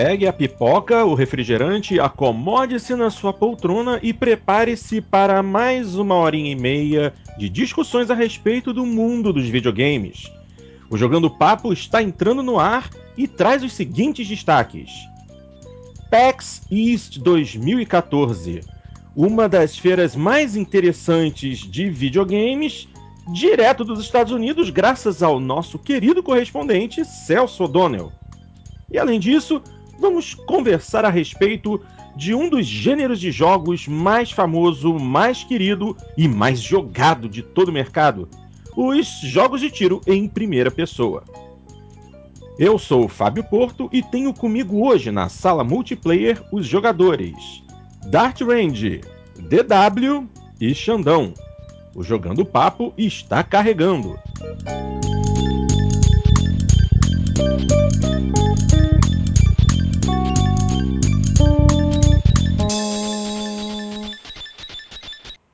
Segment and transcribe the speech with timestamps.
[0.00, 6.52] Pegue a pipoca, o refrigerante, acomode-se na sua poltrona e prepare-se para mais uma horinha
[6.52, 10.30] e meia de discussões a respeito do mundo dos videogames.
[10.88, 14.92] O Jogando Papo está entrando no ar e traz os seguintes destaques:
[16.08, 18.60] PAX East 2014,
[19.16, 22.86] uma das feiras mais interessantes de videogames,
[23.32, 28.12] direto dos Estados Unidos, graças ao nosso querido correspondente Celso O'Donnell.
[28.90, 29.60] E além disso,
[29.98, 31.80] vamos conversar a respeito
[32.16, 37.68] de um dos gêneros de jogos mais famoso, mais querido e mais jogado de todo
[37.68, 38.28] o mercado:
[38.76, 41.24] os jogos de tiro em primeira pessoa.
[42.58, 47.62] Eu sou o Fábio Porto e tenho comigo hoje na sala multiplayer os jogadores
[48.06, 49.00] Dart Range,
[49.38, 50.26] DW
[50.60, 51.32] e Xandão.
[51.94, 54.18] O Jogando Papo está carregando.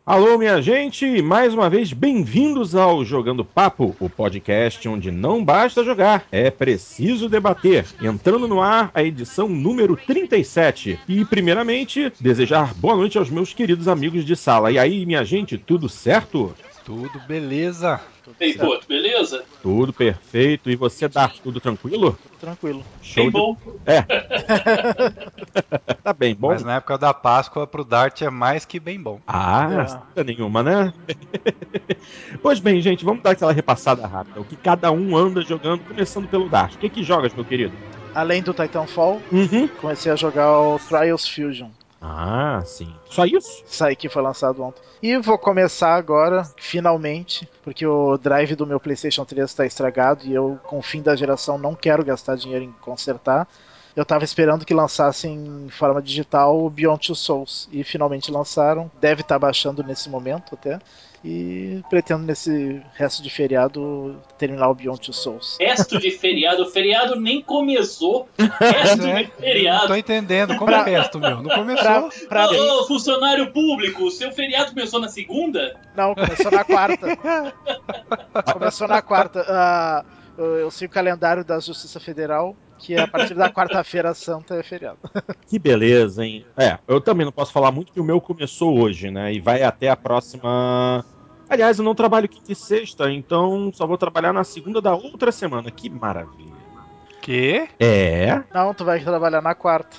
[0.07, 5.83] Alô, minha gente, mais uma vez bem-vindos ao Jogando Papo, o podcast onde não basta
[5.83, 7.87] jogar, é preciso debater.
[8.03, 11.01] Entrando no ar a edição número 37.
[11.09, 14.71] E, primeiramente, desejar boa noite aos meus queridos amigos de sala.
[14.71, 16.55] E aí, minha gente, tudo certo?
[16.85, 18.01] Tudo beleza.
[18.39, 19.43] Ei, pô, beleza?
[19.63, 20.71] Tudo perfeito.
[20.71, 22.17] E você, Dar, tudo tranquilo?
[22.41, 22.85] Tranquilo.
[23.01, 23.57] Show Bem de- bom.
[23.87, 24.03] É.
[26.05, 26.49] tá bem bom.
[26.49, 29.19] Mas na época da Páscoa, pro Dart é mais que bem bom.
[29.27, 30.25] Ah, É.
[30.25, 30.93] nenhuma, né?
[32.43, 34.41] pois bem, gente, vamos dar aquela repassada rápida.
[34.41, 36.75] O que cada um anda jogando, começando pelo Dart.
[36.75, 37.73] O que, que jogas, meu querido?
[38.15, 39.67] Além do Titanfall, Uhum.
[39.81, 41.69] comecei a jogar o Trials Fusion.
[42.07, 42.95] Ah, sim.
[43.09, 43.65] Só isso?
[43.67, 44.83] Isso aí que foi lançado ontem.
[45.03, 50.35] E vou começar agora, finalmente, porque o drive do meu PlayStation 3 está estragado e
[50.35, 53.49] eu, com o fim da geração, não quero gastar dinheiro em consertar.
[53.97, 57.69] Eu tava esperando que lançassem em forma digital o Beyond Two Souls.
[57.73, 58.91] E finalmente lançaram.
[59.01, 60.79] Deve estar baixando nesse momento até.
[61.25, 65.57] E pretendo nesse resto de feriado terminar o Beyond Two Souls.
[65.59, 66.63] Resto de feriado.
[66.65, 68.29] O feriado nem começou.
[68.61, 69.87] Resto É, de não feriado.
[69.87, 70.55] tô entendendo.
[70.59, 71.43] Como é o resto, meu?
[71.43, 72.11] Não começou.
[72.29, 75.81] Pra, pra mim, Ô, ô, funcionário público, o seu feriado começou na segunda?
[75.97, 77.07] Não, começou na quarta.
[78.53, 79.45] começou na quarta.
[79.49, 80.05] Ah,
[80.37, 84.63] eu, eu sei o calendário da Justiça Federal, que a partir da quarta-feira santa é
[84.63, 84.99] feriado.
[85.49, 86.45] Que beleza, hein?
[86.57, 89.33] É, eu também não posso falar muito que o meu começou hoje, né?
[89.33, 91.05] E vai até a próxima.
[91.55, 95.31] Aliás, eu não trabalho quinta e sexta, então só vou trabalhar na segunda da outra
[95.31, 95.71] semana.
[95.71, 96.53] Que maravilha.
[97.21, 97.69] Que?
[97.79, 98.43] É.
[98.53, 99.97] Não, tu vai trabalhar na quarta.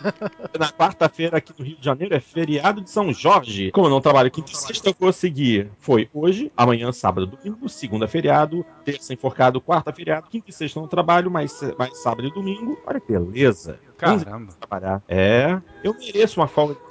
[0.58, 3.70] Na quarta-feira aqui no Rio de Janeiro é feriado de São Jorge.
[3.70, 5.70] Como eu não trabalho quinta e sexta, eu vou seguir.
[5.78, 10.82] Foi hoje, amanhã, sábado, domingo, segunda feriado, terça enforcado, quarta feriado, quinta e sexta eu
[10.82, 13.78] não trabalho, mas, mas sábado e domingo, olha que beleza.
[13.96, 14.52] Caramba.
[14.60, 15.02] trabalhar.
[15.08, 16.74] É, eu mereço uma folga.
[16.74, 16.85] de.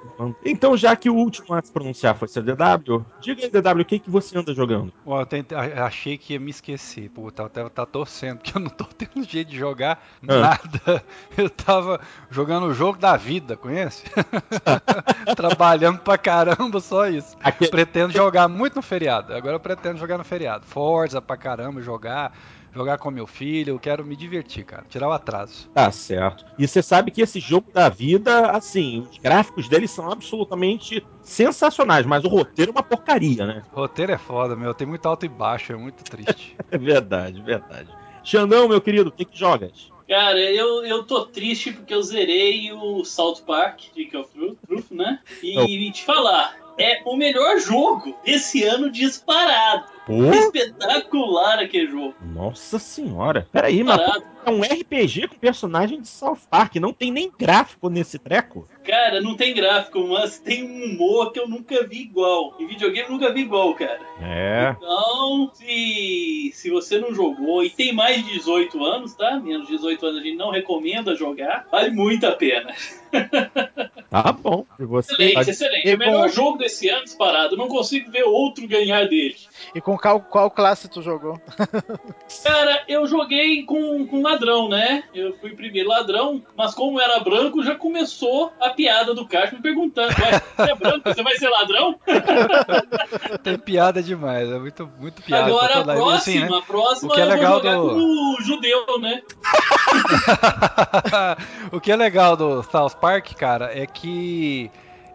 [0.46, 3.86] Então, já que o último a se pronunciar foi seu DW, diga aí, DW, o
[3.86, 4.94] que, que você anda jogando?
[5.06, 7.10] Ó, eu tentei- achei que ia me esquecer.
[7.10, 11.04] Pô, tá, tá, tá torcendo, porque eu não tô tendo jeito de jogar nada.
[11.38, 12.00] Eu tava
[12.32, 14.04] jogando o jogo da vida, conhece?
[15.36, 17.36] Trabalhando pra caramba, só isso.
[17.44, 19.34] Aqui, Pretendo jogar muito no feriado.
[19.34, 20.66] Agora eu pretendo jogar no feriado.
[20.66, 22.32] Forza pra caramba, jogar.
[22.76, 23.72] Jogar com meu filho.
[23.72, 24.84] Eu quero me divertir, cara.
[24.90, 25.70] Tirar o atraso.
[25.74, 26.46] tá certo.
[26.60, 32.06] E você sabe que esse jogo da vida, assim, os gráficos dele são absolutamente sensacionais,
[32.06, 33.64] mas o roteiro é uma porcaria, né?
[33.72, 34.74] Roteiro é foda, meu.
[34.74, 36.56] Tem muito alto e baixo, é muito triste.
[36.72, 37.90] É verdade, verdade.
[38.24, 39.92] Xandão, meu querido, o que, que jogas?
[40.08, 44.92] Cara, eu, eu tô triste porque eu zerei o South Park, Dick of Truth, Truth,
[44.92, 45.20] né?
[45.42, 49.96] E te falar, é o melhor jogo desse ano disparado.
[50.06, 52.14] Pô, Espetacular aquele jogo.
[52.22, 53.48] nossa senhora.
[53.52, 54.26] Peraí, mas Disparado.
[54.46, 58.68] é um RPG com personagem de South Park, não tem nem gráfico nesse treco.
[58.84, 62.56] Cara, não tem gráfico, mas tem um humor que eu nunca vi igual.
[62.60, 64.00] Em videogame eu nunca vi igual, cara.
[64.22, 64.76] É.
[64.78, 69.40] Então, se, se você não jogou e tem mais de 18 anos, tá?
[69.40, 71.68] Menos de 18 anos a gente não recomenda jogar.
[71.72, 72.72] Vale muito a pena.
[74.24, 74.66] Tá bom.
[74.80, 75.88] E você Excelente, excelente.
[75.88, 77.58] E É o melhor com- jogo desse ano disparado.
[77.58, 79.36] Não consigo ver outro ganhar dele.
[79.74, 81.38] E com qual, qual classe tu jogou?
[82.44, 85.04] Cara, eu joguei com, com ladrão, né?
[85.14, 89.62] Eu fui primeiro ladrão, mas como era branco, já começou a piada do Caixa me
[89.62, 92.00] perguntando: Ué, você é branco, você vai ser ladrão?
[93.44, 95.48] Tem piada demais, é muito, muito piada.
[95.48, 96.50] Agora a e próxima, assim, né?
[96.58, 99.22] a próxima O que é eu legal vou jogar do- judeu, né?
[101.72, 104.05] o que é legal do South Park, cara, é que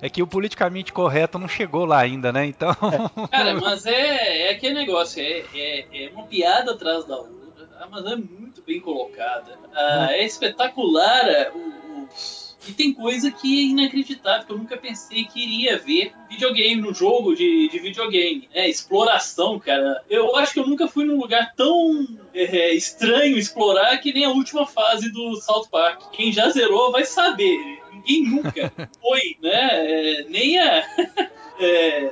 [0.00, 2.46] é que o politicamente correto não chegou lá ainda, né?
[2.46, 2.74] Então,
[3.30, 7.88] Cara, mas é, é aquele negócio, é, é, é uma piada atrás da outra, ah,
[7.90, 9.58] mas é muito bem colocada.
[9.74, 12.50] Ah, é espetacular ah, o, anos.
[12.68, 16.92] E tem coisa que é inacreditável, que eu nunca pensei que iria ver videogame, no
[16.92, 18.48] jogo de, de videogame.
[18.52, 20.04] É, exploração, cara.
[20.10, 24.30] Eu acho que eu nunca fui num lugar tão é, estranho explorar que nem a
[24.30, 26.10] última fase do South Park.
[26.12, 27.79] Quem já zerou vai saber.
[28.06, 29.50] Ninguém nunca foi, né?
[29.50, 30.82] É, nem a.
[31.62, 32.10] É,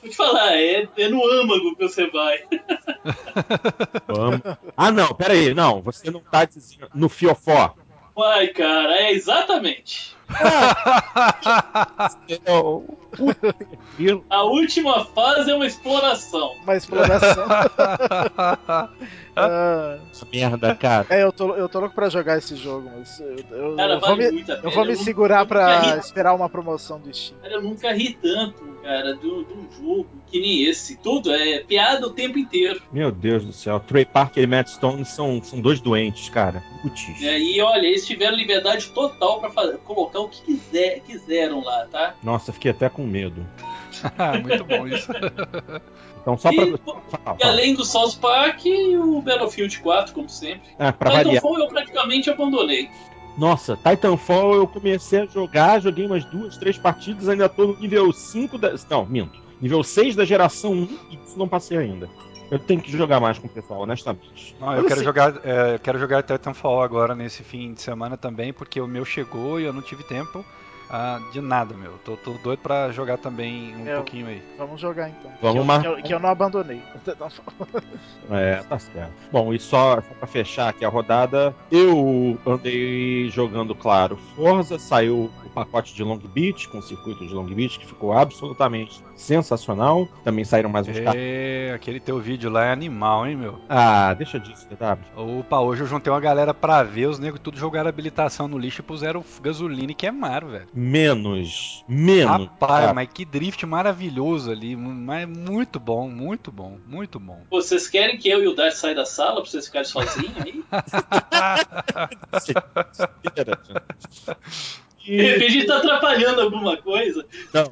[0.00, 2.44] vou te falar, é, é no âmago que você vai.
[4.76, 7.74] ah, não, pera aí, não, você não tá dizendo no fiofó.
[8.14, 10.14] Vai, cara, é exatamente.
[14.30, 16.54] A última fase é uma exploração.
[16.62, 17.44] Uma exploração.
[19.36, 21.06] ah, Essa merda, cara.
[21.10, 24.00] É, eu tô, eu tô louco pra jogar esse jogo, mas eu, eu, cara, eu
[24.00, 27.38] vale vou, me, eu vou me segurar pra esperar uma promoção do Steam.
[27.40, 30.96] Cara, eu nunca ri tanto, cara, de um jogo que nem esse.
[30.96, 32.82] Tudo é piada o tempo inteiro.
[32.92, 33.78] Meu Deus do céu.
[33.78, 36.60] Trey Parker e Matt Stone são, são dois doentes, cara.
[36.82, 37.22] Putz.
[37.22, 41.86] É, e olha, eles tiveram liberdade total pra fazer, colocar o que quiser, quiseram lá,
[41.86, 42.16] tá?
[42.20, 43.46] Nossa, fiquei até com medo.
[44.42, 45.08] Muito bom isso.
[46.24, 47.36] Então, só e, pra...
[47.38, 50.70] e além do South Park, o Battlefield 4, como sempre.
[50.78, 51.68] Ah, pra Titanfall variar.
[51.68, 52.88] eu praticamente abandonei.
[53.36, 58.10] Nossa, Titanfall eu comecei a jogar, joguei umas duas, três partidas, ainda tô no nível
[58.10, 58.74] 5 da.
[58.88, 59.43] Não, minto.
[59.60, 62.08] Nível 6 da geração 1 e isso não passei ainda.
[62.50, 64.54] Eu tenho que jogar mais com o pessoal, honestamente.
[64.60, 68.80] Não, eu quero jogar, é, quero jogar Titanfall agora nesse fim de semana também, porque
[68.80, 70.44] o meu chegou e eu não tive tempo.
[70.88, 71.92] Ah, de nada, meu.
[72.04, 74.42] Tô, tô doido pra jogar também um eu, pouquinho aí.
[74.58, 75.32] Vamos jogar então.
[75.40, 75.84] Vamos que, mar...
[75.84, 76.82] eu, que, eu, que eu não abandonei.
[78.30, 79.12] é, tá certo.
[79.32, 85.30] Bom, e só, só pra fechar aqui a rodada, eu andei jogando, claro, Forza, saiu
[85.44, 90.08] o pacote de Long Beach, com o circuito de Long Beach, que ficou absolutamente sensacional.
[90.22, 91.14] Também saíram mais uns carros.
[91.16, 93.60] É, aquele teu vídeo lá é animal, hein, meu?
[93.68, 95.38] Ah, deixa disso, DW.
[95.38, 98.80] Opa, hoje eu juntei uma galera pra ver, os negros tudo jogaram habilitação no lixo
[98.80, 101.84] e puseram gasolina e queimaram, velho menos.
[101.88, 102.48] Menos.
[102.48, 104.74] Rapaz, mas que drift maravilhoso ali.
[104.74, 107.42] Mas muito bom, muito bom, muito bom.
[107.50, 110.64] Vocês querem que eu e o Dart saia da sala pra vocês ficarem sozinhos aí?
[115.06, 115.16] E...
[115.18, 117.26] De repente tá atrapalhando alguma coisa.
[117.52, 117.68] Não.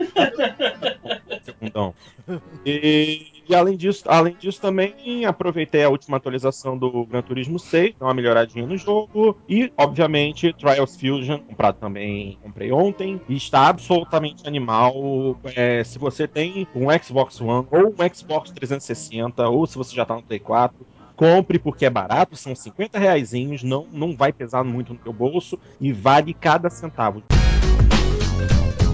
[1.43, 1.95] Segundão.
[2.65, 7.97] E, e, além disso, além disso também aproveitei a última atualização do Gran Turismo 6,
[8.01, 13.69] dá uma melhoradinha no jogo e, obviamente, Trials Fusion, comprado também, comprei ontem e está
[13.69, 15.39] absolutamente animal.
[15.55, 20.07] É, se você tem um Xbox One ou um Xbox 360 ou se você já
[20.07, 23.33] tá no Play 4, compre porque é barato, são 50 reais,
[23.63, 27.23] não, não vai pesar muito no teu bolso e vale cada centavo.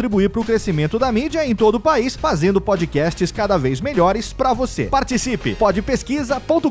[0.00, 4.32] contribuir para o crescimento da mídia em todo o país, fazendo podcasts cada vez melhores
[4.32, 4.84] para você.
[4.84, 5.54] Participe!
[5.56, 6.70] podpesquisa.com.br.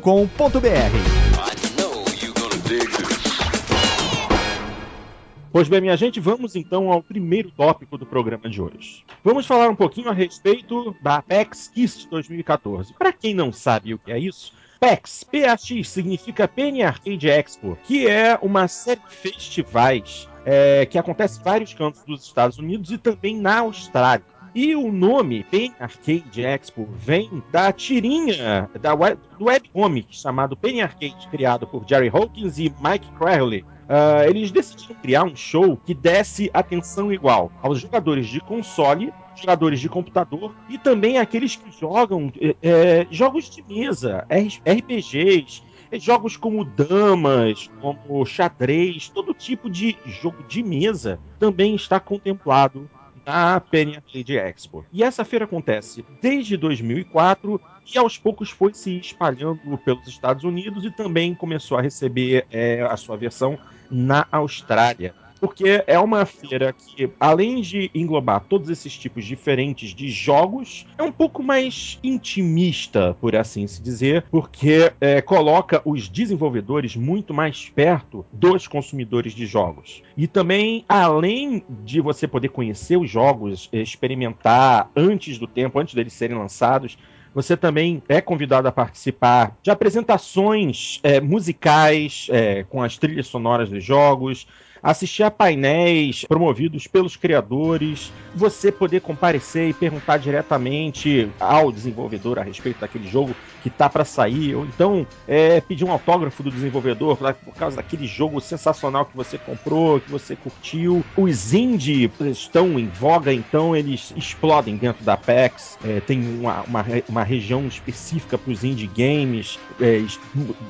[5.51, 9.03] Pois bem, minha gente, vamos então ao primeiro tópico do programa de hoje.
[9.23, 12.93] Vamos falar um pouquinho a respeito da PAX East 2014.
[12.93, 18.07] Para quem não sabe o que é isso, PAX, PAX significa Penny Arcade Expo, que
[18.07, 22.97] é uma série de festivais é, que acontece em vários cantos dos Estados Unidos e
[22.97, 24.25] também na Austrália.
[24.53, 30.81] E o nome Penny Arcade Expo vem da tirinha da web, do webcomic chamado Penny
[30.81, 33.61] Arcade, criado por Jerry Hawkins e Mike Crowley.
[33.61, 39.79] Uh, eles decidiram criar um show que desse atenção igual aos jogadores de console, jogadores
[39.79, 46.63] de computador e também aqueles que jogam é, é jogos de mesa, RPGs, jogos como
[46.63, 52.89] damas, como xadrez, todo tipo de jogo de mesa também está contemplado
[53.25, 54.85] na Penny Arcade Expo.
[54.91, 57.61] E essa feira acontece desde 2004
[57.93, 62.81] e aos poucos foi se espalhando pelos Estados Unidos e também começou a receber é,
[62.81, 63.57] a sua versão
[63.89, 70.09] na Austrália porque é uma feira que, além de englobar todos esses tipos diferentes de
[70.09, 76.95] jogos, é um pouco mais intimista, por assim se dizer, porque é, coloca os desenvolvedores
[76.95, 80.01] muito mais perto dos consumidores de jogos.
[80.17, 86.13] E também, além de você poder conhecer os jogos, experimentar antes do tempo, antes deles
[86.13, 86.97] serem lançados,
[87.33, 93.69] você também é convidado a participar de apresentações é, musicais é, com as trilhas sonoras
[93.69, 94.47] dos jogos,
[94.81, 102.43] assistir a painéis promovidos pelos criadores, você poder comparecer e perguntar diretamente ao desenvolvedor a
[102.43, 107.17] respeito daquele jogo que tá para sair, ou então é, pedir um autógrafo do desenvolvedor
[107.17, 111.03] por causa daquele jogo sensacional que você comprou, que você curtiu.
[111.17, 115.77] Os indie estão em voga, então eles explodem dentro da PAX.
[115.83, 120.03] É, tem uma, uma, uma região específica para os indie games, é,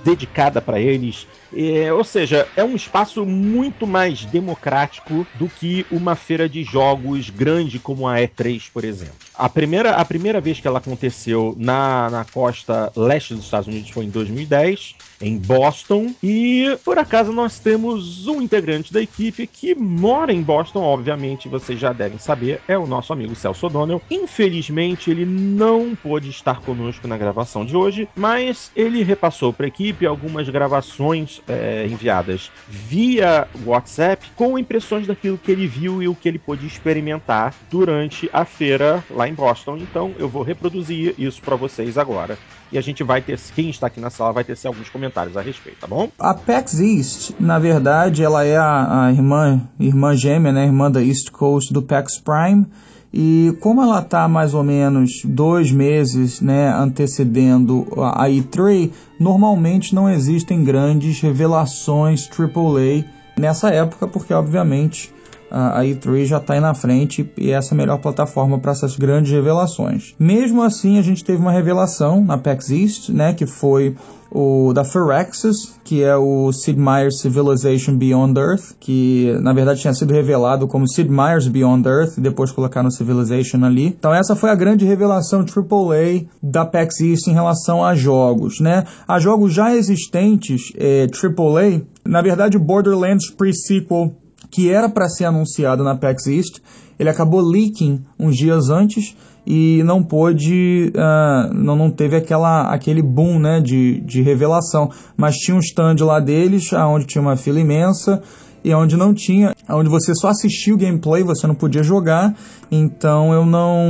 [0.03, 1.27] dedicada para eles.
[1.55, 3.98] É, ou seja, é um espaço muito mais
[4.31, 9.15] democrático do que uma feira de jogos grande como a E3, por exemplo.
[9.35, 13.89] A primeira, a primeira vez que ela aconteceu na, na costa leste dos Estados Unidos
[13.89, 16.13] foi em 2010 em Boston.
[16.23, 21.79] E por acaso nós temos um integrante da equipe que mora em Boston, obviamente vocês
[21.79, 24.01] já devem saber, é o nosso amigo Celso O'Donnell.
[24.09, 29.67] Infelizmente ele não pôde estar conosco na gravação de hoje, mas ele repassou para a
[29.67, 36.15] equipe algumas gravações é, enviadas via WhatsApp com impressões daquilo que ele viu e o
[36.15, 39.77] que ele pôde experimentar durante a feira lá em Boston.
[39.77, 42.37] Então eu vou reproduzir isso para vocês agora
[42.71, 45.41] e a gente vai ter, quem está aqui na sala vai ter alguns comentários a
[45.41, 46.09] respeito, tá bom?
[46.19, 51.03] A PAX East, na verdade, ela é a, a irmã, irmã gêmea, né, irmã da
[51.03, 52.65] East Coast do PAX Prime,
[53.11, 60.07] e como ela está mais ou menos dois meses né, antecedendo a E3, normalmente não
[60.07, 63.05] existem grandes revelações AAA
[63.37, 65.11] nessa época, porque obviamente
[65.51, 68.95] a E3 já está aí na frente e essa é a melhor plataforma para essas
[68.95, 70.13] grandes revelações.
[70.19, 73.95] Mesmo assim, a gente teve uma revelação na PAX East, né, que foi
[74.31, 79.93] o da Firaxis, que é o Sid Meier's Civilization Beyond Earth, que na verdade tinha
[79.93, 83.87] sido revelado como Sid Meier's Beyond Earth e depois colocaram Civilization ali.
[83.87, 88.83] Então essa foi a grande revelação AAA da PAX East em relação a jogos, né?
[89.07, 94.13] A jogos já existentes é, AAA, na verdade Borderlands Pre-Sequel
[94.49, 96.59] que era para ser anunciado na PAX East,
[96.97, 99.15] ele acabou leaking uns dias antes
[99.45, 105.35] e não pôde, uh, não, não teve aquela, aquele boom né, de, de revelação, mas
[105.35, 108.21] tinha um stand lá deles, onde tinha uma fila imensa,
[108.63, 112.35] e onde não tinha, onde você só assistia o gameplay, você não podia jogar.
[112.71, 113.89] Então eu não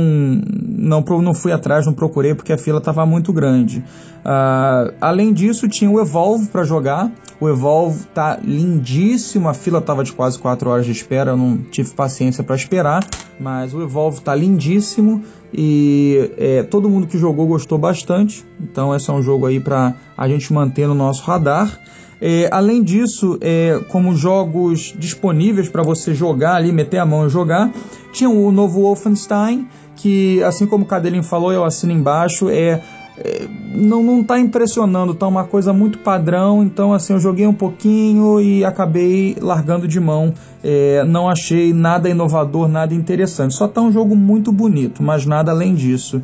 [0.80, 3.84] não, não fui atrás, não procurei porque a fila estava muito grande.
[4.20, 7.10] Uh, além disso, tinha o Evolve para jogar.
[7.40, 11.56] O Evolve tá lindíssimo, a fila tava de quase 4 horas de espera, eu não
[11.56, 13.02] tive paciência para esperar,
[13.38, 15.22] mas o Evolve tá lindíssimo
[15.52, 18.44] e é, todo mundo que jogou gostou bastante.
[18.60, 21.80] Então esse é um jogo aí para a gente manter no nosso radar.
[22.20, 27.30] É, além disso, é, como jogos disponíveis para você jogar ali, meter a mão e
[27.30, 27.70] jogar,
[28.12, 32.82] tinha o novo Wolfenstein, que assim como o Cadelinho falou, eu assino embaixo, é,
[33.16, 37.54] é não, não tá impressionando, tá uma coisa muito padrão, então assim, eu joguei um
[37.54, 43.80] pouquinho e acabei largando de mão, é, não achei nada inovador, nada interessante, só tá
[43.80, 46.20] um jogo muito bonito, mas nada além disso.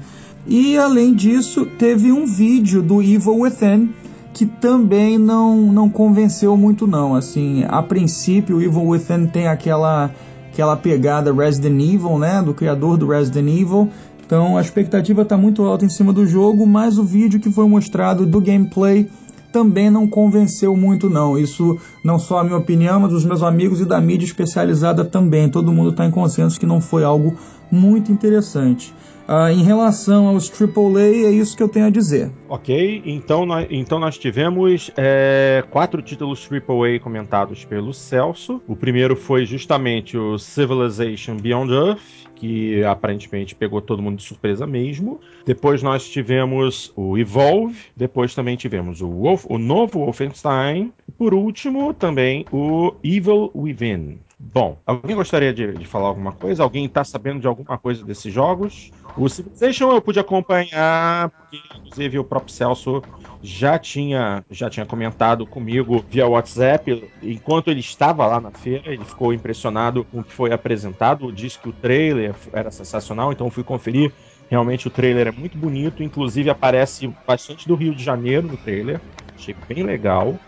[0.47, 3.93] E além disso, teve um vídeo do Evil Within,
[4.37, 7.15] que também não, não convenceu muito não.
[7.15, 10.11] Assim, a princípio, Evil Within tem aquela
[10.53, 13.89] aquela pegada Resident Evil, né, do criador do Resident Evil.
[14.27, 17.67] Então a expectativa está muito alta em cima do jogo, mas o vídeo que foi
[17.67, 19.09] mostrado do gameplay
[19.51, 21.39] também não convenceu muito não.
[21.39, 25.49] Isso não só a minha opinião, mas dos meus amigos e da mídia especializada também.
[25.49, 27.39] Todo mundo está em consenso que não foi algo
[27.71, 28.93] muito interessante.
[29.29, 32.31] Uh, em relação aos AAA, é isso que eu tenho a dizer.
[32.49, 38.63] Ok, então nós, então nós tivemos é, quatro títulos AAA comentados pelo Celso.
[38.69, 44.65] O primeiro foi justamente o Civilization Beyond Earth, que aparentemente pegou todo mundo de surpresa
[44.65, 45.21] mesmo.
[45.45, 51.35] Depois nós tivemos o Evolve, depois também tivemos o, Wolf, o novo Wolfenstein, e por
[51.35, 54.21] último também o Evil Within.
[54.39, 56.63] Bom, alguém gostaria de, de falar alguma coisa?
[56.63, 58.91] Alguém está sabendo de alguma coisa desses jogos?
[59.17, 63.03] O Civilization eu pude acompanhar, porque inclusive o próprio Celso
[63.43, 67.11] já tinha, já tinha comentado comigo via WhatsApp.
[67.23, 71.33] Enquanto ele estava lá na feira, ele ficou impressionado com o que foi apresentado.
[71.33, 74.13] Disse que o trailer era sensacional, então fui conferir.
[74.51, 79.01] Realmente o trailer é muito bonito, inclusive aparece bastante do Rio de Janeiro no trailer.
[79.35, 80.39] Achei bem legal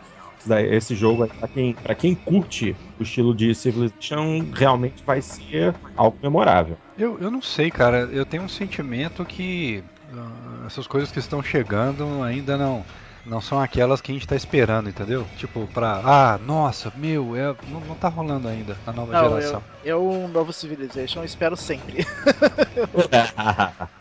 [0.50, 6.16] esse jogo, para quem, pra quem curte o estilo de Civilization, realmente vai ser algo
[6.22, 6.76] memorável.
[6.96, 8.08] Eu, eu não sei, cara.
[8.12, 12.84] Eu tenho um sentimento que uh, essas coisas que estão chegando ainda não
[13.28, 15.26] não são aquelas que a gente está esperando, entendeu?
[15.36, 16.00] Tipo, pra.
[16.02, 19.62] Ah, nossa, meu, é, não, não tá rolando ainda a nova não, geração.
[19.84, 22.06] Eu, eu, um novo Civilization, espero sempre.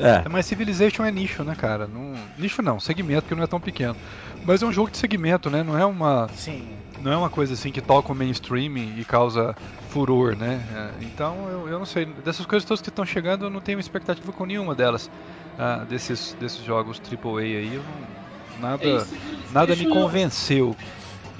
[0.00, 0.26] É.
[0.30, 1.86] Mas Civilization é nicho, né, cara?
[1.86, 2.14] Não...
[2.38, 3.94] Nicho não, segmento que não é tão pequeno.
[4.44, 5.62] Mas é um jogo de segmento, né?
[5.62, 6.28] Não é uma.
[6.34, 6.78] Sim.
[7.00, 9.54] não é uma coisa assim que toca o mainstream e causa
[9.88, 10.64] furor, né?
[10.72, 12.04] É, então eu, eu não sei.
[12.06, 15.10] Dessas coisas todas que estão chegando, eu não tenho expectativa com nenhuma delas.
[15.58, 20.76] Ah, desses, desses jogos AAA aí, eu não, nada, É isso, nada me convenceu.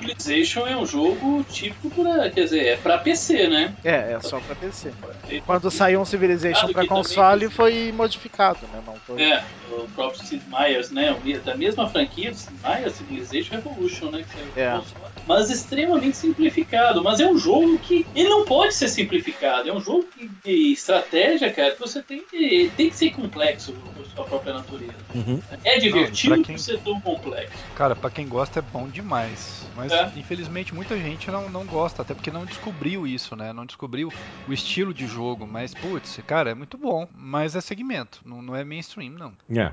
[0.00, 2.30] Civilization é um jogo típico pra.
[2.30, 3.76] Quer dizer, é pra PC, né?
[3.84, 4.94] É, é só pra PC.
[5.28, 7.56] E- Quando saiu um Civilization pra também console existe.
[7.56, 8.80] foi modificado, né?
[8.84, 9.22] Não foi.
[9.22, 11.14] É, o próprio Sid Meier's, né?
[11.44, 14.22] Da mesma franquia do Sid Meier's, Civilization Revolution, né?
[14.24, 14.76] Que saiu pro É.
[14.78, 15.09] console.
[15.30, 17.04] Mas extremamente simplificado.
[17.04, 18.04] Mas é um jogo que.
[18.14, 19.68] Ele não pode ser simplificado.
[19.68, 22.72] É um jogo que- de estratégia, cara, que você tem que.
[22.76, 24.92] Tem que ser complexo por sua própria natureza.
[25.14, 25.40] Uhum.
[25.62, 27.64] É divertido pra quem- por ser tão complexo.
[27.76, 29.70] Cara, pra quem gosta é bom demais.
[29.76, 30.10] Mas É.
[30.16, 33.52] infelizmente muita gente não, não gosta, até porque não descobriu isso, né?
[33.52, 34.12] Não descobriu
[34.48, 35.46] o estilo de jogo.
[35.46, 37.06] Mas, putz, cara, é muito bom.
[37.14, 39.32] Mas é segmento, não, não é mainstream, não.
[39.56, 39.72] É.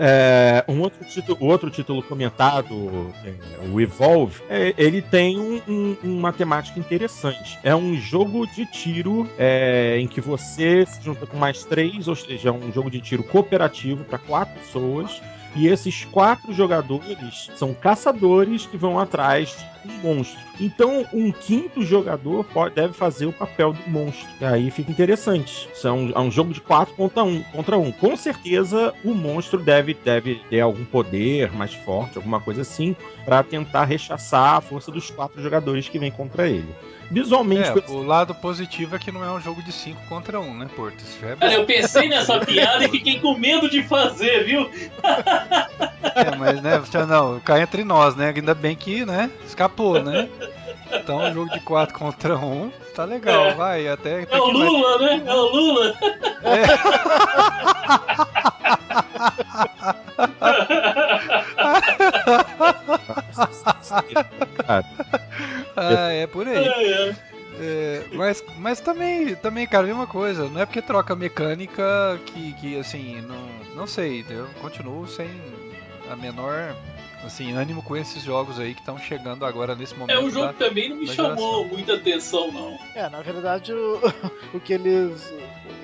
[0.00, 5.96] É, um outro título, outro título comentado, é, o Evolve, é, ele tem um- um-
[6.04, 7.58] uma temática interessante.
[7.64, 12.14] É um jogo de tiro é, em que você se junta com mais três, ou
[12.14, 15.20] seja, é um jogo de tiro cooperativo para quatro pessoas.
[15.54, 20.38] E esses quatro jogadores são caçadores que vão atrás de um monstro.
[20.60, 24.28] Então, um quinto jogador pode, deve fazer o papel do monstro.
[24.40, 25.68] E aí fica interessante.
[25.74, 27.92] São, é um jogo de quatro contra um, contra um.
[27.92, 33.42] Com certeza, o monstro deve, deve ter algum poder mais forte, alguma coisa assim, para
[33.42, 36.68] tentar rechaçar a força dos quatro jogadores que vem contra ele.
[37.10, 40.42] Visualmente, É, o lado positivo é que não é um jogo de 5 contra 1,
[40.44, 40.98] um, né, Porto?
[41.00, 44.70] Isso é eu pensei nessa piada e fiquei com medo de fazer, viu?
[46.14, 48.32] É, mas, né, não, cai entre nós, né?
[48.36, 50.28] Ainda bem que, né, escapou, né?
[50.92, 53.54] Então, um jogo de 4 contra 1 um, tá legal, É.
[53.54, 55.22] vai, até, até É o vai- Lula, né?
[55.26, 55.94] É o Lula.
[65.78, 66.56] Ah, é por aí.
[66.66, 67.14] É, é.
[67.60, 70.48] É, mas, mas também, também, cara, mesma coisa.
[70.48, 71.82] Não é porque troca mecânica
[72.26, 74.24] que, que assim, não, não sei.
[74.30, 75.28] Eu continuo sem
[76.10, 76.76] a menor
[77.24, 80.16] assim, ânimo com esses jogos aí que estão chegando agora nesse momento.
[80.16, 81.64] É, o jogo da- também não me chamou geração.
[81.64, 82.78] muita atenção, não.
[82.94, 84.00] É, na verdade, o,
[84.54, 85.32] o que eles.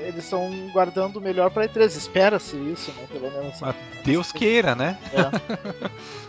[0.07, 1.87] Eles estão guardando o melhor pra E3.
[1.87, 3.07] Espera-se isso, né?
[3.11, 3.61] Pelo menos.
[3.61, 4.99] Mas Deus queira, né?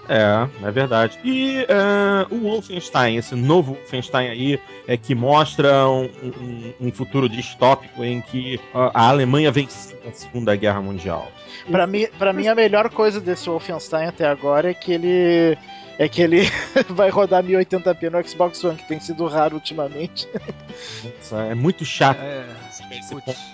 [0.07, 1.17] É, é verdade.
[1.23, 7.27] E é, o Wolfenstein, esse novo Wolfenstein aí, é que mostra um, um- um futuro
[7.27, 11.27] distópico em que a Alemanha venceu a Segunda Guerra Mundial.
[11.71, 15.57] Pra mim, pra mim, a melhor coisa desse Wolfenstein até agora é que ele.
[15.97, 16.41] É que ele
[16.89, 20.27] vai rodar 1080p no Xbox One, que tem sido raro ultimamente.
[21.03, 22.19] Nossa, é muito chato.
[22.21, 22.43] É,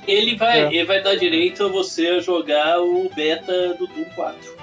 [0.08, 0.68] Ele vai, É.
[0.68, 4.62] ele vai dar direito a você a jogar o beta do Doom 4.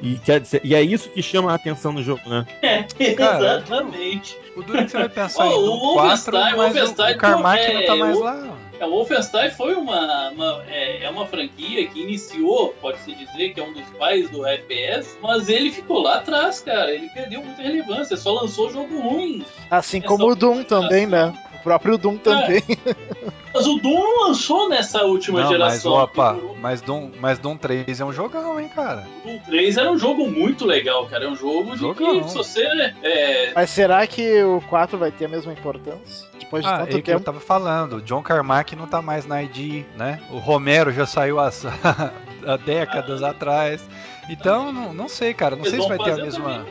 [0.00, 2.46] E, quer dizer, e é isso que chama a atenção no jogo, né?
[2.62, 2.82] É,
[3.14, 4.36] Cara, exatamente.
[4.56, 6.92] o duro é que você vai pensar Ô, em o Doom 4, Wolfenstein- mas o,
[6.92, 8.58] o Carmack pô, não tá é, mais o- lá.
[8.80, 13.60] É, o Wolfenstein foi uma, uma- é, é uma franquia que iniciou, pode-se dizer, que
[13.60, 16.92] é um dos pais do FPS, mas ele ficou lá atrás, cara.
[16.92, 19.44] Ele perdeu muita relevância, só lançou jogo ruim.
[19.70, 21.32] Assim como o Doom também, né?
[21.60, 22.62] O próprio Doom também.
[23.52, 25.92] Mas o Doom não lançou nessa última Não, mas geração.
[25.92, 29.06] opa, O mas Doom, mas Doom 3 é um jogão, hein, cara.
[29.24, 31.24] Doom 3 era um jogo muito legal, cara.
[31.24, 32.22] É um jogo de Jogão.
[32.22, 32.62] que se você.
[33.02, 36.26] É, Mas será que o 4 vai ter a mesma importância?
[36.38, 39.26] Depois de Ah, tanto é que eu tava falando, o John Carmack não tá mais
[39.26, 40.20] na ID, né?
[40.30, 41.50] O Romero já saiu há,
[42.46, 43.86] há décadas atrás.
[44.30, 46.64] Então, não, não sei, cara, não sei se vai ter a mesma.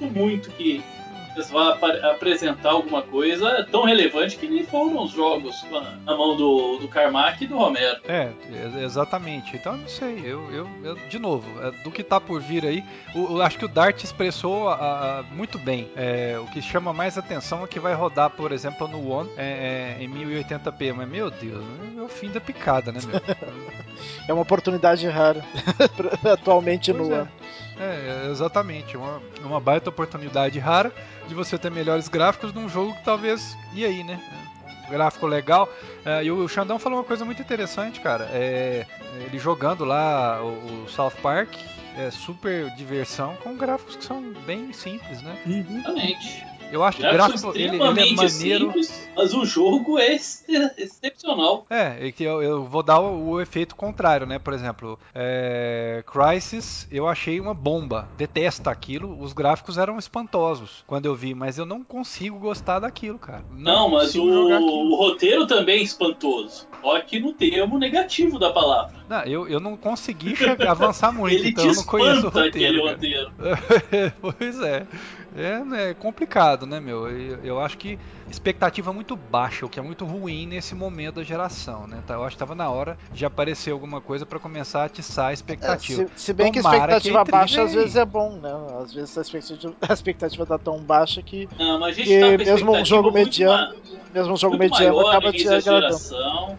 [0.00, 0.12] também.
[0.12, 0.82] Muito que
[1.34, 5.64] eles vão apa- apresentar alguma coisa tão relevante que nem foram os jogos
[6.04, 8.00] na mão do, do Carmack e do Romero.
[8.08, 9.56] É, ex- exatamente.
[9.56, 10.20] Então, eu não sei.
[10.24, 13.58] Eu, eu, eu- de novo, é, do que tá por vir aí, o, o- acho
[13.58, 14.74] que o Dart expressou a-
[15.20, 15.88] a- muito bem.
[15.96, 19.96] É, o que chama mais atenção é que vai rodar, por exemplo, no One é,
[19.98, 20.92] é, em 1080p.
[20.94, 21.64] Mas, meu Deus,
[21.98, 23.20] é o fim da picada, né, meu?
[24.26, 25.44] É uma oportunidade rara
[26.32, 27.28] atualmente Pois no é.
[27.84, 28.96] É, exatamente.
[28.96, 30.92] Uma, uma baita oportunidade rara
[31.28, 33.56] de você ter melhores gráficos num jogo que talvez.
[33.72, 34.20] E aí, né?
[34.90, 35.68] Gráfico legal.
[36.04, 38.28] É, e o Xandão falou uma coisa muito interessante, cara.
[38.32, 38.86] É,
[39.26, 41.54] ele jogando lá o, o South Park.
[41.96, 45.38] É super diversão com gráficos que são bem simples, né?
[45.46, 46.44] Exatamente.
[46.74, 48.28] Eu acho que gráfico ele, ele é maneiro.
[48.28, 50.44] simples, mas o jogo é ex-
[50.76, 51.64] excepcional.
[51.70, 54.38] É, que eu, eu vou dar o, o efeito contrário, né?
[54.38, 58.08] Por exemplo, é, Crysis eu achei uma bomba.
[58.16, 59.20] Detesto aquilo.
[59.20, 63.44] Os gráficos eram espantosos quando eu vi, mas eu não consigo gostar daquilo, cara.
[63.52, 66.66] Não, mas consigo o, o roteiro também é espontose.
[66.82, 68.92] Só que no termo negativo da palavra.
[69.08, 70.34] Não, eu, eu não consegui
[70.66, 72.86] avançar muito, Ele então eu não conheço o roteiro.
[72.88, 73.30] roteiro.
[74.38, 74.86] pois é.
[75.36, 77.08] É, é complicado, né, meu?
[77.08, 77.98] Eu, eu, acho que
[78.30, 82.02] expectativa muito baixa, o que é muito ruim nesse momento da geração, né?
[82.06, 85.26] Tá, eu acho que tava na hora de aparecer alguma coisa para começar a atiçar
[85.26, 86.02] a expectativa.
[86.02, 88.52] É, se, se, bem Tomara que a expectativa que baixa às vezes é bom, né?
[88.80, 92.44] Às vezes a expectativa, a expectativa tá tão baixa que, Não, mas a gente tá
[92.44, 93.74] mesmo um jogo mediano,
[94.12, 95.98] mesmo um jogo mediano acaba te agradando.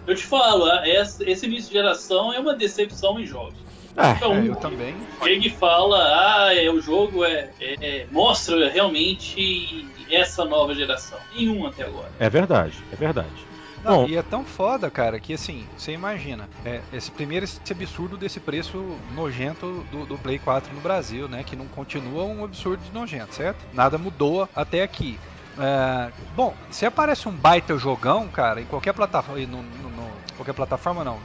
[0.05, 3.55] Eu te falo, esse início de geração é uma decepção em jogos.
[3.97, 4.95] Ah, então, é, eu também.
[5.23, 11.17] Chega e fala, ah, é, o jogo é, é, é, mostra realmente essa nova geração.
[11.33, 12.11] Nenhum até agora.
[12.19, 13.45] É verdade, é verdade.
[13.83, 17.59] Não, Bom, e é tão foda, cara, que assim, você imagina, é, esse primeiro esse
[17.69, 21.43] absurdo desse preço nojento do, do, Play 4 no Brasil, né?
[21.43, 23.63] Que não continua um absurdo de nojento, certo?
[23.71, 25.19] Nada mudou até aqui.
[25.57, 30.53] É, bom, se aparece um baita jogão, cara, em qualquer plataforma, no, no, no qualquer
[30.53, 31.19] plataforma não,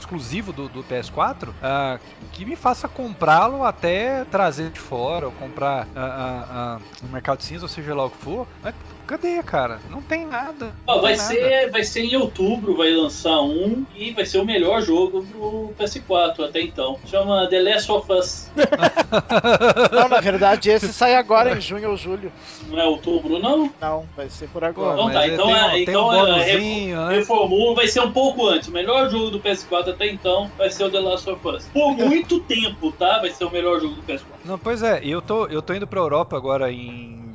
[0.00, 2.00] exclusivo do, do PS4, uh, ah,
[2.32, 7.64] que me faça comprá-lo até trazer de fora, ou comprar uh, uh, no mercado cinza,
[7.64, 8.46] ou seja lá o que for.
[8.62, 8.74] Mas
[9.10, 9.80] cadê, cara?
[9.90, 10.72] Não tem nada.
[10.86, 11.72] Não vai, tem ser, nada.
[11.72, 16.44] vai ser em outubro, vai lançar um e vai ser o melhor jogo pro PS4
[16.48, 16.96] até então.
[17.06, 18.50] Chama The Last of Us.
[19.90, 22.30] não, na verdade, esse sai agora em junho ou julho.
[22.68, 23.72] Não é outubro, não?
[23.80, 25.00] Não, vai ser por agora.
[25.00, 27.08] Então tá, então, é, então um é, né?
[27.16, 28.68] reformula, vai ser um pouco antes.
[28.68, 31.66] O melhor jogo do PS4 até então vai ser o The Last of Us.
[31.72, 33.18] Por muito tempo, tá?
[33.18, 34.22] Vai ser o melhor jogo do PS4.
[34.44, 37.29] Não, pois é, eu tô, eu tô indo pra Europa agora em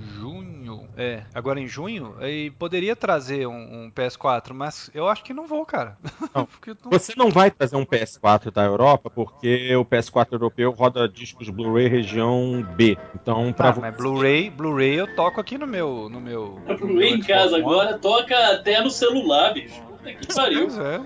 [0.97, 5.45] é, agora em junho, e poderia trazer um, um, PS4, mas eu acho que não
[5.45, 5.97] vou, cara.
[6.33, 6.47] Não.
[6.83, 6.91] não...
[6.91, 11.87] Você não vai trazer um PS4 da Europa porque o PS4 europeu roda discos Blu-ray
[11.87, 12.97] região B.
[13.13, 13.81] Então, para ah, você...
[13.81, 16.59] mas Blu-ray, Blu-ray eu toco aqui no meu, no meu.
[16.65, 19.83] Blu-ray em casa agora toca até no celular, bicho.
[20.13, 20.67] Que pariu.
[20.67, 21.01] Pois é.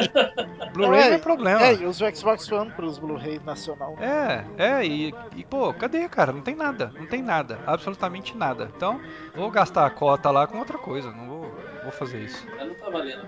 [0.72, 1.62] Blu-ray não é problema.
[1.62, 3.96] É, e usa o Xbox One pros Blu-ray nacional.
[4.00, 6.32] É, é, e, e, pô, cadê, cara?
[6.32, 8.70] Não tem nada, não tem nada, absolutamente nada.
[8.76, 9.00] Então,
[9.34, 12.46] vou gastar a cota lá com outra coisa, não vou, vou fazer isso.
[12.58, 13.26] Não tá valendo.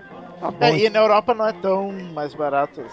[0.59, 2.83] Tá é, e na Europa não é tão mais barato.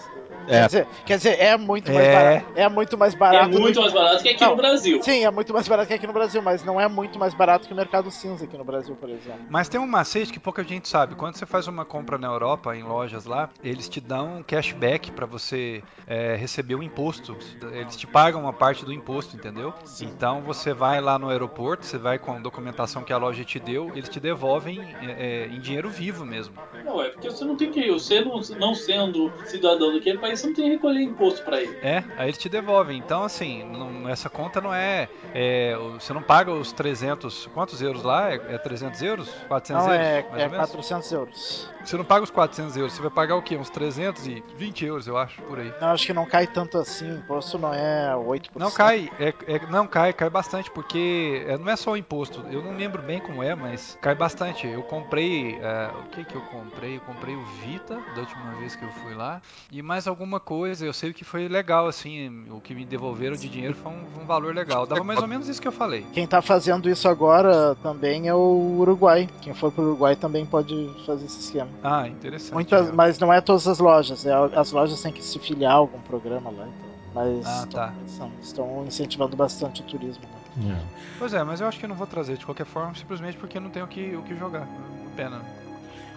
[0.47, 0.61] É.
[0.61, 2.13] Quer, dizer, quer dizer, é muito mais é.
[2.13, 2.51] barato.
[2.55, 3.55] É muito mais barato.
[3.55, 3.81] É muito do...
[3.81, 5.03] mais barato que aqui não, no Brasil.
[5.03, 7.67] Sim, é muito mais barato que aqui no Brasil, mas não é muito mais barato
[7.67, 9.41] que o mercado cinza aqui no Brasil, por exemplo.
[9.49, 11.15] Mas tem um macete que pouca gente sabe.
[11.15, 15.11] Quando você faz uma compra na Europa, em lojas lá, eles te dão um cashback
[15.11, 17.37] para você é, receber o imposto.
[17.71, 19.73] Eles te pagam uma parte do imposto, entendeu?
[19.85, 20.05] Sim.
[20.05, 23.59] Então você vai lá no aeroporto, você vai com a documentação que a loja te
[23.59, 26.55] deu, eles te devolvem é, é em dinheiro vivo mesmo.
[26.83, 27.89] Não, é porque você não tem que.
[27.91, 31.77] Você não, não sendo cidadão daquele país, você não tem que recolher imposto para ele.
[31.81, 32.97] É, aí eles te devolvem.
[32.97, 37.47] Então, assim, não, essa conta não é, é, Você não paga os 300.
[37.47, 38.31] Quantos euros lá?
[38.31, 39.29] É, é 300 euros?
[39.47, 40.07] 400 não, euros?
[40.07, 41.70] É, é 400 euros.
[41.83, 43.57] Você não paga os 400 euros, você vai pagar o quê?
[43.57, 45.73] Uns 320 euros, eu acho, por aí.
[45.81, 47.11] Não, acho que não cai tanto assim.
[47.11, 48.49] O imposto não é 8%.
[48.55, 52.45] Não cai, é, é, não cai, cai bastante, porque é, não é só o imposto.
[52.51, 54.67] Eu não lembro bem como é, mas cai bastante.
[54.67, 55.55] Eu comprei.
[55.61, 56.97] É, o que que eu comprei?
[56.97, 59.41] Eu comprei o Vita da última vez que eu fui lá.
[59.71, 60.85] E mais alguma coisa.
[60.85, 62.45] Eu sei que foi legal, assim.
[62.49, 64.85] O que me devolveram de dinheiro foi um, um valor legal.
[64.85, 66.05] Dava mais ou menos isso que eu falei.
[66.13, 69.27] Quem tá fazendo isso agora também é o Uruguai.
[69.41, 71.70] Quem for pro Uruguai também pode fazer esse esquema.
[71.83, 72.53] Ah, interessante.
[72.53, 74.25] Muitas, mas não é todas as lojas.
[74.25, 76.67] É, as lojas têm que se filiar a algum programa lá.
[76.67, 76.91] Então.
[77.13, 77.93] Mas ah, tá.
[78.05, 80.23] estão, estão, incentivando bastante o turismo.
[80.57, 80.77] Né?
[80.79, 81.01] É.
[81.19, 83.69] Pois é, mas eu acho que não vou trazer de qualquer forma, simplesmente porque não
[83.69, 84.67] tenho o que, o que jogar.
[85.15, 85.41] Pena.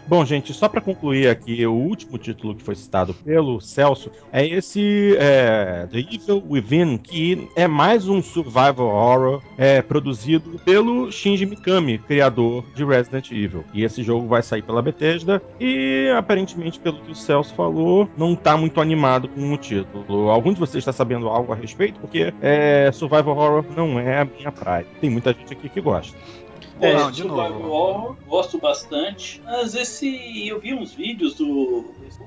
[0.06, 4.46] Bom, gente, só para concluir aqui, o último título que foi citado pelo Celso é
[4.46, 11.46] esse é, The Evil Within, que é mais um survival horror é, produzido pelo Shinji
[11.46, 13.64] Mikami, criador de Resident Evil.
[13.72, 18.36] E esse jogo vai sair pela Bethesda e, aparentemente, pelo que o Celso falou, não
[18.36, 20.28] tá muito animado com o título.
[20.28, 21.98] Algum de vocês está sabendo algo a respeito?
[21.98, 24.86] Porque é, survival horror não é a minha praia.
[25.00, 26.14] Tem muita gente aqui que gosta.
[26.84, 27.68] É, não, de novo.
[27.68, 29.40] Horror, gosto bastante.
[29.44, 30.48] Mas esse.
[30.48, 31.84] Eu vi uns vídeos do.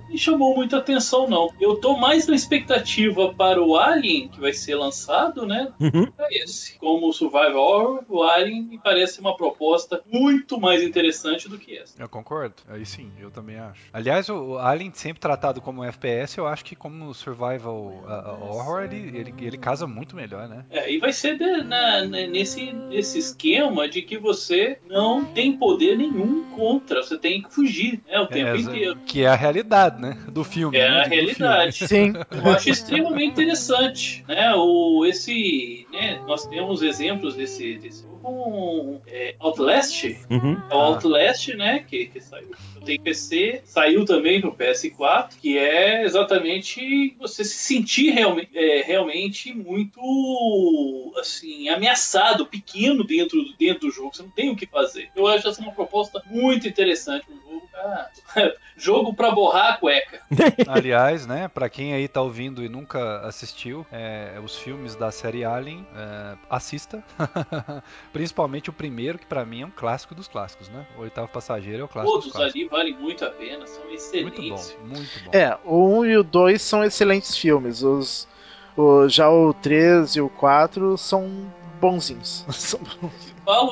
[0.10, 1.50] Me chamou muita atenção, não.
[1.60, 5.72] Eu tô mais na expectativa para o Alien, que vai ser lançado, né?
[5.80, 6.12] Uhum.
[6.20, 6.78] É esse.
[6.78, 12.02] Como Survival Horror, o Alien me parece uma proposta muito mais interessante do que essa.
[12.02, 12.56] Eu concordo.
[12.68, 13.82] Aí sim, eu também acho.
[13.92, 19.18] Aliás, o Alien sempre tratado como FPS, eu acho que como Survival uh, Horror, ele,
[19.18, 20.66] ele, ele, casa muito melhor, né?
[20.70, 25.58] É, e vai ser de, na, nesse, nesse esquema de que você você não tem
[25.58, 29.00] poder nenhum contra, você tem que fugir né, o tempo é, inteiro.
[29.06, 30.18] Que é a realidade, né?
[30.32, 30.78] Do filme.
[30.78, 31.88] É né, a realidade.
[31.88, 32.14] Sim.
[32.32, 34.54] Eu acho extremamente interessante, né?
[34.56, 40.58] O, esse né, nós temos exemplos desse, desse com é, Outlast, Uhum.
[40.70, 42.52] é o Outlast, né, que, que saiu
[42.88, 49.54] tem PC, saiu também pro PS4, que é exatamente você se sentir realmente, é, realmente
[49.54, 55.10] muito assim, ameaçado, pequeno dentro, dentro do jogo, você não tem o que fazer.
[55.14, 57.70] Eu acho essa uma proposta muito interessante no jogo,
[58.34, 60.22] pra, jogo pra borrar a cueca.
[60.68, 65.44] Aliás, né, para quem aí tá ouvindo e nunca assistiu é, os filmes da série
[65.46, 67.04] Alien, é, assista.
[68.14, 70.86] Principalmente o primeiro, que para mim é um clássico dos clássicos, né?
[70.98, 72.62] O Oitavo Passageiro é o clássico Todos dos clássicos.
[72.62, 74.78] ali valem muito a pena, são Muito excelentes.
[74.80, 75.32] bom, muito bom.
[75.34, 77.84] É, o 1 e o 2 são excelentes filmes.
[77.84, 78.28] Os,
[78.76, 82.46] o, já o 3 e o 4 são bonzinhos.
[82.52, 82.80] São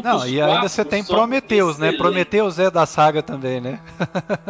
[0.03, 1.91] Não, e ainda você tem são Prometheus, né?
[1.91, 3.81] Prometheus é da saga também, né?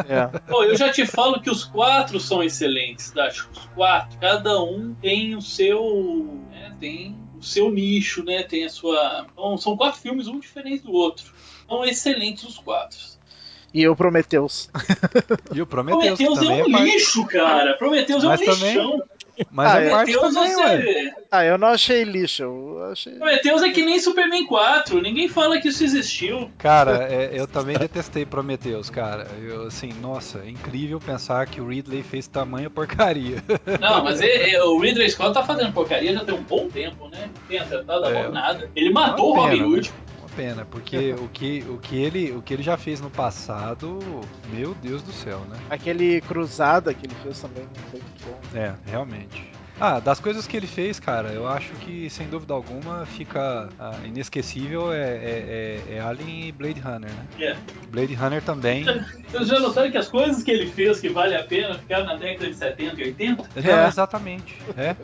[0.07, 0.27] É.
[0.47, 3.49] Pô, eu já te falo que os quatro são excelentes, Dacho.
[3.51, 4.17] Os quatro.
[4.19, 6.45] Cada um tem o seu.
[6.51, 8.43] né, tem o seu nicho, né?
[8.43, 9.25] Tem a sua.
[9.31, 11.25] Então, são quatro filmes, um diferente do outro.
[11.67, 13.14] São excelentes os quatro.
[13.77, 14.69] E o Prometheus.
[15.53, 16.85] E o Prometheus, Prometheus é também um é parte...
[16.91, 17.73] lixo, cara.
[17.77, 19.03] Prometheus é um também- lixão.
[19.51, 19.89] Mas Ah, é é.
[19.89, 21.13] parte Prometheus, também, você...
[21.29, 22.43] Ah, eu não achei lixo.
[22.43, 23.11] Eu achei.
[23.15, 25.01] Prometheus é que nem Superman 4.
[25.01, 26.49] Ninguém fala que isso existiu.
[26.57, 29.27] Cara, é, eu também detestei Prometheus, cara.
[29.43, 33.43] Eu, assim, nossa, é incrível pensar que o Ridley fez tamanha porcaria.
[33.81, 37.09] Não, mas é- é, o Ridley Scott tá fazendo porcaria já tem um bom tempo,
[37.09, 37.23] né?
[37.35, 38.29] Não tem acertado a É.
[38.29, 38.71] nada.
[38.73, 39.91] Ele matou o Robin Hood.
[40.35, 43.99] Pena, porque o que, o, que ele, o que ele já fez no passado,
[44.51, 45.57] meu Deus do céu, né?
[45.69, 48.57] Aquele cruzada que ele fez também foi muito bom.
[48.57, 49.54] É, realmente.
[49.79, 53.93] Ah, das coisas que ele fez, cara, eu acho que sem dúvida alguma fica ah,
[54.05, 57.25] inesquecível é, é, é- é Alien e Blade Runner, né?
[57.39, 57.57] É.
[57.89, 58.85] Blade Runner também.
[59.31, 62.15] Vocês já notaram que as coisas que ele fez que vale a pena ficaram na
[62.15, 63.43] década de 70 e 80?
[63.55, 64.55] É, exatamente.
[64.77, 64.95] É,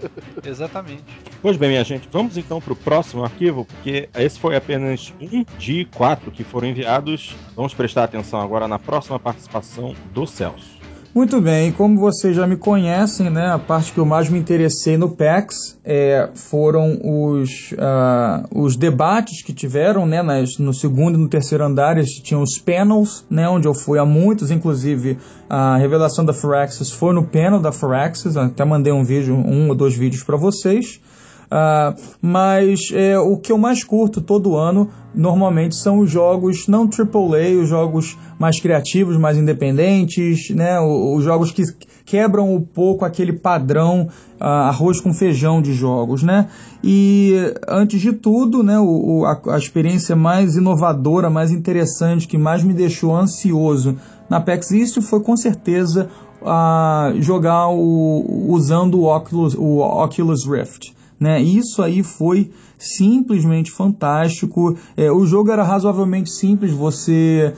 [0.47, 1.03] exatamente.
[1.41, 5.43] Pois bem, minha gente, vamos então para o próximo arquivo, porque esse foi apenas um
[5.57, 7.35] de quatro que foram enviados.
[7.55, 10.80] Vamos prestar atenção agora na próxima participação do Celso.
[11.13, 14.95] Muito bem, como vocês já me conhecem, né, a parte que eu mais me interessei
[14.95, 21.21] no PAX é, foram os, ah, os debates que tiveram né, nas- no segundo e
[21.21, 25.17] no terceiro andares, tinham os panels, né, onde eu fui a muitos, inclusive
[25.49, 29.75] a revelação da Firaxis foi no panel da Firaxis, até mandei um vídeo, um ou
[29.75, 31.01] dois vídeos para vocês.
[31.53, 36.83] Ah, mas é, o que eu mais curto todo ano normalmente são os jogos não
[36.83, 40.79] AAA, os jogos mais criativos, mais independentes, né?
[40.79, 41.63] Os jogos que
[42.05, 44.07] quebram um pouco aquele padrão
[44.39, 46.47] ah, arroz com feijão de jogos, né?
[46.81, 47.35] E
[47.67, 52.63] antes de tudo, né, o, o- a, a experiência mais inovadora, mais interessante, que mais
[52.63, 53.97] me deixou ansioso
[54.29, 56.07] na PAX East foi com certeza
[56.45, 61.39] ah, jogar o, usando o Oculus, o Oculus Rift né?
[61.39, 64.75] Isso aí foi simplesmente fantástico.
[64.97, 66.71] É, o jogo era razoavelmente simples.
[66.71, 67.53] Você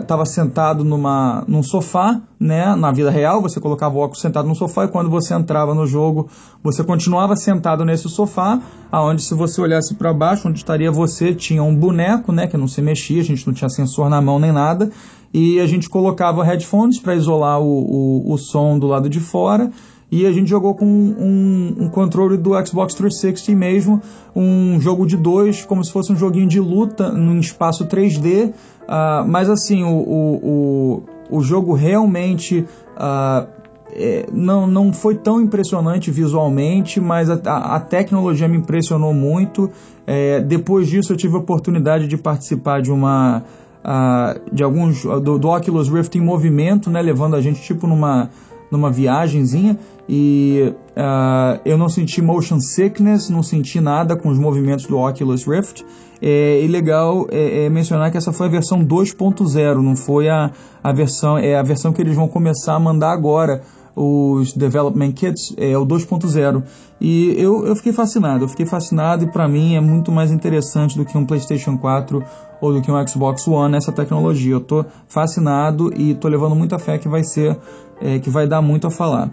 [0.00, 2.74] estava sentado numa, num sofá, né?
[2.74, 5.86] Na vida real, você colocava o óculos sentado no sofá e quando você entrava no
[5.86, 6.28] jogo,
[6.60, 11.62] você continuava sentado nesse sofá, aonde se você olhasse para baixo, onde estaria você, tinha
[11.62, 12.48] um boneco, né?
[12.48, 14.90] Que não se mexia, a gente não tinha sensor na mão nem nada.
[15.32, 19.70] E a gente colocava headphones para isolar o, o, o som do lado de fora
[20.10, 24.00] e a gente jogou com um, um controle do Xbox 360 mesmo,
[24.34, 28.52] um jogo de dois, como se fosse um joguinho de luta num espaço 3D,
[28.86, 32.64] ah, mas assim, o, o, o, o jogo realmente
[32.96, 33.46] ah,
[33.92, 39.70] é, não, não foi tão impressionante visualmente, mas a, a- tecnologia me impressionou muito.
[40.06, 43.44] É, depois disso, eu tive a oportunidade de participar de uma.
[43.82, 45.02] ah, de alguns.
[45.04, 47.00] Do, do Oculus Rift em movimento, né?
[47.00, 48.30] Levando a gente tipo numa
[48.70, 54.86] numa viagenzinha e ah, eu não senti motion sickness, não senti nada com os movimentos
[54.86, 55.84] do Oculus Rift.
[56.20, 60.50] É, e legal é, é mencionar que essa foi a versão 2.0, não foi a,
[60.82, 63.62] a versão é a versão que eles vão começar a mandar agora
[63.94, 66.62] os development kits é o 2.0
[67.00, 70.96] e eu, eu fiquei fascinado, eu fiquei fascinado e para mim é muito mais interessante
[70.96, 72.24] do que um PlayStation 4
[72.60, 74.52] ou do que um Xbox One essa tecnologia.
[74.52, 77.56] Eu tô fascinado e tô levando muita fé que vai ser
[78.00, 79.30] é, que vai dar muito a falar.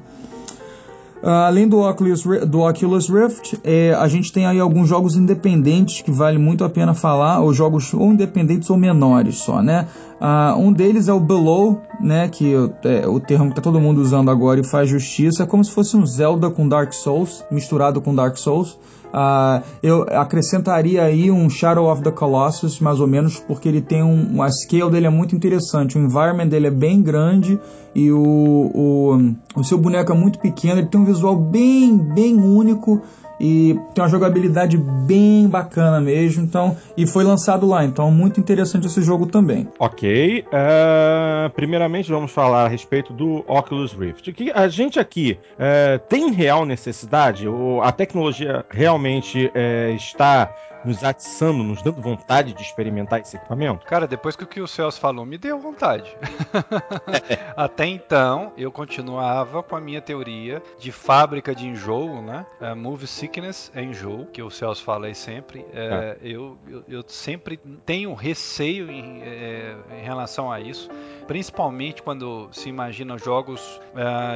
[1.28, 6.04] Ah, Além do Oculus, do Oculus Rift, é, a gente tem aí alguns jogos independentes
[6.04, 9.88] que vale muito a pena falar, ou jogos ou independentes ou menores só, né?
[10.20, 12.28] Ah, um deles é o Below, né?
[12.30, 15.44] Que é o termo que tá todo mundo usando agora e faz justiça.
[15.44, 18.78] É como se fosse um Zelda com Dark Souls, misturado com Dark Souls.
[19.18, 24.04] Ah, eu acrescentaria aí um Shadow of the Colossus, mais ou menos, porque ele tem
[24.04, 27.58] um, a scale dele é muito interessante, o environment dele é bem grande
[27.96, 32.36] e o, o, o seu boneco é muito pequeno, ele tem um visual bem, bem
[32.36, 33.02] único
[33.40, 38.88] e tem uma jogabilidade bem bacana mesmo, então e foi lançado lá, então muito interessante
[38.88, 39.68] esse jogo também.
[39.80, 44.32] Ok, uh, primeiramente vamos falar a respeito do Oculus Rift.
[44.34, 47.48] Que a gente aqui uh, tem real necessidade?
[47.48, 50.54] Ou a tecnologia realmente uh, está
[50.86, 53.86] nos atiçando, nos dando vontade de experimentar esse equipamento?
[53.86, 56.16] Cara, depois que o que o Celso falou, me deu vontade.
[57.56, 62.46] Até então, eu continuava com a minha teoria de fábrica de enjoo, né?
[62.60, 65.60] Uh, move sickness é enjoo, que o Celso fala aí sempre.
[65.60, 66.18] Uh, é.
[66.22, 70.90] eu, eu, eu, sempre tenho receio em, uh, em, relação a isso,
[71.28, 73.82] principalmente quando se imagina jogos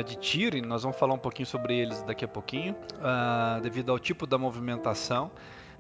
[0.05, 2.75] de tiro, nós vamos falar um pouquinho sobre eles daqui a pouquinho,
[3.61, 5.31] devido ao tipo da movimentação.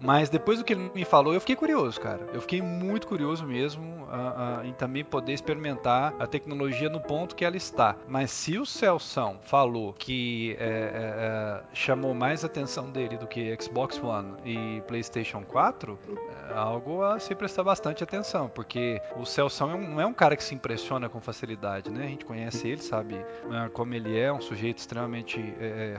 [0.01, 2.27] Mas depois do que ele me falou, eu fiquei curioso, cara.
[2.33, 7.35] Eu fiquei muito curioso mesmo uh, uh, em também poder experimentar a tecnologia no ponto
[7.35, 7.95] que ela está.
[8.07, 14.01] Mas se o Celção falou que é, é, chamou mais atenção dele do que Xbox
[14.01, 15.99] One e PlayStation 4,
[16.49, 20.35] é algo a se prestar bastante atenção, porque o Celção é não é um cara
[20.35, 22.05] que se impressiona com facilidade, né?
[22.05, 25.39] A gente conhece ele, sabe uh, como ele é, um sujeito extremamente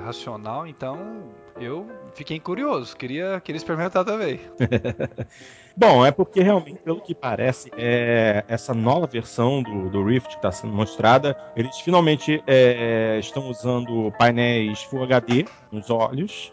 [0.05, 4.41] racional, então eu fiquei curioso, queria, queria experimentar também.
[5.77, 10.37] Bom, é porque realmente, pelo que parece, é, essa nova versão do, do Rift que
[10.37, 16.53] está sendo mostrada, eles finalmente é, estão usando painéis Full HD nos olhos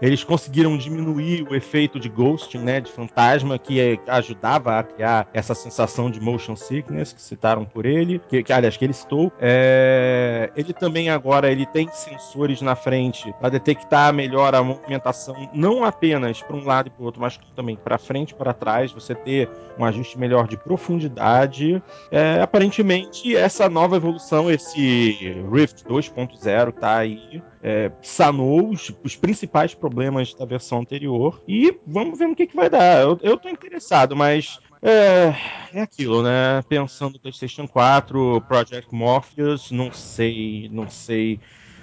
[0.00, 5.28] eles conseguiram diminuir o efeito de ghosting, né, de fantasma, que é, ajudava a criar
[5.32, 9.32] essa sensação de motion sickness que citaram por ele, que, que aliás que ele citou.
[9.40, 10.50] É...
[10.56, 16.42] Ele também agora ele tem sensores na frente para detectar melhor a movimentação, não apenas
[16.42, 18.92] para um lado e para o outro, mas também para frente e para trás.
[18.92, 21.82] Você ter um ajuste melhor de profundidade.
[22.10, 29.74] É, aparentemente essa nova evolução, esse Rift 2.0 tá aí é, sanou os, os, principais
[29.74, 31.42] problemas da versão anterior.
[31.46, 33.02] E vamos ver no que, que vai dar.
[33.02, 35.34] Eu, eu tô interessado, mas é,
[35.72, 36.62] é aquilo, né?
[36.68, 41.40] Pensando no PlayStation 4, Project Morpheus, não sei, não sei.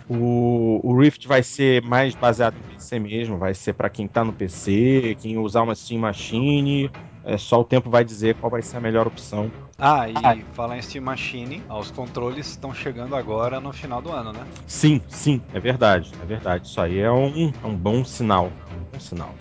[0.07, 4.23] O, o, Rift vai ser mais baseado no PC mesmo, vai ser para quem tá
[4.23, 6.91] no PC, quem usar uma Steam Machine.
[7.23, 9.51] É só o tempo vai dizer qual vai ser a melhor opção.
[9.79, 10.37] Ah, e ah.
[10.53, 14.45] falar em Steam Machine, os controles estão chegando agora no final do ano, né?
[14.67, 16.67] Sim, sim, é verdade, é verdade.
[16.67, 19.33] Isso aí é um, é um bom sinal, um bom sinal.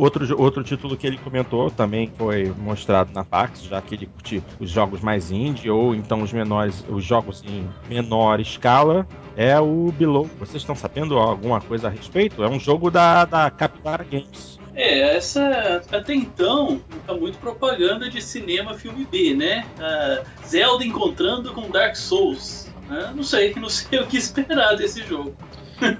[0.00, 4.42] Outro, outro título que ele comentou também foi mostrado na PAX, já que ele curte
[4.58, 9.92] os jogos mais indie ou então os menores, os jogos em menor escala, é o
[9.92, 10.24] Below.
[10.38, 12.42] Vocês estão sabendo alguma coisa a respeito?
[12.42, 14.58] É um jogo da, da Capybara Games.
[14.74, 19.66] É, essa até então tá muito propaganda de cinema filme B, né?
[19.76, 22.72] Uh, Zelda encontrando com Dark Souls.
[22.88, 25.36] Uh, não sei, não sei o que esperar desse jogo.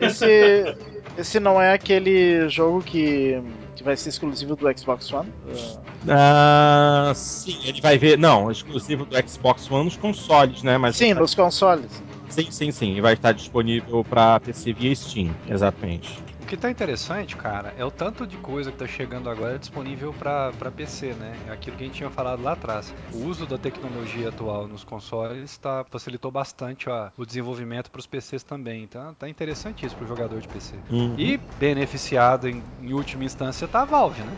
[0.00, 0.74] Esse,
[1.18, 3.42] esse não é aquele jogo que,
[3.81, 5.33] que vai ser exclusivo do Xbox One?
[6.05, 7.14] Uh...
[7.14, 8.19] sim, ele vai ver.
[8.19, 10.77] Não, exclusivo do Xbox One nos consoles, né?
[10.77, 12.03] Mas sim, nos consoles.
[12.29, 12.95] Sim, sim, sim.
[12.95, 17.92] E vai estar disponível para PC via Steam, exatamente que tá interessante, cara, é o
[17.92, 21.38] tanto de coisa que tá chegando agora disponível para PC, né?
[21.46, 22.92] É aquilo que a gente tinha falado lá atrás.
[23.14, 28.06] O uso da tecnologia atual nos consoles tá, facilitou bastante ó, o desenvolvimento para os
[28.06, 28.82] PCs também.
[28.82, 30.80] Então tá interessante isso pro jogador de PC.
[30.90, 31.14] Uhum.
[31.16, 34.36] E beneficiado em, em última instância tá a Valve, né?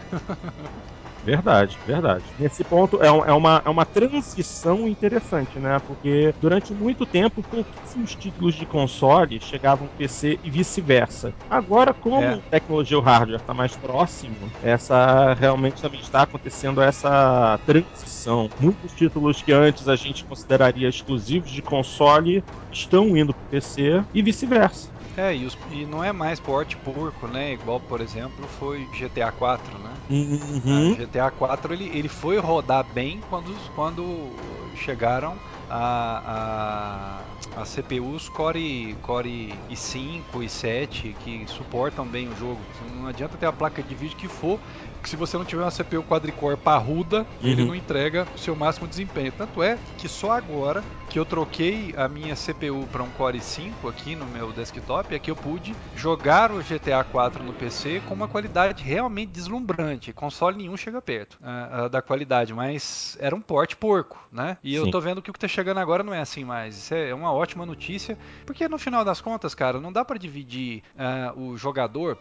[1.22, 2.24] Verdade, verdade.
[2.36, 5.78] Nesse ponto é, é, uma, é uma transição interessante, né?
[5.86, 11.32] Porque durante muito tempo pouquíssimos títulos de console chegavam PC e vice-versa.
[11.48, 12.34] Agora, como é.
[12.34, 18.50] a tecnologia o hardware está mais próximo, essa realmente também está acontecendo essa transição.
[18.58, 24.02] Muitos títulos que antes a gente consideraria exclusivos de console estão indo para o PC
[24.12, 24.91] e vice-versa.
[25.16, 27.52] É, e, os, e, não é mais porte porco, né?
[27.52, 29.94] Igual, por exemplo, foi GTA 4, né?
[30.08, 30.94] Uhum.
[30.94, 34.30] GTA 4 ele, ele foi rodar bem quando, quando
[34.74, 35.36] chegaram
[35.68, 37.22] a,
[37.56, 42.60] a, a CPUs Core, Core i5 e 7 que suportam bem o jogo.
[42.94, 44.58] Não adianta ter a placa de vídeo que for,
[45.02, 47.48] que se você não tiver uma CPU quadricore parruda, uhum.
[47.48, 49.32] ele não entrega o seu máximo desempenho.
[49.32, 53.88] Tanto é que só agora que eu troquei a minha CPU para um Core i5
[53.88, 58.14] aqui no meu desktop é que eu pude jogar o GTA 4 no PC com
[58.14, 60.12] uma qualidade realmente deslumbrante.
[60.12, 64.56] Console nenhum chega perto uh, uh, da qualidade, mas era um porte porco, né?
[64.62, 64.76] E Sim.
[64.76, 66.76] eu tô vendo que o que tá chegando agora não é assim mais.
[66.76, 70.82] Isso é uma ótima notícia, porque no final das contas, cara, não dá para dividir
[70.94, 72.16] uh, o jogador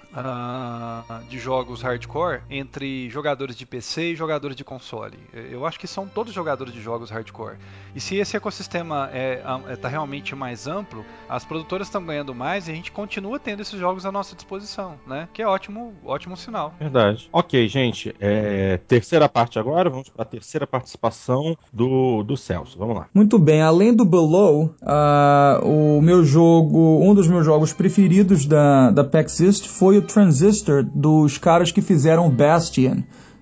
[1.29, 2.70] de jogos hardcore entre
[3.09, 5.17] jogadores de PC e jogadores de console.
[5.33, 7.57] Eu acho que são todos jogadores de jogos hardcore.
[7.95, 12.67] E se esse ecossistema é, é tá realmente mais amplo, as produtoras estão ganhando mais
[12.67, 15.27] e a gente continua tendo esses jogos à nossa disposição, né?
[15.33, 16.73] Que é ótimo, ótimo sinal.
[16.79, 17.29] Verdade.
[17.31, 18.15] Ok, gente.
[18.19, 22.77] É, terceira parte agora, vamos para a terceira participação do, do Celso.
[22.77, 23.07] Vamos lá.
[23.13, 23.61] Muito bem.
[23.61, 29.39] Além do Below, uh, o meu jogo, um dos meus jogos preferidos da, da PAX
[29.39, 32.29] East foi o Transistor dos caras que fizeram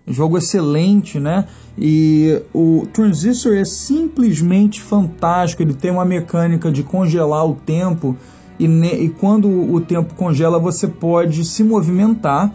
[0.08, 1.46] Jogo excelente, né?
[1.78, 5.62] E o Transistor é simplesmente fantástico.
[5.62, 8.18] Ele tem uma mecânica de congelar o tempo
[8.60, 12.52] e, e quando o tempo congela você pode se movimentar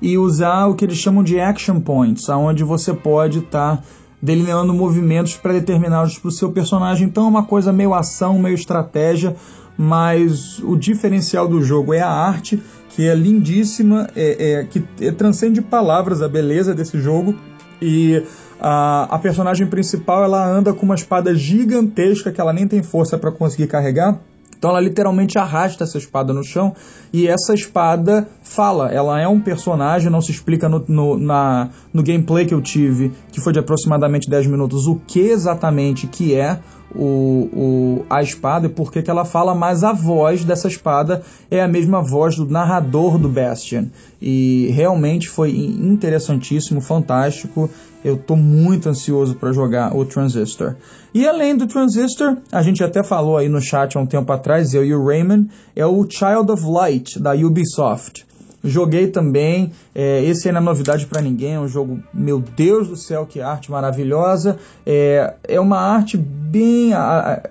[0.00, 3.82] e usar o que eles chamam de action points, aonde você pode estar tá
[4.20, 7.06] delineando movimentos pré-determinados para o seu personagem.
[7.06, 9.36] Então é uma coisa meio ação, meio estratégia,
[9.76, 12.62] mas o diferencial do jogo é a arte
[12.94, 17.34] que é lindíssima, é, é que é, transcende palavras a beleza desse jogo.
[17.80, 18.22] E
[18.60, 23.18] a, a personagem principal ela anda com uma espada gigantesca que ela nem tem força
[23.18, 24.20] para conseguir carregar.
[24.56, 26.72] Então ela literalmente arrasta essa espada no chão
[27.12, 28.92] e essa espada fala.
[28.92, 33.10] Ela é um personagem, não se explica no, no, na, no gameplay que eu tive,
[33.32, 36.60] que foi de aproximadamente 10 minutos, o que exatamente que é
[36.94, 41.60] o, o, a espada e por que ela fala, mas a voz dessa espada é
[41.60, 43.86] a mesma voz do narrador do Bastion.
[44.20, 47.68] E realmente foi interessantíssimo, fantástico.
[48.04, 50.76] Eu estou muito ansioso para jogar o Transistor.
[51.14, 54.74] E além do Transistor, a gente até falou aí no chat há um tempo atrás,
[54.74, 58.26] eu e o Raymond, é o Child of Light da Ubisoft.
[58.64, 62.96] Joguei também, é, esse é na novidade para ninguém, é um jogo, meu Deus do
[62.96, 64.56] céu, que arte maravilhosa.
[64.86, 66.92] É, é uma arte bem,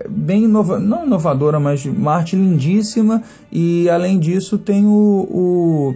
[0.08, 3.22] bem inova, não inovadora, mas uma arte lindíssima.
[3.50, 5.94] E além disso, tem o, o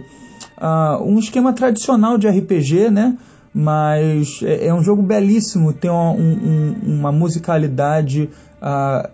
[0.55, 3.17] a, um esquema tradicional de RPG, né?
[3.51, 8.29] Mas é, é um jogo belíssimo, tem uma, um, uma musicalidade
[8.61, 9.09] uh,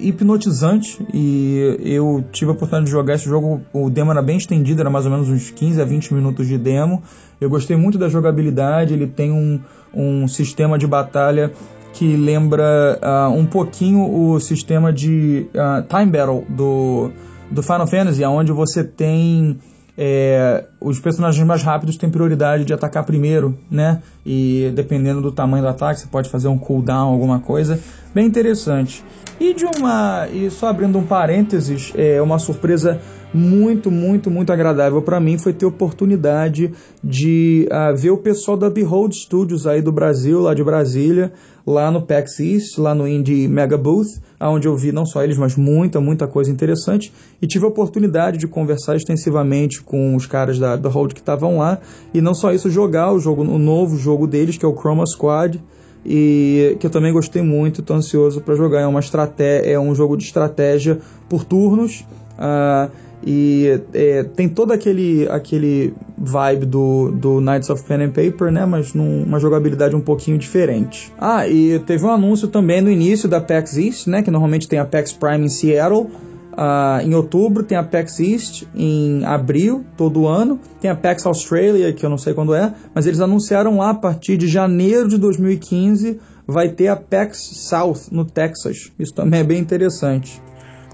[0.00, 4.80] hipnotizante e eu tive a oportunidade de jogar esse jogo, o demo era bem estendido,
[4.80, 7.02] era mais ou menos uns 15 a 20 minutos de demo.
[7.40, 9.60] Eu gostei muito da jogabilidade, ele tem um,
[9.92, 11.52] um sistema de batalha
[11.92, 17.10] que lembra uh, um pouquinho o sistema de uh, Time Battle do,
[17.50, 19.58] do Final Fantasy, onde você tem
[19.96, 24.02] é, os personagens mais rápidos têm prioridade de atacar primeiro, né?
[24.24, 27.80] E dependendo do tamanho do ataque, você pode fazer um cooldown, alguma coisa.
[28.14, 29.02] Bem interessante.
[29.40, 30.28] E de uma.
[30.32, 33.00] E só abrindo um parênteses, é uma surpresa
[33.34, 36.72] muito, muito, muito agradável para mim foi ter oportunidade
[37.02, 41.32] de uh, ver o pessoal da Behold Studios aí do Brasil, lá de Brasília,
[41.66, 45.36] lá no PAX East, lá no Indie Mega Booth, onde eu vi não só eles,
[45.36, 47.12] mas muita, muita coisa interessante.
[47.42, 51.78] E tive a oportunidade de conversar extensivamente com os caras da Behold que estavam lá.
[52.12, 55.06] E não só isso, jogar o jogo, o novo jogo deles, que é o Chroma
[55.06, 55.62] Squad
[56.04, 58.80] e que eu também gostei muito, estou ansioso para jogar.
[58.80, 60.98] É uma estratégia, é um jogo de estratégia
[61.28, 62.04] por turnos.
[62.38, 62.90] Uh,
[63.26, 68.66] e é, tem todo aquele, aquele vibe do, do Knights of Pen and Paper, né?
[68.66, 71.10] Mas numa jogabilidade um pouquinho diferente.
[71.18, 74.22] Ah, e teve um anúncio também no início da PAX East, né?
[74.22, 76.10] Que normalmente tem a PAX Prime em Seattle.
[76.54, 80.60] Uh, em outubro tem a PAX East, em abril, todo ano.
[80.80, 83.94] Tem a PAX Australia, que eu não sei quando é, mas eles anunciaram lá a
[83.94, 88.92] partir de janeiro de 2015 vai ter a PAX South no Texas.
[88.98, 90.42] Isso também é bem interessante.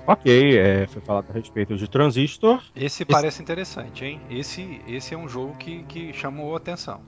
[0.07, 2.61] Ok, é, foi falado a respeito de Transistor.
[2.75, 4.21] Esse, esse parece interessante, hein?
[4.31, 7.01] Esse, esse é um jogo que, que chamou a atenção.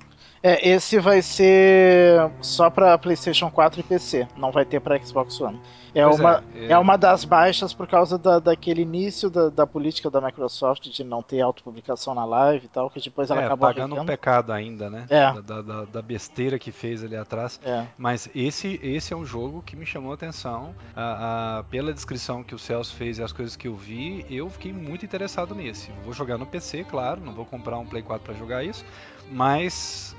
[0.43, 5.41] É, esse vai ser só para PlayStation 4 e PC, não vai ter para Xbox
[5.41, 5.61] One.
[5.95, 6.73] É uma, é, é...
[6.73, 11.05] é, uma das baixas por causa da, daquele início da, da, política da Microsoft de
[11.05, 14.53] não ter autopublicação na live e tal, que depois ela é, acabou pagando um pecado
[14.53, 15.07] ainda, né?
[15.11, 15.41] É.
[15.43, 17.61] Da, da, da, besteira que fez ali atrás.
[17.65, 17.87] É.
[17.99, 20.75] Mas esse, esse é um jogo que me chamou a atenção.
[20.97, 24.49] A, a, pela descrição que o Celso fez e as coisas que eu vi, eu
[24.49, 25.91] fiquei muito interessado nesse.
[26.05, 28.85] Vou jogar no PC, claro, não vou comprar um Play 4 para jogar isso,
[29.31, 30.12] mas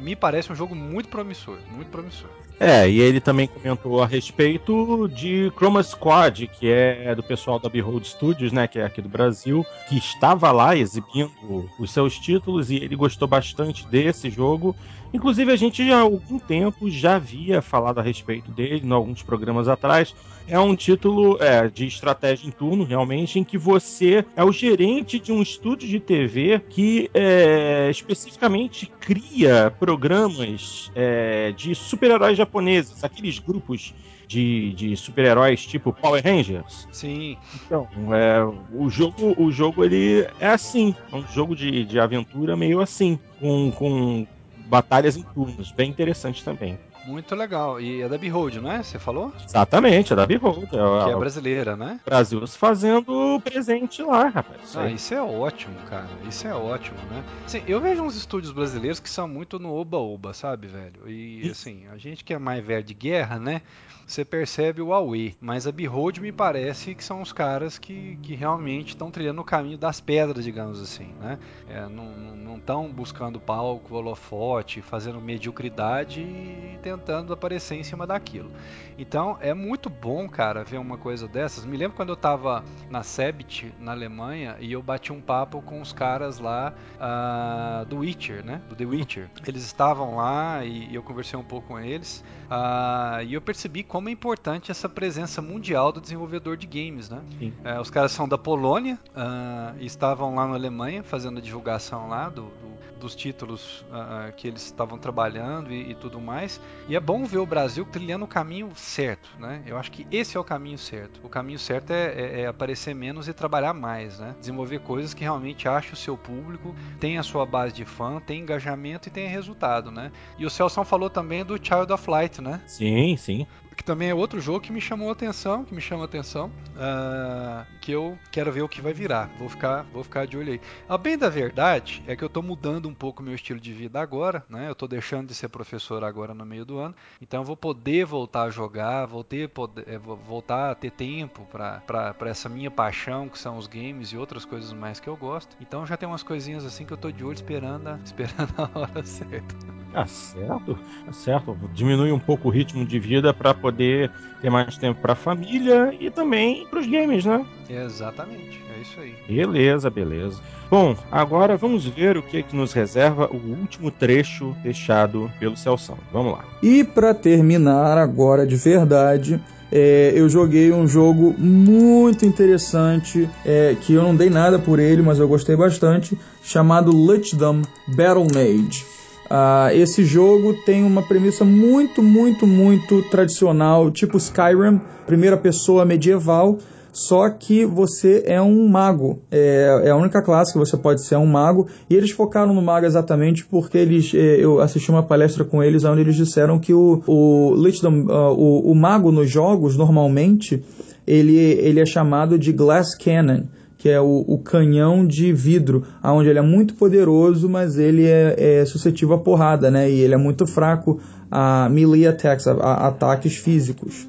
[0.00, 2.30] me parece um jogo muito promissor, muito promissor.
[2.58, 7.70] É, e ele também comentou a respeito de Chroma Squad, que é do pessoal da
[7.70, 11.30] Behold Studios, né, que é aqui do Brasil, que estava lá exibindo
[11.78, 14.76] os seus títulos e ele gostou bastante desse jogo.
[15.12, 19.22] Inclusive, a gente já há algum tempo já havia falado a respeito dele, em alguns
[19.22, 20.14] programas atrás.
[20.46, 25.18] É um título é, de estratégia em turno, realmente, em que você é o gerente
[25.18, 33.38] de um estúdio de TV que é, especificamente cria programas é, de super-heróis japoneses, aqueles
[33.38, 33.94] grupos
[34.30, 36.86] de, de super-heróis tipo Power Rangers.
[36.92, 37.36] Sim.
[37.66, 42.56] Então, é, o jogo, o jogo ele é assim, é um jogo de, de aventura
[42.56, 44.26] meio assim, com, com
[44.70, 46.78] batalhas em turnos, bem interessante também.
[47.04, 47.80] Muito legal.
[47.80, 48.82] E é da Behold, não é?
[48.82, 49.32] Você falou?
[49.44, 50.64] Exatamente, é da Behold.
[50.64, 51.98] É, que é brasileira, né?
[52.04, 54.76] Brasil se fazendo presente lá, rapaz.
[54.76, 56.08] Ah, isso é ótimo, cara.
[56.28, 57.24] Isso é ótimo, né?
[57.44, 61.08] Assim, eu vejo uns estúdios brasileiros que são muito no oba-oba, sabe, velho?
[61.08, 63.62] E, assim, a gente que é mais velho de guerra, né?
[64.10, 65.36] Você percebe o Aue.
[65.40, 69.44] Mas a Behold me parece que são os caras que, que realmente estão trilhando o
[69.44, 71.38] caminho das pedras, digamos assim, né?
[71.68, 78.50] É, não estão buscando palco, holofote, fazendo mediocridade e tentando aparecer em cima daquilo.
[78.98, 81.64] Então é muito bom, cara, ver uma coisa dessas.
[81.64, 85.80] Me lembro quando eu estava na Sebit, na Alemanha, e eu bati um papo com
[85.80, 88.60] os caras lá uh, do Witcher, né?
[88.68, 89.30] Do The Witcher.
[89.46, 92.24] Eles estavam lá e eu conversei um pouco com eles.
[92.50, 97.22] Uh, e eu percebi como é importante essa presença mundial do desenvolvedor de games, né?
[97.40, 102.08] Uh, os caras são da Polônia uh, e estavam lá na Alemanha fazendo a divulgação
[102.08, 106.60] lá do, do dos títulos uh, que eles estavam trabalhando e, e, tudo mais.
[106.86, 109.62] E é bom ver o Brasil trilhando o caminho certo, né?
[109.66, 111.20] Eu acho que esse é o caminho certo.
[111.24, 114.36] O caminho certo é, é, é aparecer menos e trabalhar mais, né?
[114.38, 118.42] Desenvolver coisas que realmente achem o seu público, tem a sua base de fã, tem
[118.42, 120.12] engajamento e tem resultado, né?
[120.38, 122.60] E o Celso falou também do Child of Light, né?
[122.66, 123.46] Sim, sim
[123.80, 127.90] que também é outro jogo que me chamou atenção, que me chama atenção, uh, que
[127.90, 129.30] eu quero ver o que vai virar.
[129.38, 130.60] Vou ficar, vou ficar de olho aí.
[130.86, 133.98] A bem da verdade é que eu estou mudando um pouco meu estilo de vida
[133.98, 134.68] agora, né?
[134.68, 138.04] Eu estou deixando de ser professor agora no meio do ano, então eu vou poder
[138.04, 142.70] voltar a jogar, vou ter, poder, é, vou voltar a ter tempo para essa minha
[142.70, 145.56] paixão, que são os games e outras coisas mais que eu gosto.
[145.58, 148.78] Então já tem umas coisinhas assim que eu estou de olho esperando a, esperando a
[148.78, 149.56] hora certa.
[149.90, 151.58] Tá certo, tá certo.
[151.72, 155.94] Diminui um pouco o ritmo de vida para poder ter mais tempo para a família
[155.98, 157.44] e também para os games, né?
[157.68, 159.14] Exatamente, é isso aí.
[159.28, 160.40] Beleza, beleza.
[160.70, 165.56] Bom, agora vamos ver o que, é que nos reserva o último trecho deixado pelo
[165.56, 165.98] Celção.
[166.12, 166.44] Vamos lá.
[166.62, 169.40] E para terminar agora de verdade,
[169.72, 175.02] é, eu joguei um jogo muito interessante, é, que eu não dei nada por ele,
[175.02, 178.84] mas eu gostei bastante, chamado Lichdom Battle Mage.
[179.30, 186.58] Uh, esse jogo tem uma premissa muito, muito, muito tradicional, tipo Skyrim, primeira pessoa medieval,
[186.92, 189.22] só que você é um mago.
[189.30, 191.68] É, é, a única classe que você pode ser um mago.
[191.88, 194.12] E eles focaram no mago exatamente porque eles.
[194.12, 198.34] É, eu assisti uma palestra com eles onde eles disseram que o, o, Lichdom, uh,
[198.36, 200.60] o, o mago nos jogos, normalmente,
[201.06, 203.44] ele, ele é chamado de Glass Cannon
[203.80, 208.60] que é o, o, canhão de vidro, onde ele é muito poderoso, mas ele é,
[208.60, 209.90] é, suscetível a porrada, né?
[209.90, 211.00] E ele é muito fraco
[211.30, 214.06] a melee attacks, a, a ataques físicos.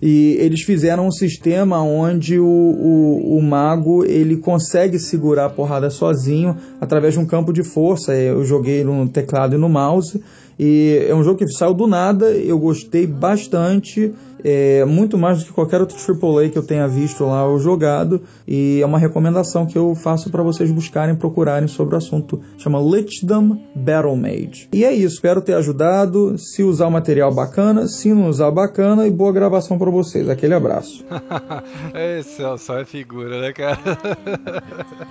[0.00, 5.90] E eles fizeram um sistema onde o, o, o, mago ele consegue segurar a porrada
[5.90, 8.14] sozinho através de um campo de força.
[8.14, 10.22] Eu joguei no teclado e no mouse.
[10.58, 14.12] E é um jogo que saiu do nada, eu gostei bastante
[14.44, 18.22] é, muito mais do que qualquer outro AAA que eu tenha visto lá ou jogado,
[18.46, 22.40] e é uma recomendação que eu faço para vocês buscarem, procurarem sobre o assunto.
[22.58, 24.68] Chama Lichdom Battle Mage.
[24.72, 26.36] E é isso, espero ter ajudado.
[26.38, 30.28] Se usar o material bacana, se não usar bacana, e boa gravação para vocês.
[30.28, 31.04] Aquele abraço.
[31.94, 33.78] Esse é só é figura, né, cara?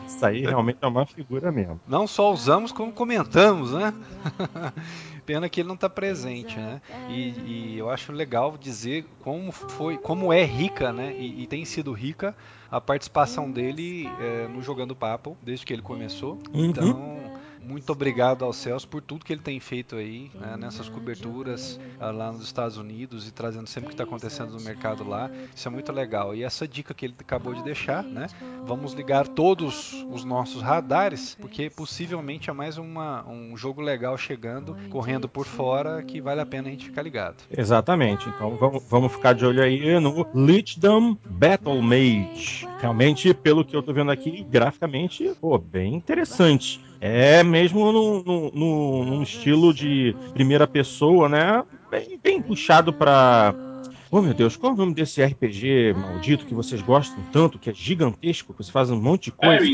[0.07, 1.79] Isso aí realmente é uma figura mesmo.
[1.87, 3.93] Não só usamos, como comentamos, né?
[5.31, 6.81] Pena que ele não está presente, né?
[7.09, 11.15] E, e, eu acho legal dizer como foi, como é rica, né?
[11.17, 12.35] E, e tem sido rica
[12.69, 16.37] a participação dele é, no Jogando Papo desde que ele começou.
[16.53, 16.65] Uhum.
[16.65, 17.10] Então
[17.71, 22.11] muito obrigado ao Celso por tudo que ele tem feito aí, né, nessas coberturas uh,
[22.11, 25.31] lá nos Estados Unidos e trazendo sempre o que está acontecendo no mercado lá.
[25.55, 26.35] Isso é muito legal.
[26.35, 28.27] E essa dica que ele acabou de deixar, né?
[28.65, 34.75] Vamos ligar todos os nossos radares, porque possivelmente é mais uma, um jogo legal chegando,
[34.89, 37.37] correndo por fora, que vale a pena a gente ficar ligado.
[37.49, 38.27] Exatamente.
[38.27, 42.67] Então vamos, vamos ficar de olho aí no Lichdom Battle Mage.
[42.79, 46.90] Realmente, pelo que eu tô vendo aqui, graficamente, pô, bem interessante.
[47.03, 51.63] É mesmo num, num, num estilo de primeira pessoa, né?
[51.89, 53.55] Bem, bem puxado para
[54.11, 57.69] Oh meu Deus, qual é o nome desse RPG maldito que vocês gostam tanto, que
[57.69, 59.65] é gigantesco, que você faz um monte de coisa?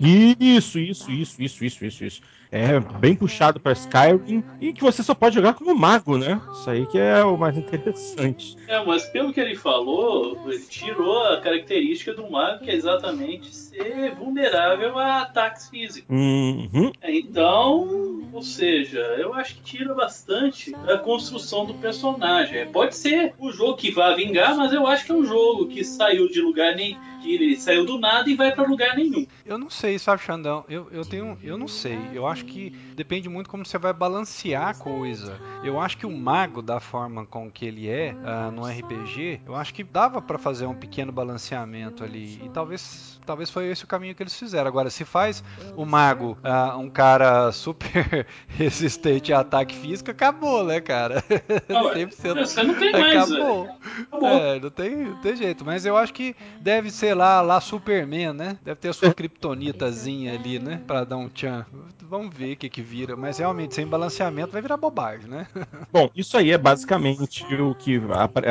[0.00, 2.22] Isso, isso, isso, isso, isso, isso, isso.
[2.52, 6.38] É bem puxado para Skyrim e que você só pode jogar como mago, né?
[6.52, 8.58] Isso aí que é o mais interessante.
[8.68, 13.54] É, mas pelo que ele falou, ele tirou a característica do mago, que é exatamente
[13.54, 16.14] ser vulnerável a ataques físicos.
[16.14, 16.92] Uhum.
[17.02, 22.66] Então, ou seja, eu acho que tira bastante da construção do personagem.
[22.66, 25.82] Pode ser o jogo que vá vingar, mas eu acho que é um jogo que
[25.82, 29.26] saiu de lugar nem que ele saiu do nada e vai para lugar nenhum.
[29.46, 30.64] Eu não sei, sabe, Xandão?
[30.68, 31.38] Eu, eu tenho.
[31.42, 31.98] Eu não sei.
[32.12, 35.40] Eu acho que depende muito como você vai balancear a coisa.
[35.62, 39.54] Eu acho que o mago, da forma com que ele é uh, no RPG, eu
[39.54, 42.40] acho que dava para fazer um pequeno balanceamento ali.
[42.44, 44.68] E talvez, talvez foi esse o caminho que eles fizeram.
[44.68, 45.42] Agora, se faz
[45.76, 51.22] o mago uh, um cara super resistente a ataque físico, acabou, né, cara?
[51.68, 53.30] Não, 100% você não tem mais.
[53.30, 53.68] Acabou.
[54.08, 54.28] acabou.
[54.28, 55.64] É, não tem, não tem jeito.
[55.64, 58.58] Mas eu acho que deve ser lá, lá Superman, né?
[58.62, 60.80] Deve ter a sua kryptonitazinha ali, né?
[60.86, 61.66] Pra dar um tchan.
[62.02, 63.16] Vamos ver o que que vira.
[63.16, 65.46] Mas realmente, sem balanceamento, vai virar bobagem, né?
[65.92, 68.00] Bom, isso aí é basicamente o que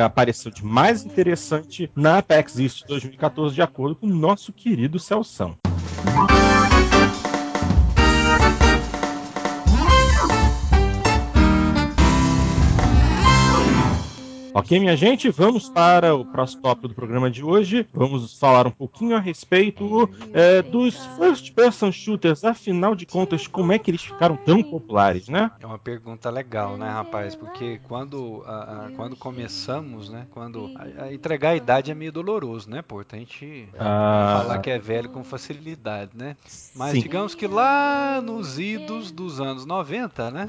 [0.02, 5.56] apareceu de mais interessante na Apex East 2014, de acordo com o nosso querido Celção.
[14.54, 17.86] Ok, minha gente, vamos para o próximo tópico do programa de hoje.
[17.90, 22.44] Vamos falar um pouquinho a respeito é, dos first person shooters.
[22.44, 25.50] Afinal de contas, como é que eles ficaram tão populares, né?
[25.58, 27.34] É uma pergunta legal, né, rapaz?
[27.34, 30.26] Porque quando, a, a, quando começamos, né?
[30.32, 33.16] Quando a, a, entregar a idade é meio doloroso, né, Porto?
[33.16, 34.40] A gente ah...
[34.42, 36.36] falar que é velho com facilidade, né?
[36.76, 37.00] Mas Sim.
[37.00, 40.46] digamos que lá nos idos dos anos 90, né?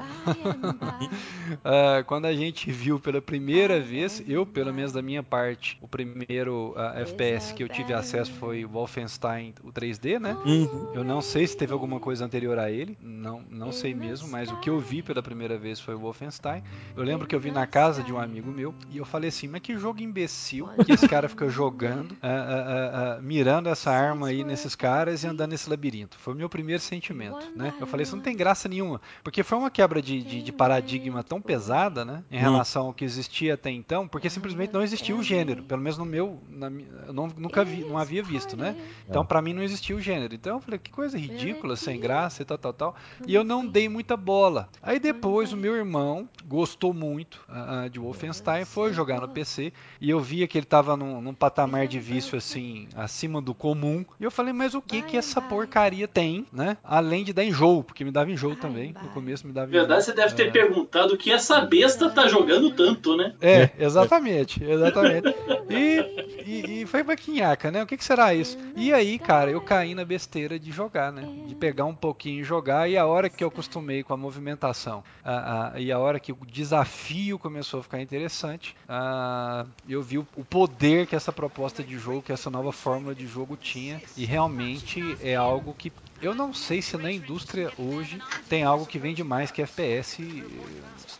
[1.64, 5.78] uh, quando a gente viu pela primeira vez vez, eu, pelo menos da minha parte,
[5.80, 10.36] o primeiro uh, FPS que eu tive acesso foi o Wolfenstein, o 3D, né?
[10.44, 10.90] Uhum.
[10.92, 14.50] Eu não sei se teve alguma coisa anterior a ele, não, não sei mesmo, mas
[14.50, 16.62] o que eu vi pela primeira vez foi o Wolfenstein.
[16.96, 19.46] Eu lembro que eu vi na casa de um amigo meu e eu falei assim,
[19.46, 24.42] mas que jogo imbecil que esse cara fica jogando, uh, uh, mirando essa arma aí
[24.42, 26.18] nesses caras e andando nesse labirinto.
[26.18, 27.72] Foi o meu primeiro sentimento, né?
[27.78, 31.22] Eu falei, isso não tem graça nenhuma, porque foi uma quebra de, de, de paradigma
[31.22, 32.24] tão pesada, né?
[32.28, 35.98] Em relação ao que existia até então, porque simplesmente não existia o gênero, pelo menos
[35.98, 36.70] no meu, na,
[37.06, 38.74] eu não, nunca vi, não havia visto, né?
[39.06, 40.34] Então para mim não existia o gênero.
[40.34, 42.96] Então eu falei, que coisa ridícula, sem graça e tal, tal, tal.
[43.26, 44.70] E eu não dei muita bola.
[44.82, 50.08] Aí depois o meu irmão gostou muito uh, de Wolfenstein, foi jogar no PC e
[50.08, 54.04] eu via que ele tava num, num, patamar de vício assim, acima do comum.
[54.18, 56.78] E eu falei, mas o que que essa porcaria tem, né?
[56.82, 58.94] Além de dar enjoo, porque me dava enjoo também.
[59.02, 59.80] No começo me dava enjoo.
[59.80, 60.50] Verdade, você deve ter é...
[60.50, 63.34] perguntado o que essa besta tá jogando tanto, né?
[63.42, 65.28] É, exatamente, exatamente.
[65.68, 67.82] E, e, e foi baquinhaca, né?
[67.82, 68.56] O que, que, será isso?
[68.76, 71.26] E aí, cara, eu caí na besteira de jogar, né?
[71.46, 75.02] De pegar um pouquinho e jogar, e a hora que eu acostumei com a movimentação
[75.24, 80.18] a, a, e a hora que o desafio começou a ficar interessante, a, eu vi
[80.18, 84.00] o, o poder que essa proposta de jogo, que essa nova fórmula de jogo tinha,
[84.16, 85.92] e realmente é algo que
[86.24, 90.42] eu não sei se na indústria hoje tem algo que vende mais que FPS,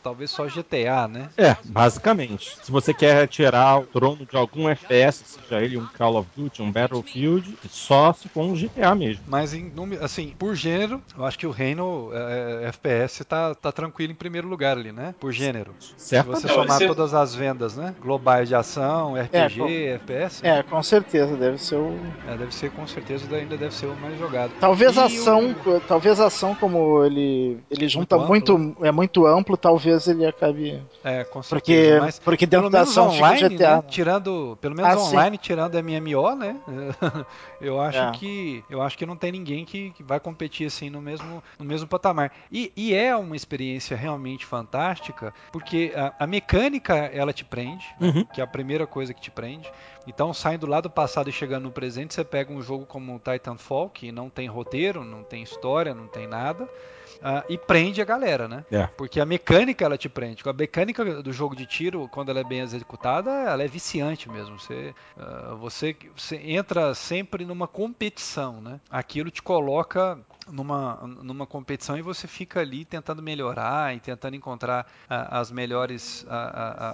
[0.02, 1.30] talvez só GTA, né?
[1.36, 2.57] É, basicamente.
[2.62, 6.62] Se você quer tirar o trono de algum FPS, seja ele um Call of Duty,
[6.62, 9.24] um Battlefield, só se for um GTA mesmo.
[9.26, 13.72] Mas em assim, por gênero, eu acho que o reino é, é FPS tá, tá
[13.72, 15.14] tranquilo em primeiro lugar ali, né?
[15.20, 15.74] Por gênero.
[15.96, 16.36] Certo.
[16.36, 17.94] Se você somar todas as vendas, né?
[18.00, 19.68] Globais de ação, RPG, é, com...
[19.68, 20.46] FPS.
[20.46, 21.98] É, com certeza, deve ser o.
[22.28, 24.52] É, deve ser com certeza ainda deve ser o mais jogado.
[24.61, 25.80] Talvez talvez a ação, o...
[25.80, 30.82] talvez a ação como ele ele junta muito, muito, é muito amplo, talvez ele acabe
[31.03, 33.84] É, com certeza, porque mas porque dentro da ação online, GTA, né?
[33.88, 35.42] tirando, pelo menos ah, online, sim.
[35.42, 36.57] tirando MMO, né?
[37.61, 38.11] eu acho é.
[38.12, 41.64] que eu acho que não tem ninguém que, que, vai competir assim no mesmo no
[41.64, 42.32] mesmo patamar.
[42.51, 48.24] E, e é uma experiência realmente fantástica, porque a, a mecânica ela te prende, uhum.
[48.24, 49.70] que é a primeira coisa que te prende.
[50.07, 53.88] Então, saindo lá do passado e chegando no presente, você pega um jogo como Titanfall,
[53.88, 56.68] que não tem roteiro, não tem história, não tem nada,
[57.17, 58.65] uh, e prende a galera, né?
[58.71, 58.87] É.
[58.87, 60.43] Porque a mecânica ela te prende.
[60.45, 64.59] A mecânica do jogo de tiro, quando ela é bem executada, ela é viciante mesmo.
[64.59, 68.81] Você, uh, você, você entra sempre numa competição, né?
[68.91, 70.19] Aquilo te coloca
[70.51, 76.27] numa, numa competição e você fica ali tentando melhorar e tentando encontrar uh, as melhores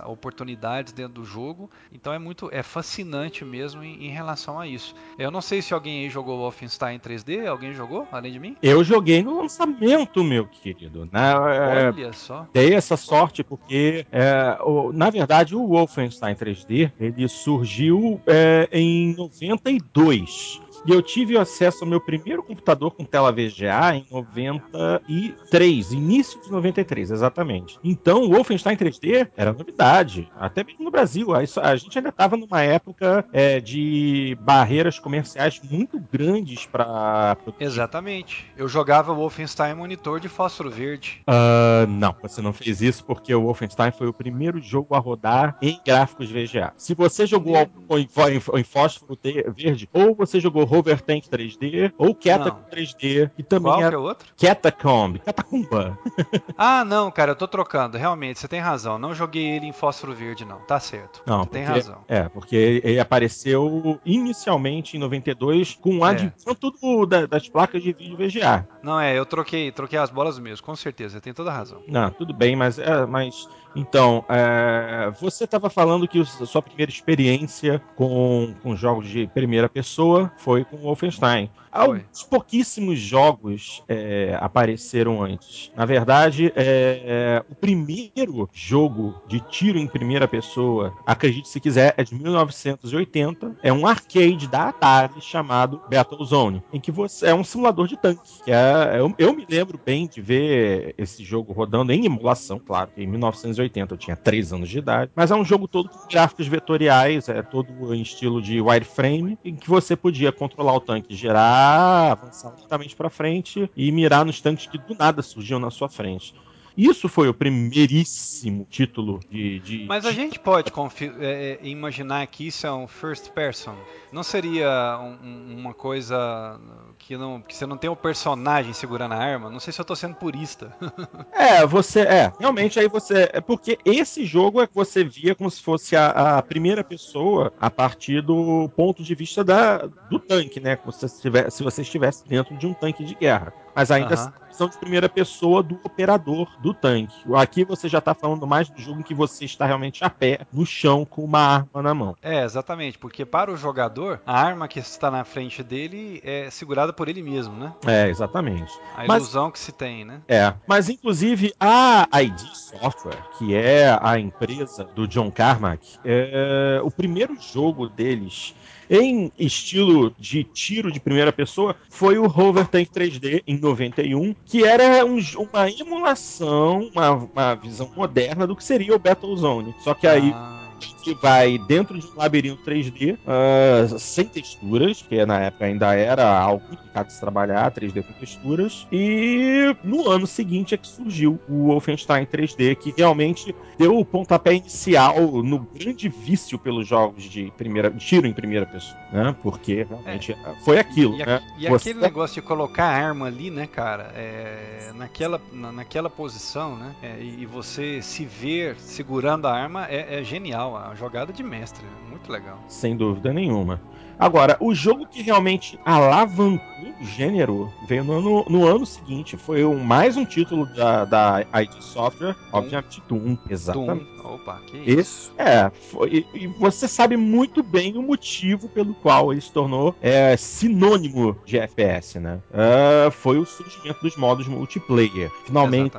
[0.06, 1.70] oportunidades dentro do jogo.
[1.92, 4.94] Então é muito é fascinante mesmo em, em, relação a isso.
[5.18, 8.56] Eu não sei se alguém aí jogou Wolfenstein 3D, alguém jogou além de mim?
[8.62, 11.08] Eu joguei no lançamento, meu querido.
[11.12, 11.30] Né?
[11.30, 12.46] É, Olha só.
[12.52, 19.14] Dei essa sorte porque, é, o, na verdade, o Wolfenstein 3D ele surgiu é, em
[19.14, 26.40] 92 E eu tive acesso ao meu primeiro computador com tela VGA em 93, início
[26.40, 27.78] de 93, exatamente.
[27.84, 31.28] Então, o Wolfenstein 3D era novidade, até mesmo no Brasil.
[31.34, 37.36] A gente ainda estava numa época é, de barreiras comerciais muito grandes para.
[37.58, 38.46] Exatamente.
[38.56, 41.22] Eu jogava Wolfenstein monitor de fósforo verde.
[41.28, 45.56] Uh, não, você não fez isso porque o Wolfenstein foi o primeiro jogo a rodar
[45.60, 46.72] em gráficos VGA.
[46.76, 49.18] Se você jogou em, em, em fósforo
[49.54, 53.98] verde, ou você jogou Rover Tank 3D, ou Catacomb 3D, que também Qual é, é
[53.98, 54.32] outro?
[54.38, 55.98] Catacomb, Catacumba.
[56.56, 57.98] ah, não, cara, eu tô trocando.
[57.98, 58.96] Realmente, você tem razão.
[58.96, 60.60] Não joguei ele em fósforo verde, não.
[60.60, 61.22] Tá certo.
[61.26, 62.04] Não, você porque, tem razão.
[62.06, 66.10] É, porque ele apareceu inicialmente em 92 com o é.
[66.10, 68.68] advento do, da, das placas de vídeo VGA.
[68.80, 71.14] Não, é, eu troquei, troquei as bolas mesmo, com certeza.
[71.14, 71.82] Você tem toda a razão.
[71.88, 76.90] Não, tudo bem, mas, é, mas então, é, você estava falando que a sua primeira
[76.90, 81.50] experiência com, com jogos de primeira pessoa foi com Wolfenstein.
[81.72, 85.70] Alguns pouquíssimos jogos é, apareceram antes.
[85.76, 92.02] Na verdade, é, o primeiro jogo de tiro em primeira pessoa, acredite se quiser, é
[92.02, 93.56] de 1980.
[93.62, 98.42] É um arcade da Atari chamado Battlezone, em que você é um simulador de tanque.
[98.44, 102.90] Que é, eu, eu me lembro bem de ver esse jogo rodando em emulação, claro,
[102.96, 103.59] em 1980
[103.92, 105.10] eu tinha 3 anos de idade.
[105.14, 109.54] Mas é um jogo todo com gráficos vetoriais, é todo em estilo de wireframe, em
[109.54, 114.66] que você podia controlar o tanque, gerar avançar lentamente para frente e mirar nos tanques
[114.66, 116.34] que do nada surgiam na sua frente.
[116.76, 119.58] Isso foi o primeiríssimo título de.
[119.60, 120.72] de Mas a gente pode
[121.20, 123.74] é, é, imaginar que isso é um first person.
[124.12, 126.60] Não seria um, uma coisa
[126.98, 129.50] que, não, que você não tem o um personagem segurando a arma?
[129.50, 130.72] Não sei se eu tô sendo purista.
[131.32, 132.00] é, você.
[132.00, 133.28] É, realmente aí você.
[133.32, 137.52] É porque esse jogo é que você via como se fosse a, a primeira pessoa
[137.60, 140.76] a partir do ponto de vista da, do tanque, né?
[140.76, 143.52] Como se você, estivesse, se você estivesse dentro de um tanque de guerra.
[143.74, 144.32] Mas ainda uh -huh.
[144.50, 147.16] Visão de primeira pessoa do operador do tanque.
[147.34, 150.40] Aqui você já está falando mais do jogo em que você está realmente a pé,
[150.52, 152.16] no chão, com uma arma na mão.
[152.22, 156.92] É, exatamente, porque para o jogador, a arma que está na frente dele é segurada
[156.92, 157.72] por ele mesmo, né?
[157.86, 158.72] É, exatamente.
[158.96, 160.20] A ilusão mas, que se tem, né?
[160.28, 166.90] É, mas inclusive a ID Software, que é a empresa do John Carmack, é, o
[166.90, 168.54] primeiro jogo deles
[168.90, 174.64] em estilo de tiro de primeira pessoa foi o Rover Tank 3D em 91, que
[174.64, 179.74] era um, uma emulação, uma, uma visão moderna do que seria o Battlezone.
[179.84, 180.32] Só que aí.
[180.34, 180.60] Ah
[181.00, 185.94] que vai dentro de um labirinto 3D, uh, ah, sem texturas, que na época ainda
[185.94, 188.86] era algo complicado de se trabalhar, 3D com texturas.
[188.92, 194.54] E no ano seguinte é que surgiu o Wolfenstein 3D, que realmente deu o pontapé
[194.54, 199.34] inicial no grande vício pelos jogos de primeira tiro em primeira pessoa, né?
[199.42, 200.54] Porque realmente é.
[200.64, 201.40] foi aquilo, e, né?
[201.58, 201.90] E Você...
[201.90, 206.94] aquele negócio de colocar a arma ali, né, cara, é, naquela, na, naquela posição, né?
[207.02, 211.84] É, e você se ver segurando a arma é, é genial, a jogada de mestre,
[212.08, 212.58] muito legal.
[212.68, 213.80] Sem dúvida nenhuma.
[214.20, 219.36] Agora, o jogo que realmente alavancou o gênero veio no ano, no ano seguinte.
[219.36, 222.48] Foi um, mais um título da, da ID Software, Doom.
[222.52, 224.04] obviamente Doom, exatamente.
[224.04, 224.34] Doom.
[224.34, 225.00] Opa, que isso.
[225.00, 229.94] Esse, é, foi, e você sabe muito bem o motivo pelo qual ele se tornou
[230.00, 232.38] é, sinônimo de FPS, né?
[232.50, 235.30] Uh, foi o surgimento dos modos multiplayer.
[235.46, 235.96] Finalmente,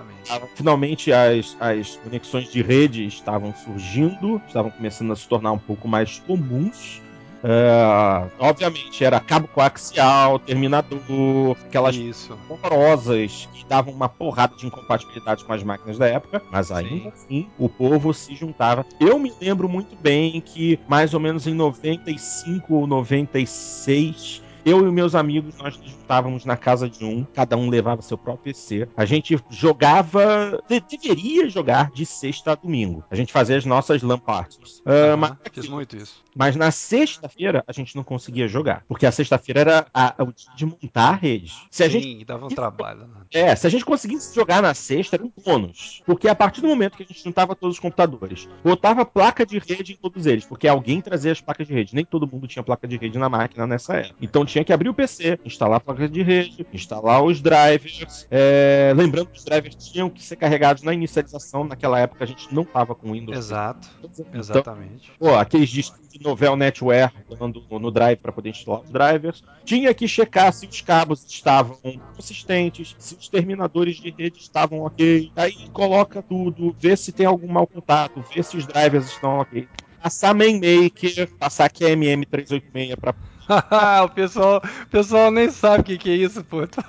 [0.56, 5.88] finalmente as, as conexões de rede estavam surgindo, estavam começando a se tornar um pouco
[5.88, 7.02] mais comuns.
[7.44, 12.38] Uh, obviamente, era cabo coaxial, terminador, aquelas Isso.
[12.48, 17.08] horrorosas que davam uma porrada de incompatibilidade com as máquinas da época, mas ainda Sim.
[17.08, 18.86] assim o povo se juntava.
[19.00, 24.91] Eu me lembro muito bem que mais ou menos em 95 ou 96 eu e
[24.91, 28.88] meus amigos, nós nos juntávamos na casa de um, cada um levava seu próprio PC.
[28.95, 33.03] A gente jogava, de, deveria jogar de sexta a domingo.
[33.09, 34.80] A gente fazia as nossas LAN parties.
[34.80, 36.24] Uh, uhum, mas, fiz muito isso.
[36.36, 40.32] Mas na sexta-feira a gente não conseguia jogar, porque a sexta-feira era a, a, o
[40.32, 41.53] dia de montar a rede.
[41.70, 43.01] Se a Sim, gente dava um trabalho.
[43.01, 43.22] Né?
[43.34, 46.68] É, se a gente conseguisse jogar na sexta era um bônus, porque a partir do
[46.68, 50.45] momento que a gente juntava todos os computadores, botava placa de rede em todos eles,
[50.45, 51.93] porque alguém trazia as placas de rede.
[51.93, 54.16] Nem todo mundo tinha placa de rede na máquina nessa época.
[54.22, 58.28] Então tinha que abrir o PC, instalar a placa de rede, instalar os drivers.
[58.30, 58.93] É...
[58.95, 61.64] Lembrando que os drivers tinham que ser carregados na inicialização.
[61.64, 63.38] Naquela época a gente não tava com Windows.
[63.38, 63.88] Exato.
[64.04, 65.12] Então, Exatamente.
[65.18, 69.41] Pô, aqueles discos de Novel Netware no, no drive para poder instalar os drivers.
[69.64, 71.78] Tinha que checar se os cabos estavam
[72.16, 75.32] consistentes, se os terminadores de rede estavam ok.
[75.36, 79.66] Aí coloca tudo, vê se tem algum mau contato, vê se os drivers estão ok.
[80.04, 83.14] passar main maker, passar QMM 386 pra
[84.04, 86.80] o pessoal, o pessoal nem sabe o que, que é isso, puto.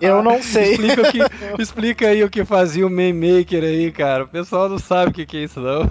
[0.00, 0.72] Eu não sei.
[0.72, 4.24] Explica, que, explica aí o que fazia o main maker aí, cara.
[4.24, 5.90] O pessoal não sabe o que, que é isso, não.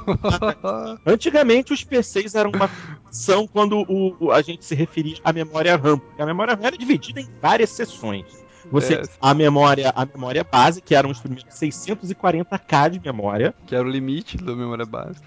[1.06, 6.00] Antigamente os PCs eram uma função quando o, a gente se referia à memória RAM.
[6.20, 8.45] A memória RAM era dividida em várias seções.
[8.72, 9.04] Você, é.
[9.22, 13.54] a memória, a memória base, que eram os primeiros 640k de memória.
[13.66, 15.20] Que era o limite da memória base.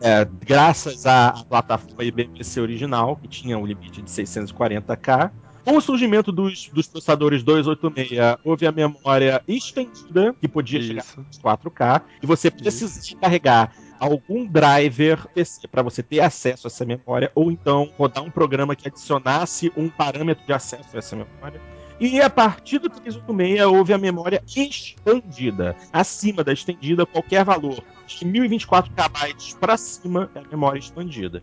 [0.00, 5.30] É, graças à plataforma IBM original, que tinha o limite de 640k.
[5.64, 10.88] Com o surgimento dos, dos processadores 286, houve a memória estendida, que podia Isso.
[10.88, 16.68] chegar a 4K, e você precisa carregar algum driver PC para você ter acesso a
[16.68, 21.14] essa memória, ou então rodar um programa que adicionasse um parâmetro de acesso a essa
[21.14, 21.60] memória.
[22.00, 25.76] E a partir do 386 houve a memória expandida.
[25.92, 31.42] Acima da estendida, qualquer valor de 1024 KB para cima é a memória expandida.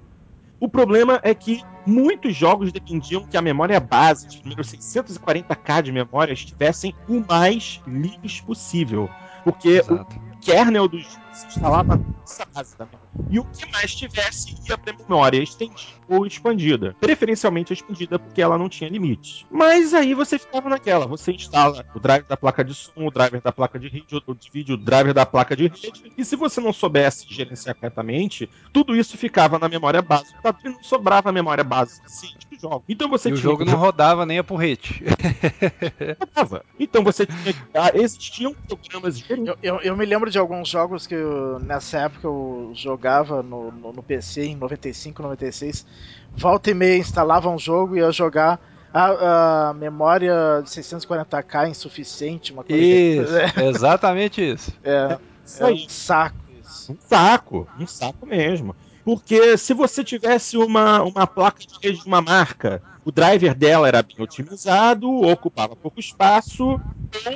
[0.60, 5.92] O problema é que muitos jogos dependiam que a memória base, de número 640K de
[5.92, 9.08] memória, estivessem o mais livres possível.
[9.44, 10.20] Porque Exato.
[10.42, 11.06] Kernel dos
[11.38, 13.08] se instalava nessa base da memória.
[13.30, 16.96] E o que mais tivesse ia para memória estendida ou expandida.
[17.00, 19.46] Preferencialmente expandida, porque ela não tinha limites.
[19.52, 21.06] Mas aí você ficava naquela.
[21.06, 24.36] Você instala o driver da placa de som, o driver da placa de vídeo, o
[24.52, 26.14] vídeo, o driver da placa de rede.
[26.18, 30.34] E se você não soubesse gerenciar corretamente, tudo isso ficava na memória base.
[30.64, 32.84] E não sobrava a memória base assim, tipo jogo.
[32.88, 33.40] Então você e tinha...
[33.40, 35.04] o jogo não rodava nem a porrete.
[36.20, 36.66] rodava.
[36.80, 37.56] Então você tinha.
[37.94, 39.24] Existiam programas.
[39.30, 43.72] Eu, eu, eu me lembro de alguns jogos que eu, nessa época eu jogava no,
[43.72, 45.86] no, no, PC em 95, 96.
[46.36, 48.60] Volta e meia instalava um jogo e ia jogar.
[48.94, 53.60] A, a memória de 640k insuficiente, uma coisa Isso, assim.
[53.62, 53.70] é.
[53.70, 54.74] exatamente isso.
[54.84, 55.20] É,
[55.60, 56.92] é um saco isso.
[56.92, 58.76] Um saco, um saco mesmo.
[59.04, 63.88] Porque se você tivesse uma, uma placa de rede de uma marca o driver dela
[63.88, 66.78] era bem otimizado, ocupava pouco espaço,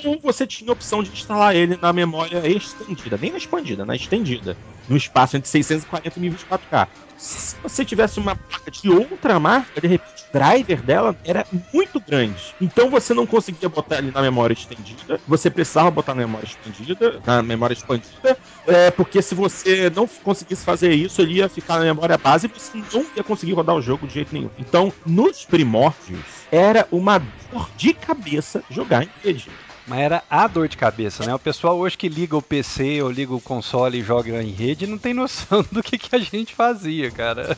[0.04, 3.96] ou você tinha a opção de instalar ele na memória estendida, nem na expandida, na
[3.96, 6.90] estendida, no espaço entre 640 e 1024K.
[7.22, 12.00] Se você tivesse uma placa de outra marca, de repente o driver dela era muito
[12.00, 12.56] grande.
[12.60, 17.22] Então você não conseguia botar ele na memória estendida, você precisava botar na memória estendida,
[17.24, 21.86] na memória expandida, é, porque se você não conseguisse fazer isso, ele ia ficar na
[21.86, 24.50] memória base e você não ia conseguir rodar o jogo de jeito nenhum.
[24.58, 29.52] Então, nos primórdios, era uma dor de cabeça jogar em rede.
[29.92, 31.36] Mas era a dor de cabeça, né?
[31.36, 34.88] O pessoal hoje que liga o PC ou liga o console e joga em rede
[34.88, 37.58] não tem noção do que, que a gente fazia, cara.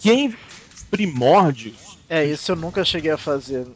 [0.00, 0.34] Quem
[0.90, 3.66] primórdios é, isso eu nunca cheguei a fazer.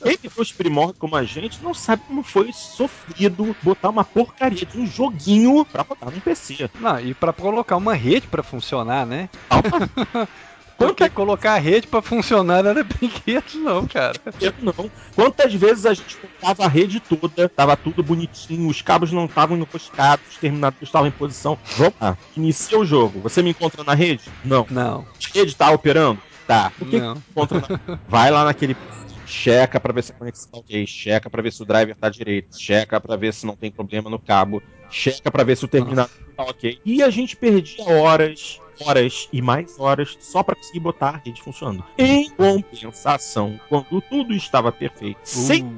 [0.00, 4.64] Quem viveu os primórdios como a gente não sabe como foi sofrido botar uma porcaria
[4.64, 6.70] de um joguinho pra botar no PC.
[6.78, 9.28] Não, e pra colocar uma rede pra funcionar, né?
[10.78, 14.20] Porque colocar a rede para funcionar não era brinquedo, não, cara.
[14.60, 14.90] Não.
[15.14, 19.56] Quantas vezes a gente colocava a rede toda, tava tudo bonitinho, os cabos não estavam
[19.56, 21.58] enroscados, os terminadores estavam em posição.
[21.76, 23.20] Vamos lá, inicia o jogo.
[23.20, 24.24] Você me encontra na rede?
[24.44, 24.66] Não.
[24.70, 25.00] Não.
[25.00, 26.20] A rede tá operando?
[26.46, 26.70] Tá.
[26.78, 27.22] Por que não.
[27.30, 27.98] encontra na...
[28.08, 28.76] Vai lá naquele
[29.26, 32.08] checa para ver se a conexão tá ok, checa para ver se o driver tá
[32.08, 35.68] direito, checa para ver se não tem problema no cabo, checa para ver se o
[35.68, 36.78] terminador tá ok.
[36.84, 41.40] E a gente perdia horas horas e mais horas só para conseguir botar a rede
[41.42, 41.84] funcionando.
[41.98, 45.26] Em compensação, quando tudo estava perfeito, uh.
[45.26, 45.72] sem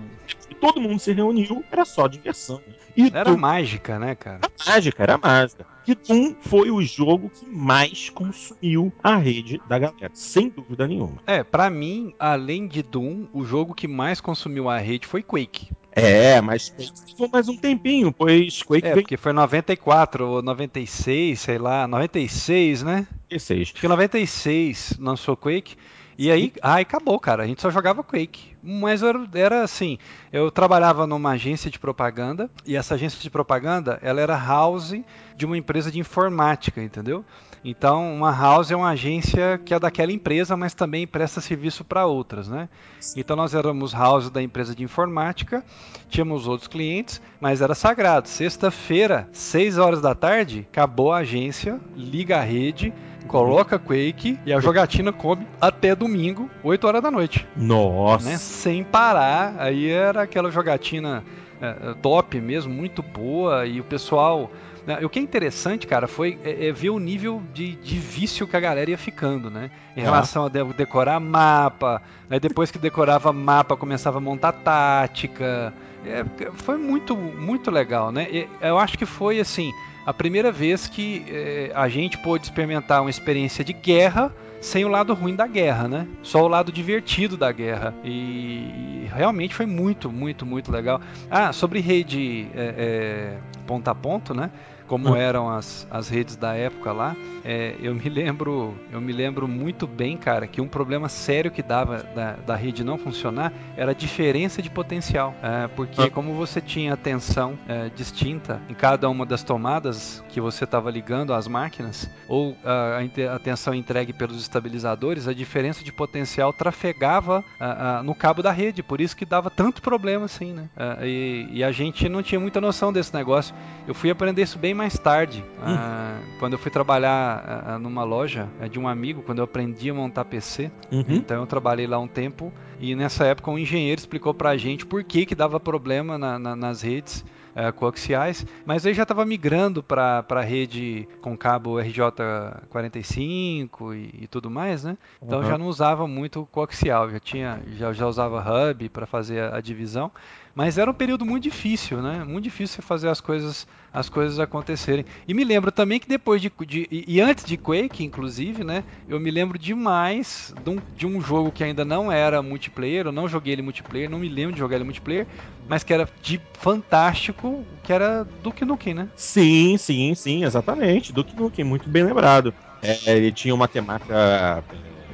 [0.61, 2.61] todo mundo se reuniu, era só diversão.
[2.97, 3.39] E era tu...
[3.39, 4.41] mágica, né, cara?
[4.43, 5.67] Era mágica, era mágica.
[5.87, 11.19] E Doom foi o jogo que mais consumiu a rede da galera, sem dúvida nenhuma.
[11.27, 15.71] É, para mim, além de Doom, o jogo que mais consumiu a rede foi Quake.
[15.93, 16.75] É, mas
[17.17, 18.87] foi mais um tempinho, pois Quake.
[18.87, 19.03] É, veio...
[19.03, 23.07] porque foi 94 ou 96, sei lá, 96, né?
[23.31, 23.63] 96.
[23.63, 25.77] Acho que 96 lançou Quake.
[26.19, 27.43] E aí, aí acabou, cara.
[27.43, 28.57] A gente só jogava Quake.
[28.63, 29.99] Mas era, assim,
[30.33, 34.95] eu trabalhava numa agência de propaganda e essa agência de propaganda, ela era house
[35.37, 37.25] de uma empresa de informática, entendeu?
[37.65, 42.07] Então, uma house é uma agência que é daquela empresa, mas também presta serviço para
[42.07, 42.69] outras, né?
[43.17, 45.65] Então, nós éramos house da empresa de informática,
[46.09, 48.29] tínhamos outros clientes, mas era sagrado.
[48.29, 52.93] Sexta-feira, 6 horas da tarde, acabou a agência, liga a rede,
[53.27, 57.47] coloca Quake e a jogatina come até domingo, 8 horas da noite.
[57.57, 58.31] Nossa!
[58.31, 58.39] Né?
[58.39, 61.25] Sem parar, aí era aquela jogatina
[61.61, 64.51] é, top mesmo, muito boa, e o pessoal
[64.87, 65.01] né?
[65.05, 68.57] O que é interessante, cara, foi é, é ver o nível de, de, vício que
[68.57, 69.71] a galera ia ficando, né?
[69.97, 70.05] Em é.
[70.05, 72.01] relação a decorar mapa,
[72.31, 75.75] aí depois que decorava mapa, começava a montar tática.
[76.05, 76.25] É,
[76.55, 78.29] foi muito, muito legal, né?
[78.61, 79.73] Eu acho que foi assim.
[80.07, 84.89] A primeira vez que é, a gente pôde experimentar uma experiência de guerra sem o
[84.89, 86.07] lado ruim da guerra, né?
[86.23, 87.93] Só o lado divertido da guerra.
[88.05, 91.01] E, realmente foi muito, muito, muito legal.
[91.31, 94.51] Ah, sobre rede é, é, ponto a ponto, né?
[94.87, 99.47] Como eram as, as redes da época lá, é, eu me lembro eu me lembro
[99.47, 103.93] muito bem, cara, que um problema sério que dava da, da rede não funcionar era
[103.93, 106.11] a diferença de potencial, é, porque hum.
[106.11, 110.91] como você tinha a tensão é, distinta em cada uma das tomadas que você estava
[110.91, 112.99] ligando às máquinas, ou a,
[113.35, 118.51] a tensão entregue pelos estabilizadores, a diferença de potencial trafegava a, a, no cabo da
[118.51, 120.69] rede, por isso que dava tanto problema assim, né?
[120.77, 123.55] É, e, e a gente não tinha muita noção desse negócio.
[123.87, 125.75] Eu fui aprender isso bem mais tarde, hum.
[125.75, 129.91] uh, quando eu fui trabalhar uh, numa loja uh, de um amigo, quando eu aprendi
[129.91, 130.71] a montar PC.
[130.93, 131.05] Uhum.
[131.09, 135.03] Então eu trabalhei lá um tempo e nessa época um engenheiro explicou pra gente por
[135.03, 137.25] que que dava problema na, na, nas redes
[137.57, 144.29] uh, coaxiais, mas aí já estava migrando para a rede com cabo RJ45 e, e
[144.29, 144.99] tudo mais, né?
[145.23, 145.47] Então uhum.
[145.47, 149.61] já não usava muito coaxial, já tinha já, já usava hub para fazer a, a
[149.61, 150.13] divisão.
[150.57, 152.25] Mas era um período muito difícil, né?
[152.25, 155.05] Muito difícil fazer as coisas, as coisas acontecerem.
[155.29, 158.83] E me lembro também que depois de, de e, antes de Quake, inclusive, né?
[159.07, 163.05] Eu me lembro demais de um, de um, jogo que ainda não era multiplayer.
[163.05, 165.27] Eu não joguei ele multiplayer, não me lembro de jogar ele multiplayer,
[165.69, 169.11] mas que era de fantástico, que era Duke Nukem, né?
[169.15, 171.13] Sim, sim, sim, exatamente.
[171.13, 172.55] Duke Nukem, muito bem lembrado.
[172.81, 174.65] É, ele tinha uma temática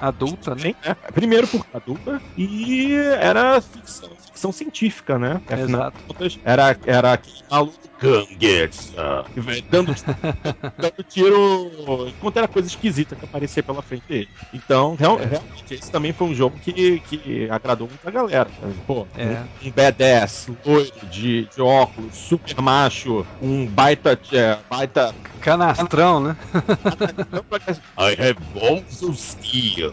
[0.03, 0.73] adulta, né?
[0.83, 5.41] É, primeiro por adulta e era ficção, ficção científica, né?
[5.49, 6.05] Exato.
[6.43, 9.25] Era, era aquele maluco Ganguetsa,
[9.71, 9.95] dando,
[10.77, 14.29] dando tiro enquanto era coisa esquisita que aparecia pela frente dele.
[14.53, 15.27] Então, real, é.
[15.27, 18.51] realmente, esse também foi um jogo que, que agradou muita galera.
[18.87, 19.45] Pô, é.
[19.65, 24.19] um, um badass, loiro, de, de óculos, super macho, um baita.
[24.33, 26.37] É, baita Canastrão, né?
[27.99, 29.93] I have balls steel.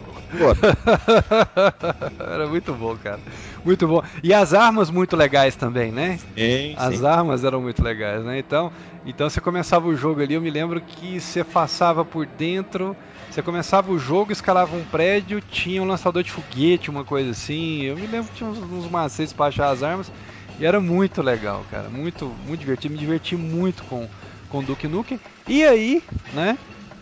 [2.20, 3.20] Era muito bom, cara.
[3.64, 4.00] Muito bom.
[4.22, 6.18] E as armas muito legais também, né?
[6.38, 7.06] Sim, as sim.
[7.06, 8.38] armas eram muito legais, né?
[8.38, 8.72] Então,
[9.04, 12.96] então você começava o jogo ali, eu me lembro que você passava por dentro,
[13.30, 17.82] você começava o jogo, escalava um prédio, tinha um lançador de foguete, uma coisa assim.
[17.82, 20.10] Eu me lembro que tinha uns, uns macetes para achar as armas.
[20.58, 21.88] E era muito legal, cara.
[21.88, 22.92] Muito, muito divertido.
[22.92, 24.08] Me diverti muito com
[24.50, 25.20] com Duke Nukem.
[25.46, 26.02] E aí,
[26.34, 26.58] né,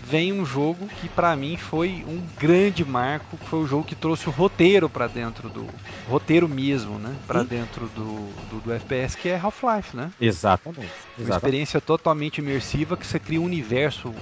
[0.09, 3.95] vem um jogo que para mim foi um grande marco, que foi o jogo que
[3.95, 5.67] trouxe o roteiro para dentro do
[6.07, 10.11] roteiro mesmo, né, para dentro do, do, do, FPS que é Half-Life, né?
[10.19, 11.31] Exatamente, exatamente.
[11.31, 14.13] Uma experiência totalmente imersiva que você cria um universo uh,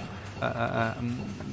[1.00, 1.04] uh,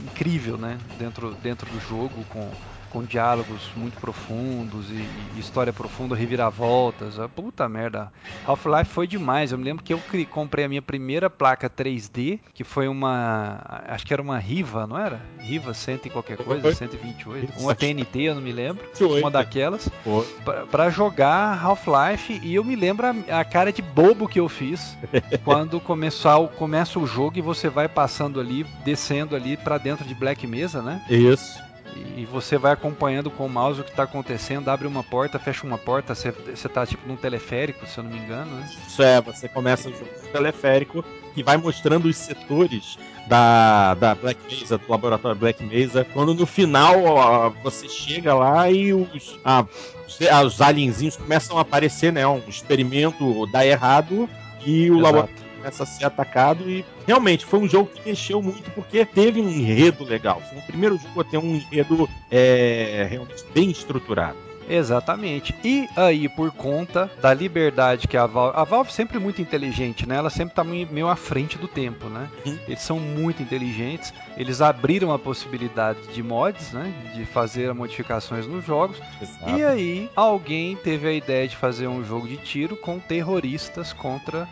[0.06, 2.50] incrível, né, dentro dentro do jogo com
[2.94, 5.04] com diálogos muito profundos e,
[5.36, 7.20] e história profunda, reviravoltas.
[7.20, 8.14] A puta merda.
[8.46, 9.52] Half-Life foi demais.
[9.52, 13.60] Eu me lembro que eu comprei a minha primeira placa 3D, que foi uma.
[13.88, 15.20] Acho que era uma Riva, não era?
[15.40, 17.60] Riva 100 e qualquer coisa, 128.
[17.60, 18.86] Uma TNT, eu não me lembro.
[19.20, 19.90] Uma daquelas.
[20.70, 22.40] para jogar Half-Life.
[22.44, 24.96] E eu me lembro a, a, cara de bobo que eu fiz
[25.44, 30.14] quando começar, começa o jogo e você vai passando ali, descendo ali para dentro de
[30.14, 31.04] Black Mesa, né?
[31.10, 31.73] Isso
[32.18, 35.66] e você vai acompanhando com o mouse o que está acontecendo, abre uma porta, fecha
[35.66, 38.70] uma porta, você, você tá tipo num teleférico, se eu não me engano, né?
[38.88, 44.40] Isso é, você começa jogo no teleférico que vai mostrando os setores da, da Black
[44.50, 49.66] Mesa, do laboratório Black Mesa, quando no final ó, você chega lá e os, ah,
[50.46, 52.26] os alienzinhos começam a aparecer, né?
[52.28, 54.30] Um experimento dá errado
[54.66, 55.02] e o Exato.
[55.02, 59.42] laboratório começa a ser atacado e realmente foi um jogo que mexeu muito porque teve
[59.42, 60.42] um enredo legal.
[60.50, 64.38] Foi o primeiro jogo a ter um enredo é, realmente bem estruturado.
[64.70, 65.54] Exatamente.
[65.64, 68.58] E aí, por conta da liberdade que a Valve.
[68.58, 70.16] A Valve sempre muito inteligente, né?
[70.16, 72.30] Ela sempre tá meio à frente do tempo, né?
[72.46, 72.58] Uhum.
[72.68, 74.14] Eles são muito inteligentes.
[74.38, 76.94] Eles abriram a possibilidade de mods, né?
[77.14, 78.98] De fazer modificações nos jogos.
[79.22, 79.58] Exato.
[79.58, 84.48] E aí, alguém teve a ideia de fazer um jogo de tiro com terroristas contra.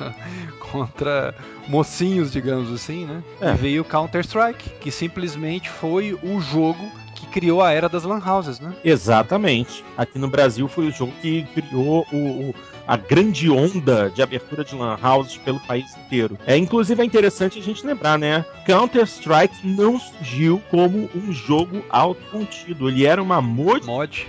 [0.70, 1.34] contra
[1.68, 3.22] mocinhos, digamos assim, né?
[3.40, 3.52] É.
[3.52, 8.60] E veio Counter-Strike, que simplesmente foi o jogo que criou a era das lan houses,
[8.60, 8.74] né?
[8.84, 9.84] Exatamente.
[9.96, 12.54] Aqui no Brasil foi o jogo que criou o, o
[12.86, 16.38] a grande onda de abertura de lan houses pelo país inteiro.
[16.46, 18.44] É inclusive é interessante a gente lembrar, né?
[18.66, 22.88] Counter Strike não surgiu como um jogo autocontido.
[22.88, 24.28] Ele era uma mod, mod.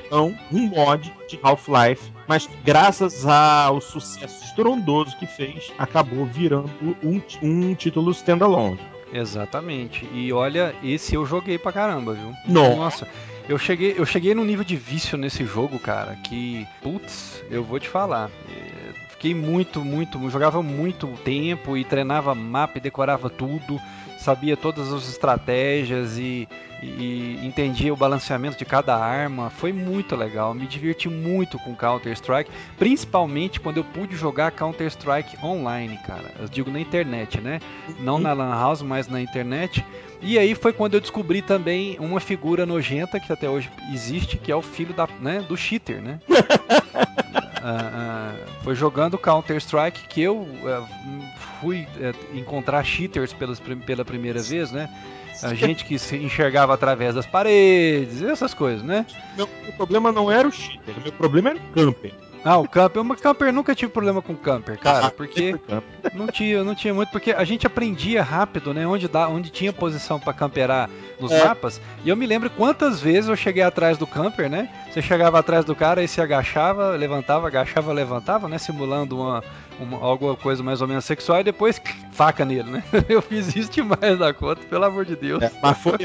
[0.51, 7.75] um mod de Half-Life, mas graças ao sucesso estrondoso que fez, acabou virando um, um
[7.75, 8.79] título standalone.
[9.15, 10.07] Exatamente.
[10.13, 12.33] E olha, esse eu joguei pra caramba, viu?
[12.47, 12.75] Nossa.
[12.75, 13.07] Nossa.
[13.47, 17.79] Eu cheguei, eu cheguei num nível de vício nesse jogo, cara, que, putz, eu vou
[17.79, 18.29] te falar.
[18.49, 23.79] É, fiquei muito, muito, jogava muito tempo e treinava mapa e decorava tudo,
[24.25, 26.47] sabia todas as estratégias e,
[26.81, 29.51] e, e entendia o balanceamento de cada arma.
[29.51, 34.87] Foi muito legal, me diverti muito com Counter Strike, principalmente quando eu pude jogar Counter
[34.87, 36.33] Strike online, cara.
[36.39, 37.59] Eu digo na internet, né?
[37.99, 39.85] Não na lan house, mas na internet.
[40.21, 44.51] E aí foi quando eu descobri também uma figura nojenta que até hoje existe, que
[44.51, 46.19] é o filho da, né, do cheater, né?
[46.27, 46.33] Uh,
[47.61, 51.34] uh, foi jogando Counter Strike que eu uh,
[51.65, 51.87] fui
[52.31, 54.87] encontrar cheaters pelas, pela primeira vez, né?
[55.41, 59.05] A gente que se enxergava através das paredes, essas coisas, né?
[59.35, 62.13] Meu, meu problema não era o cheater, meu problema era o camper.
[62.45, 65.59] Ah, o camper, o camper nunca tive problema com camper, cara, ah, porque
[66.13, 69.73] não tinha, não tinha muito, porque a gente aprendia rápido, né, onde dá, onde tinha
[69.73, 70.87] posição para camperar
[71.19, 71.43] nos é.
[71.43, 71.81] mapas.
[72.03, 74.69] E eu me lembro quantas vezes eu cheguei atrás do camper, né?
[74.91, 79.43] Você chegava atrás do cara e se agachava, levantava, agachava, levantava, né, simulando uma,
[79.79, 81.81] uma alguma coisa mais ou menos sexual e depois
[82.11, 82.83] faca nele, né?
[83.09, 85.41] Eu fiz isso demais da conta, pelo amor de Deus.
[85.41, 85.97] É, mas foi,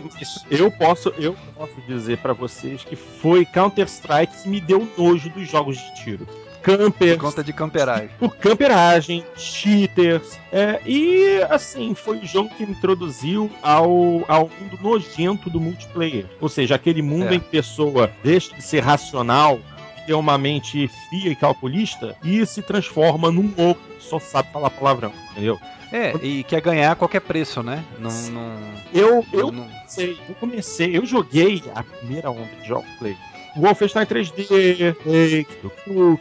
[0.51, 5.28] eu posso, eu posso dizer para vocês que foi Counter Strike que me deu nojo
[5.28, 6.30] dos jogos de tiro
[6.62, 7.16] campers.
[7.16, 8.11] Por conta de camperagem.
[8.18, 10.38] Por camperagem, cheaters.
[10.52, 16.26] É, e assim, foi o jogo que me introduziu ao, ao mundo nojento do multiplayer.
[16.40, 17.34] Ou seja, aquele mundo é.
[17.34, 19.61] em que pessoa deixa de ser racional,
[20.06, 24.70] ter uma mente fria e calculista e se transforma num louco que só sabe falar
[24.70, 25.58] palavrão, entendeu?
[25.92, 27.84] É, e quer ganhar a qualquer preço, né?
[27.98, 28.56] Não, não...
[28.94, 29.64] Eu, eu, não...
[29.64, 33.16] Comecei, eu comecei, eu joguei a primeira onda de jogo play
[33.61, 34.96] Wolfenstein 3D,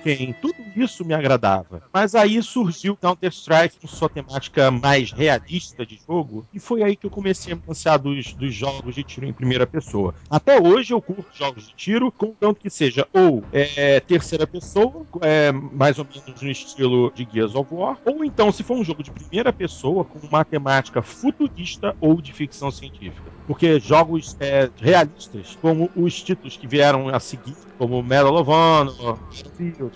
[0.03, 1.81] Quake, tudo isso me agradava.
[1.93, 7.05] Mas aí surgiu Counter-Strike com sua temática mais realista de jogo, e foi aí que
[7.05, 10.13] eu comecei a me lançar dos, dos jogos de tiro em primeira pessoa.
[10.29, 15.51] Até hoje eu curto jogos de tiro, contanto que seja ou é, terceira pessoa, é,
[15.51, 19.01] mais ou menos no estilo de Gears of War, ou então se for um jogo
[19.01, 23.29] de primeira pessoa com uma temática futurista ou de ficção científica.
[23.47, 28.49] Porque jogos é, realistas, como os títulos que vieram a a seguir, como Medal of
[28.49, 29.19] Honor,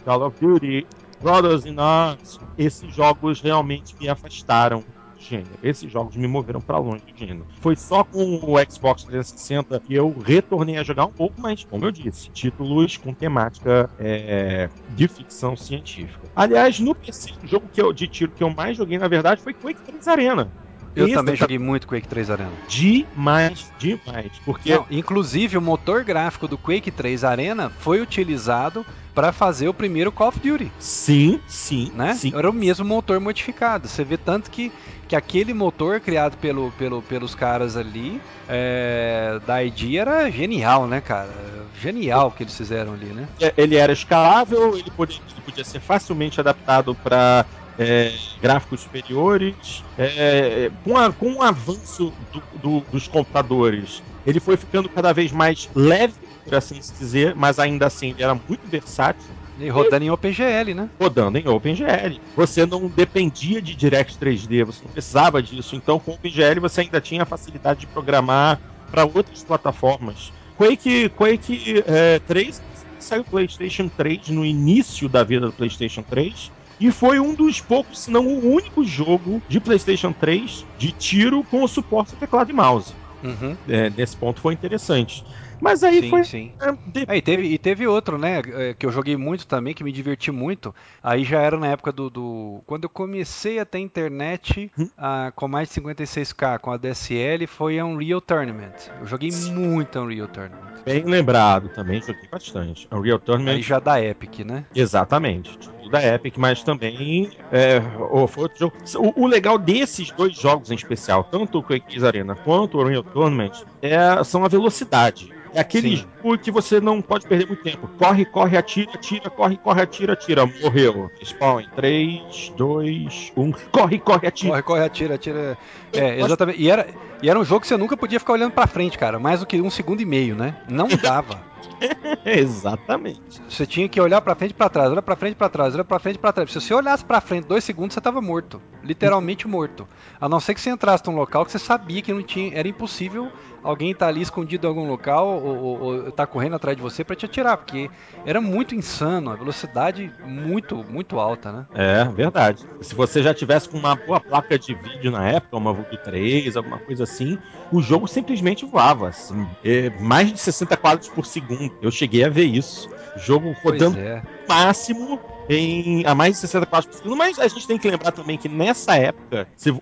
[0.04, 0.86] Call of Duty,
[1.22, 4.84] Brothers in Arms, esses jogos realmente me afastaram
[5.18, 5.58] gênero.
[5.64, 7.48] Esses jogos me moveram para longe do gênero.
[7.62, 11.86] Foi só com o Xbox 360 que eu retornei a jogar um pouco, mas, como
[11.86, 16.28] eu disse, títulos com temática é, de ficção científica.
[16.36, 19.42] Aliás, no PC, o jogo que eu, de tiro que eu mais joguei, na verdade,
[19.42, 20.52] foi Quake 3 Arena.
[20.96, 21.42] Eu também tá...
[21.42, 22.52] joguei muito Quake 3 Arena.
[22.68, 24.32] Demais, demais.
[24.46, 24.74] Porque.
[24.74, 30.12] Não, inclusive, o motor gráfico do Quake 3 Arena foi utilizado para fazer o primeiro
[30.12, 30.72] Call of Duty.
[30.80, 32.14] Sim, sim, né?
[32.16, 32.34] Sim.
[32.36, 33.88] Era o mesmo motor modificado.
[33.88, 34.72] Você vê tanto que,
[35.08, 38.20] que aquele motor criado pelo, pelo, pelos caras ali
[38.50, 41.32] é, da ID era genial, né, cara?
[41.80, 43.28] Genial o que eles fizeram ali, né?
[43.40, 47.46] É, ele era escalável, ele podia, ele podia ser facilmente adaptado para
[47.78, 54.58] é, gráficos superiores, é, com, a, com o avanço do, do, dos computadores, ele foi
[54.58, 56.14] ficando cada vez mais leve,
[56.44, 59.36] por assim se dizer, mas ainda assim ele era muito versátil.
[59.58, 60.90] E rodando em OpenGL, né?
[61.00, 62.20] Rodando em OpenGL.
[62.36, 65.76] Você não dependia de Direct 3D, você não precisava disso.
[65.76, 68.60] Então, com OpenGL você ainda tinha a facilidade de programar
[68.90, 70.32] para outras plataformas.
[70.56, 72.62] Quake, Quake é, 3
[73.00, 76.52] saiu PlayStation 3 no início da vida do PlayStation 3
[76.84, 81.42] e foi um dos poucos, se não o único jogo de PlayStation 3 de tiro
[81.46, 82.94] com o suporte teclado e mouse.
[83.24, 83.56] Uhum.
[83.70, 85.24] É, nesse ponto foi interessante.
[85.62, 86.24] Mas aí sim, foi.
[86.26, 86.52] Sim.
[86.60, 87.06] É, de...
[87.08, 88.42] é, e, teve, e teve outro, né?
[88.54, 90.76] É, que eu joguei muito também, que me diverti muito.
[91.02, 92.10] Aí já era na época do.
[92.10, 92.62] do...
[92.66, 94.90] Quando eu comecei a ter internet hum?
[94.98, 98.90] a, com mais de 56k com a DSL, foi Unreal Tournament.
[99.00, 99.54] Eu joguei sim.
[99.54, 100.84] muito Unreal Tournament.
[100.84, 102.90] Bem lembrado também, joguei bastante.
[102.92, 103.56] Unreal Tournament.
[103.56, 104.66] Aí já da Epic, né?
[104.76, 107.82] Exatamente da Epic, mas também é,
[108.28, 108.76] foi outro jogo.
[108.96, 113.04] O, o, legal desses dois jogos em especial, tanto o Quake Arena quanto o Unreal
[113.04, 115.32] Tournament, é, são a velocidade.
[115.54, 116.06] É aquele Sim.
[116.24, 117.88] jogo que você não pode perder muito tempo.
[118.00, 120.46] Corre, corre, atira, atira, corre, corre, atira, atira.
[120.48, 121.12] Morreu.
[121.24, 123.52] Spawn em 3, 2, 1.
[123.72, 124.50] Corre, corre, atira.
[124.50, 125.58] Corre, corre, atira, atira.
[125.94, 126.60] É, exatamente.
[126.60, 126.88] E era,
[127.22, 129.20] e era um jogo que você nunca podia ficar olhando pra frente, cara.
[129.20, 130.56] Mais do que um segundo e meio, né?
[130.68, 131.53] Não dava.
[132.26, 133.42] Exatamente.
[133.48, 135.74] Você tinha que olhar para frente e para trás, olhar para frente e para trás,
[135.74, 136.52] olhar para frente e para trás.
[136.52, 139.88] Se você olhasse para frente dois segundos, você tava morto, literalmente morto.
[140.20, 142.68] A não ser que você entrasse num local que você sabia que não tinha, era
[142.68, 143.32] impossível
[143.64, 147.04] alguém tá ali escondido em algum local ou, ou, ou tá correndo atrás de você
[147.04, 147.90] para te atirar, porque
[148.26, 151.66] era muito insano, a velocidade muito, muito alta, né?
[151.74, 152.66] É, verdade.
[152.82, 156.58] Se você já tivesse com uma boa placa de vídeo na época, uma Vulcan 3,
[156.58, 157.38] alguma coisa assim,
[157.72, 159.10] o jogo simplesmente voava.
[159.10, 161.74] Assim, é, mais de 60 quadros por segundo segundo.
[161.82, 162.90] Eu cheguei a ver isso.
[163.16, 164.24] Jogo rodando é.
[164.48, 168.12] Máximo em a mais de 60 quadros por segundo, mas a gente tem que lembrar
[168.12, 169.82] também que nessa época se, o,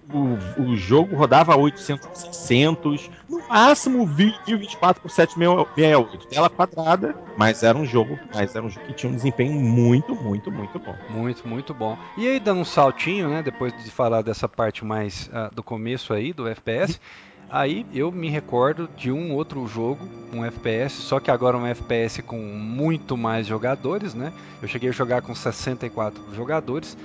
[0.57, 7.63] o jogo rodava 800 por 600, no máximo vídeo 24 por 768, tela quadrada, mas
[7.63, 10.95] era um jogo, mas era um jogo que tinha um desempenho muito, muito, muito bom.
[11.09, 11.97] Muito, muito bom.
[12.17, 16.13] E aí dando um saltinho, né, depois de falar dessa parte mais uh, do começo
[16.13, 16.99] aí do FPS,
[17.51, 22.21] Aí eu me recordo de um outro jogo, um FPS, só que agora um FPS
[22.21, 24.31] com muito mais jogadores, né?
[24.61, 26.97] Eu cheguei a jogar com 64 jogadores,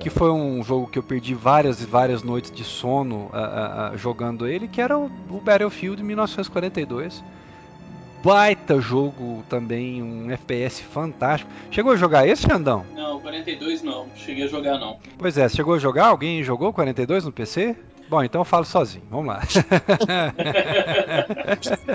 [0.00, 3.96] que foi um jogo que eu perdi várias e várias noites de sono uh, uh,
[3.96, 7.22] jogando ele, que era o, o Battlefield 1942
[8.24, 11.50] baita jogo também, um FPS fantástico.
[11.70, 12.86] Chegou a jogar esse, Xandão?
[12.94, 14.06] Não, 42 não.
[14.14, 14.98] Cheguei a jogar não.
[15.18, 16.06] Pois é, chegou a jogar?
[16.06, 17.76] Alguém jogou 42 no PC?
[18.08, 19.04] Bom, então eu falo sozinho.
[19.10, 19.42] Vamos lá.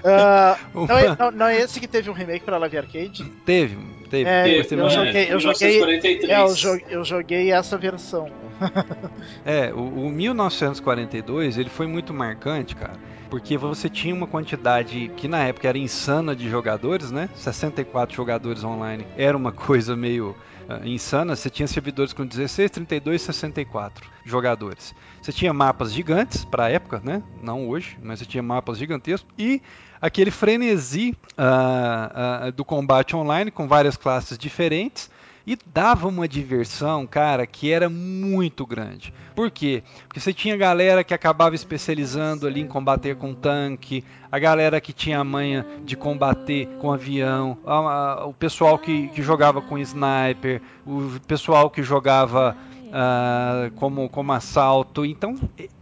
[0.04, 3.24] uh, não, é, não, não, é, esse que teve um remake pra Live Arcade?
[3.46, 3.78] Teve,
[4.10, 4.30] teve.
[4.30, 5.82] É, teve eu, joguei, eu, joguei,
[6.30, 8.30] é, eu, joguei, eu joguei essa versão.
[9.46, 12.98] é, o, o 1942 ele foi muito marcante, cara
[13.30, 17.30] porque você tinha uma quantidade que na época era insana de jogadores, né?
[17.36, 20.36] 64 jogadores online era uma coisa meio
[20.84, 21.36] insana.
[21.36, 24.94] Você tinha servidores com 16, 32, 64 jogadores.
[25.22, 27.24] Você tinha mapas gigantes para a época, né?
[27.42, 29.62] Não hoje, mas você tinha mapas gigantescos e
[30.02, 35.10] aquele frenesi uh, uh, do combate online com várias classes diferentes
[35.48, 39.14] e dava uma diversão, cara, que era muito grande.
[39.34, 39.82] Por quê?
[40.06, 44.92] Porque você tinha galera que acabava especializando ali em combater com tanque, a galera que
[44.92, 49.78] tinha a manha de combater com avião, a, a, o pessoal que, que jogava com
[49.78, 52.58] sniper, o pessoal que jogava
[52.88, 55.06] uh, como, como assalto.
[55.06, 55.36] Então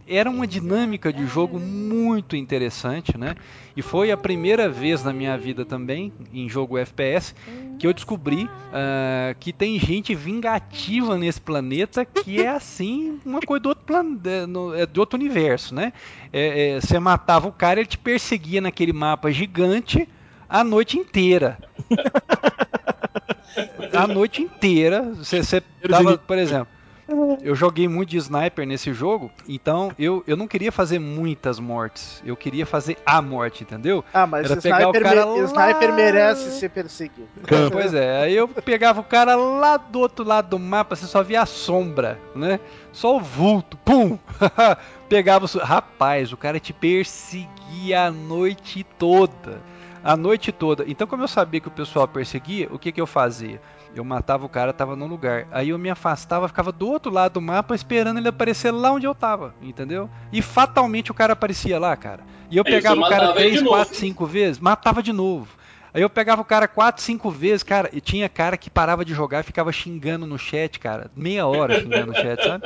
[0.06, 3.34] era uma dinâmica de jogo muito interessante, né?
[3.76, 7.34] E foi a primeira vez na minha vida também, em jogo FPS,
[7.78, 13.62] que eu descobri uh, que tem gente vingativa nesse planeta que é assim, uma coisa
[13.62, 14.04] do outro, plan
[14.76, 15.92] é, do outro universo, né?
[16.32, 20.08] É, é, você matava o cara, ele te perseguia naquele mapa gigante
[20.48, 21.58] a noite inteira.
[23.92, 25.02] a noite inteira.
[25.14, 26.68] Você, você tava, por exemplo,
[27.42, 32.22] eu joguei muito de sniper nesse jogo, então eu, eu não queria fazer muitas mortes.
[32.24, 34.04] Eu queria fazer a morte, entendeu?
[34.12, 35.46] Ah, mas Era pegar sniper, o cara me, lá...
[35.46, 37.28] sniper merece ser perseguido.
[37.70, 41.22] Pois é, aí eu pegava o cara lá do outro lado do mapa, você só
[41.22, 42.58] via a sombra, né?
[42.92, 44.18] Só o vulto, pum!
[45.08, 45.58] pegava o.
[45.58, 49.60] Rapaz, o cara te perseguia a noite toda.
[50.02, 50.84] A noite toda.
[50.86, 53.60] Então, como eu sabia que o pessoal perseguia, o que, que eu fazia?
[53.96, 55.46] Eu matava o cara, tava no lugar.
[55.50, 59.06] Aí eu me afastava, ficava do outro lado do mapa esperando ele aparecer lá onde
[59.06, 60.10] eu tava, entendeu?
[60.30, 62.20] E fatalmente o cara aparecia lá, cara.
[62.50, 65.48] E eu pegava o cara 3, 4, 5 vezes, matava de novo.
[65.94, 69.14] Aí eu pegava o cara 4, 5 vezes, cara, e tinha cara que parava de
[69.14, 71.10] jogar e ficava xingando no chat, cara.
[71.16, 72.64] Meia hora xingando no chat, sabe?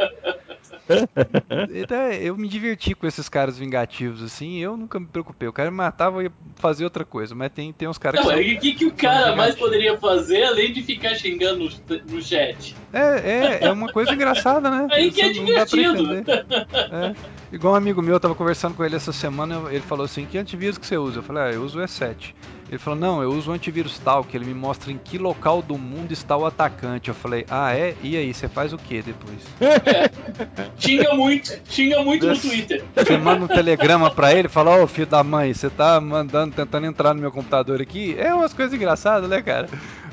[1.72, 5.48] Então, eu me diverti com esses caras vingativos, assim, eu nunca me preocupei.
[5.48, 8.28] O cara me matava e fazer outra coisa, mas tem, tem uns caras que.
[8.28, 12.74] o que, que o cara mais poderia fazer além de ficar xingando no, no chat?
[12.92, 14.88] É, é, é uma coisa engraçada, né?
[14.90, 16.06] Aí que é divertido.
[16.14, 17.14] É.
[17.52, 20.38] Igual um amigo meu, eu tava conversando com ele essa semana, ele falou assim: que
[20.38, 21.18] antivírus que você usa?
[21.18, 22.34] Eu falei, ah, eu uso o E7.
[22.70, 25.60] Ele falou, não, eu uso o antivírus tal, que ele me mostra em que local
[25.60, 27.08] do mundo está o atacante.
[27.08, 27.96] Eu falei, ah, é?
[28.00, 29.40] E aí, você faz o que depois?
[30.78, 32.84] Xinga muito, xinga muito no Twitter.
[32.94, 36.54] Você manda um telegrama pra ele, fala, ô oh, filho da mãe, você tá mandando,
[36.54, 38.14] tentando entrar no meu computador aqui.
[38.16, 39.68] É umas coisas engraçadas, né, cara?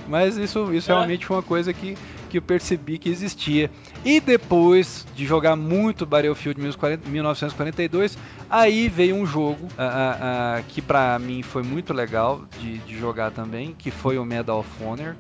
[0.07, 0.95] Mas isso, isso é.
[0.95, 1.95] realmente foi uma coisa que
[2.27, 3.69] que eu percebi que existia.
[4.05, 8.17] E depois de jogar muito Battlefield 1942,
[8.49, 12.97] aí veio um jogo uh, uh, uh, que para mim foi muito legal de, de,
[12.97, 15.15] jogar também, que foi o Medal of Honor.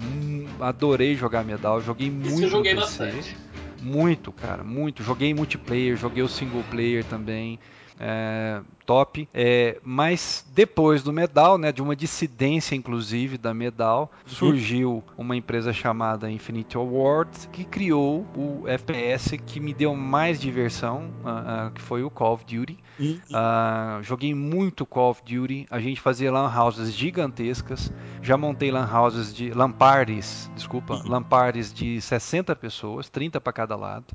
[0.00, 2.42] Um, adorei jogar Medal, joguei muito.
[2.42, 3.36] eu joguei bastante.
[3.82, 5.02] Muito, cara, muito.
[5.02, 7.58] Joguei multiplayer, joguei o single player também.
[7.98, 9.28] É, top.
[9.32, 15.72] É, mas depois do Medal, né, de uma dissidência inclusive da Medal, surgiu uma empresa
[15.72, 21.80] chamada Infinity Awards que criou o FPS que me deu mais diversão, uh, uh, que
[21.80, 22.78] foi o Call of Duty.
[23.10, 25.66] Uh, joguei muito Call of Duty.
[25.70, 27.92] A gente fazia lan houses gigantescas.
[28.22, 31.08] Já montei lan houses de lamparties, desculpa, uhum.
[31.08, 34.06] lamparties de 60 pessoas, 30 para cada lado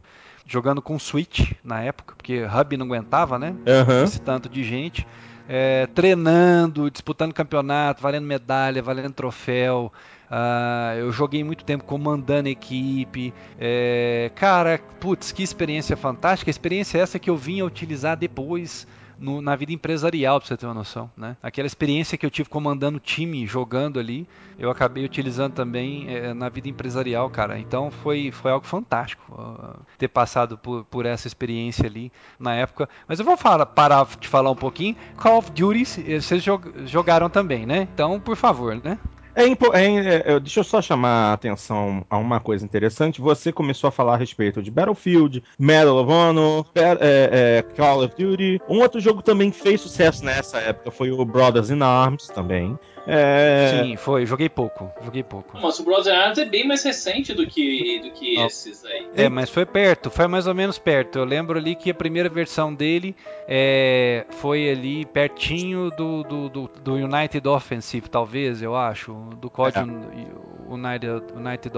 [0.47, 3.49] jogando com Switch na época, porque Hub não aguentava, né?
[3.49, 4.03] Uhum.
[4.03, 5.05] Esse tanto de gente.
[5.49, 9.91] É, treinando, disputando campeonato, valendo medalha, valendo troféu.
[10.29, 13.33] Uh, eu joguei muito tempo comandando equipe.
[13.59, 16.49] É, cara, putz, que experiência fantástica.
[16.49, 18.85] A experiência essa que eu vim a utilizar depois
[19.19, 21.35] no, na vida empresarial, pra você ter uma noção, né?
[21.41, 24.27] Aquela experiência que eu tive comandando time, jogando ali,
[24.59, 27.57] eu acabei utilizando também é, na vida empresarial, cara.
[27.59, 32.87] Então foi, foi algo fantástico uh, ter passado por, por essa experiência ali na época.
[33.07, 34.95] Mas eu vou falar, parar de falar um pouquinho.
[35.17, 35.83] Call of Duty,
[36.21, 36.43] vocês
[36.85, 37.87] jogaram também, né?
[37.93, 38.99] Então, por favor, né?
[39.37, 43.21] É, é, é, deixa eu só chamar a atenção a uma coisa interessante.
[43.21, 48.15] Você começou a falar a respeito de Battlefield, Medal of Honor, é, é, Call of
[48.17, 48.59] Duty.
[48.67, 52.75] Um outro jogo também fez sucesso nessa época foi o Brothers in Arms também.
[53.07, 53.83] É...
[53.83, 54.25] Sim, foi.
[54.25, 54.91] Joguei pouco.
[55.01, 55.57] Joguei pouco.
[55.61, 59.07] Mas o Brothers Arms é bem mais recente do que, do que esses aí.
[59.15, 60.11] É, mas foi perto.
[60.11, 61.19] Foi mais ou menos perto.
[61.19, 63.15] Eu lembro ali que a primeira versão dele
[63.47, 69.13] é, foi ali pertinho do, do, do, do, United Offensive, talvez, eu acho.
[69.39, 70.73] Do código é.
[70.73, 71.73] United, United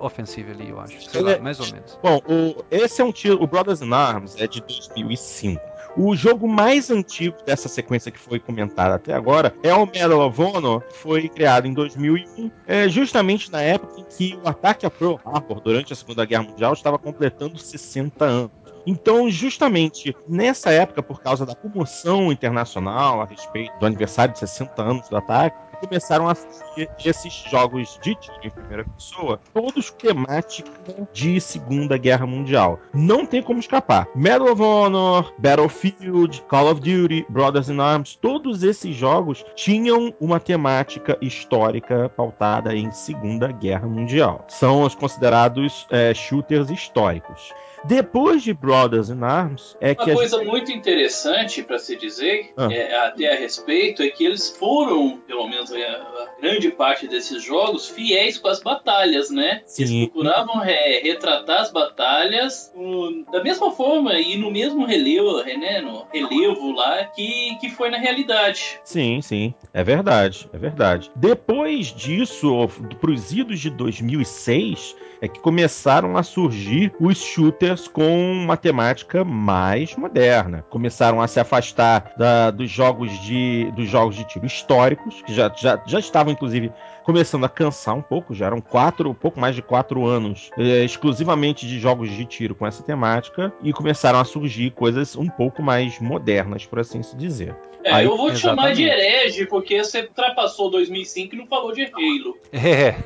[0.00, 1.00] Offensive ali, eu acho.
[1.08, 1.98] Sei lá, é mais ou menos.
[2.02, 3.40] Bom, o, esse é um tiro.
[3.40, 5.75] O Brothers in Arms é de 2005.
[5.98, 10.42] O jogo mais antigo dessa sequência que foi comentada até agora é o Medal of
[10.42, 14.90] Honor, que foi criado em 2001, é, justamente na época em que o ataque a
[14.90, 18.50] Pearl Harbor, durante a Segunda Guerra Mundial, estava completando 60 anos.
[18.86, 24.80] Então, justamente nessa época, por causa da comoção internacional a respeito do aniversário de 60
[24.80, 30.72] anos do ataque, começaram a fazer esses jogos de tiro em primeira pessoa, todos temáticos
[31.12, 32.78] de Segunda Guerra Mundial.
[32.92, 34.08] Não tem como escapar.
[34.14, 40.40] Medal of Honor, Battlefield, Call of Duty, Brothers in Arms, todos esses jogos tinham uma
[40.40, 44.44] temática histórica pautada em Segunda Guerra Mundial.
[44.48, 47.52] São os considerados é, shooters históricos.
[47.84, 50.10] Depois de Brothers in Arms, é Uma que.
[50.10, 50.48] Uma coisa gente...
[50.48, 52.68] muito interessante para se dizer, ah.
[52.72, 57.42] é, até a respeito, é que eles foram, pelo menos a, a, grande parte desses
[57.42, 59.62] jogos, fiéis com as batalhas, né?
[59.66, 59.82] Sim.
[59.82, 65.80] Eles procuravam re, retratar as batalhas um, da mesma forma e no mesmo relevo, né?
[65.80, 68.78] No relevo lá que, que foi na realidade.
[68.84, 69.54] Sim, sim.
[69.72, 71.10] É verdade, é verdade.
[71.14, 72.68] Depois disso,
[73.00, 79.96] pros idos de 2006, é que começaram a surgir os shooters com uma temática mais
[79.96, 80.64] moderna.
[80.68, 85.52] Começaram a se afastar da, dos jogos de dos jogos de tiro históricos, que já,
[85.56, 86.72] já, já estavam, inclusive,
[87.06, 91.64] começando a cansar um pouco, já eram quatro, pouco mais de quatro anos é, exclusivamente
[91.64, 96.00] de jogos de tiro com essa temática, e começaram a surgir coisas um pouco mais
[96.00, 97.54] modernas, por assim se dizer.
[97.84, 101.72] É, Aí, eu vou te chamar de herege, porque você ultrapassou 2005 e não falou
[101.72, 102.36] de Halo.
[102.52, 102.96] É.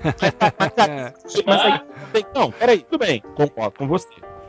[1.45, 4.09] mas aí, não, peraí, tudo bem, concordo com você.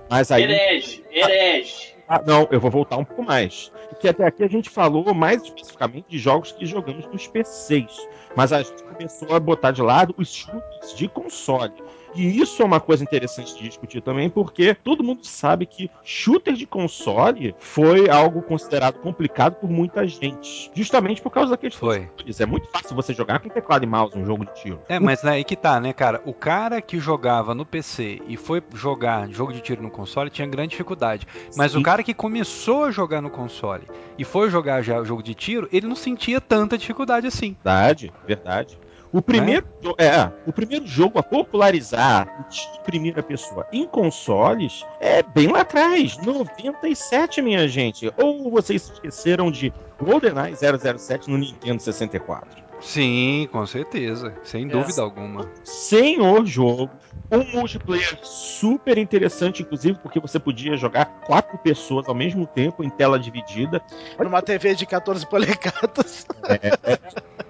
[0.09, 0.43] Mas aí.
[0.43, 1.90] Herege, herege.
[2.13, 3.71] Ah, não, eu vou voltar um pouco mais.
[3.87, 8.05] Porque até aqui a gente falou mais especificamente de jogos que jogamos nos PCs.
[8.35, 11.71] Mas a gente começou a botar de lado os shooters de console.
[12.15, 16.53] E isso é uma coisa interessante de discutir também, porque todo mundo sabe que shooter
[16.53, 20.71] de console foi algo considerado complicado por muita gente.
[20.73, 22.09] Justamente por causa daqueles foi.
[22.39, 24.81] É muito fácil você jogar com teclado e mouse um jogo de tiro.
[24.89, 26.21] É, mas aí que tá, né, cara?
[26.25, 30.47] O cara que jogava no PC e foi jogar jogo de tiro no console tinha
[30.47, 31.27] grande dificuldade.
[31.55, 31.79] Mas Sim.
[31.79, 35.67] o cara que começou a jogar no console e foi jogar já jogo de tiro,
[35.71, 37.55] ele não sentia tanta dificuldade assim.
[37.63, 38.77] Verdade, verdade.
[39.13, 39.65] O primeiro,
[39.97, 40.05] é?
[40.05, 45.61] é, o primeiro jogo a popularizar o de primeira pessoa em consoles é bem lá
[45.61, 48.11] atrás, 97, minha gente.
[48.17, 52.71] Ou vocês esqueceram de GoldenEye 007 no Nintendo 64?
[52.79, 54.67] Sim, com certeza, sem é.
[54.67, 55.47] dúvida alguma.
[55.63, 56.89] Senhor jogo,
[57.31, 62.89] um multiplayer super interessante, inclusive, porque você podia jogar quatro pessoas ao mesmo tempo em
[62.89, 63.81] tela dividida.
[64.19, 66.25] Numa TV de 14 polegadas.
[66.49, 66.99] É, é,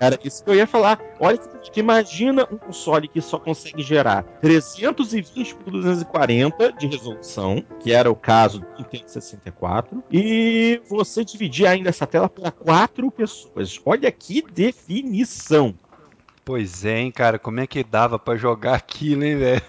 [0.02, 1.00] era isso que eu ia falar.
[1.20, 7.94] Olha que imagina um console que só consegue gerar 320 por 240 de resolução, que
[7.94, 13.80] era o caso do Nintendo 64, e você dividir ainda essa tela para quatro pessoas.
[13.86, 15.76] Olha que definição.
[16.44, 19.62] Pois é, hein, cara, como é que dava para jogar aquilo, hein, velho?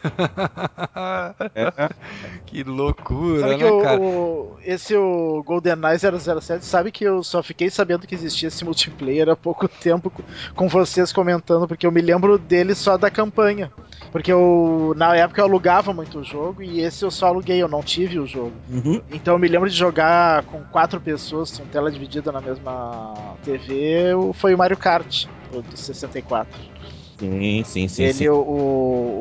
[1.54, 1.88] É.
[2.46, 4.00] que loucura, sabe né, que cara?
[4.00, 9.28] O, esse o GoldenEye 007, sabe que eu só fiquei sabendo que existia esse multiplayer
[9.28, 10.10] há pouco tempo
[10.54, 13.70] com vocês comentando, porque eu me lembro dele só da campanha.
[14.10, 17.68] Porque eu, na época eu alugava muito o jogo e esse eu só aluguei, eu
[17.68, 18.52] não tive o jogo.
[18.70, 19.00] Uhum.
[19.10, 24.10] Então eu me lembro de jogar com quatro pessoas, com tela dividida na mesma TV,
[24.34, 25.26] foi o Mario Kart
[25.60, 26.58] do 64.
[27.18, 28.02] Sim, sim, sim.
[28.02, 28.28] Ele, sim.
[28.28, 28.34] O,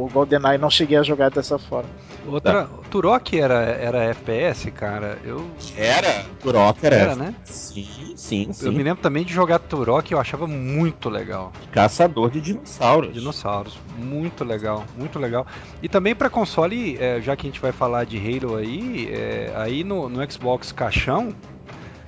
[0.05, 1.89] o GoldenEye, não cheguei a jogar dessa forma.
[2.25, 2.69] Outra, tá.
[2.89, 5.19] Turok era, era FPS, cara.
[5.23, 5.45] Eu...
[5.75, 6.25] Era?
[6.39, 6.95] Turok era.
[6.95, 7.35] Era, né?
[7.45, 8.65] Sim, sim, sim.
[8.65, 11.51] Eu me lembro também de jogar Turok, eu achava muito legal.
[11.71, 13.13] Caçador de dinossauros.
[13.13, 15.45] Dinossauros, muito legal, muito legal.
[15.81, 19.53] E também para console, é, já que a gente vai falar de Halo aí, é,
[19.55, 21.35] aí no, no Xbox caixão,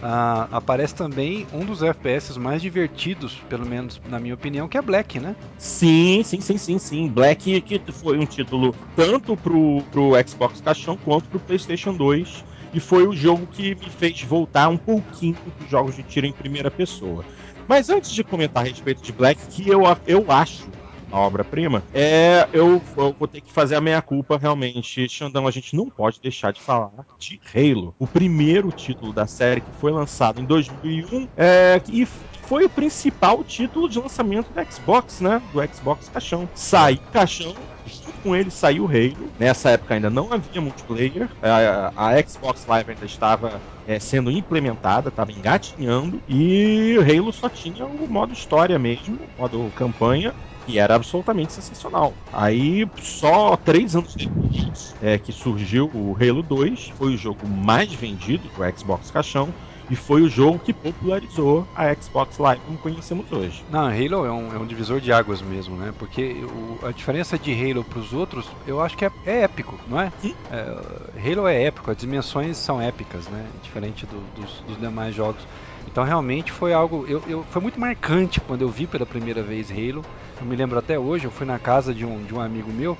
[0.05, 4.81] ah, aparece também um dos FPS mais divertidos, pelo menos na minha opinião, que é
[4.81, 5.33] Black, né?
[5.57, 7.07] Sim, sim, sim, sim, sim.
[7.07, 12.43] Black que foi um título tanto pro, pro Xbox Caixão quanto pro PlayStation 2.
[12.73, 16.33] E foi o jogo que me fez voltar um pouquinho dos jogos de tiro em
[16.33, 17.23] primeira pessoa.
[17.67, 20.67] Mas antes de comentar a respeito de Black, que eu, eu acho
[21.13, 25.07] a obra-prima, é, eu, eu, vou ter que fazer a meia-culpa realmente.
[25.07, 29.61] Xandão, a gente não pode deixar de falar de Halo, o primeiro título da série
[29.61, 32.07] que foi lançado em 2001 é, e
[32.47, 35.39] foi o principal título de lançamento do Xbox, né?
[35.53, 36.49] Do Xbox Caixão.
[36.55, 39.31] Saiu Caixão, junto com ele saiu o Halo.
[39.39, 41.29] Nessa época ainda não havia multiplayer.
[41.41, 46.19] A, a Xbox Live ainda estava é, sendo implementada, estava engatinhando.
[46.27, 50.33] E o Halo só tinha o modo história mesmo, o modo campanha
[50.65, 52.15] que era absolutamente sensacional.
[52.31, 57.93] Aí, só três anos depois é, que surgiu o Halo 2, foi o jogo mais
[57.93, 59.53] vendido do Xbox Caixão.
[59.89, 63.63] E foi o jogo que popularizou a Xbox Live como conhecemos hoje.
[63.67, 65.93] Não, Halo é um, é um divisor de águas mesmo, né?
[65.97, 69.77] Porque o, a diferença de Halo para os outros, eu acho que é, é épico,
[69.85, 70.11] não é?
[70.49, 71.31] é?
[71.31, 73.51] Halo é épico, as dimensões são épicas, né?
[73.61, 75.45] Diferente do, dos, dos demais jogos.
[75.93, 77.05] Então realmente foi algo.
[77.07, 80.03] Eu, eu, foi muito marcante quando eu vi pela primeira vez Halo.
[80.41, 82.97] Eu me lembro até hoje, eu fui na casa de um, de um amigo meu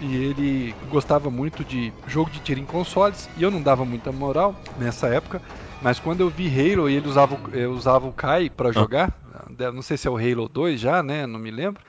[0.00, 4.12] e ele gostava muito de jogo de tiro em consoles e eu não dava muita
[4.12, 5.42] moral nessa época.
[5.82, 8.72] Mas quando eu vi Halo e ele usava, eu usava o Kai para ah.
[8.72, 9.12] jogar,
[9.74, 11.26] não sei se é o Halo 2 já, né?
[11.26, 11.82] Não me lembro.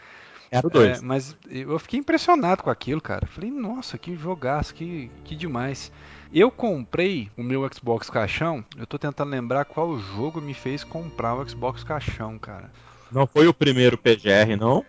[0.49, 0.97] Era o 2.
[0.97, 3.27] É, mas eu fiquei impressionado com aquilo, cara.
[3.27, 5.91] Falei, nossa, que jogaço, que, que demais.
[6.33, 8.63] Eu comprei o meu Xbox Caixão.
[8.77, 12.71] Eu tô tentando lembrar qual jogo me fez comprar o Xbox Caixão, cara.
[13.11, 14.85] Não foi o primeiro PGR, não?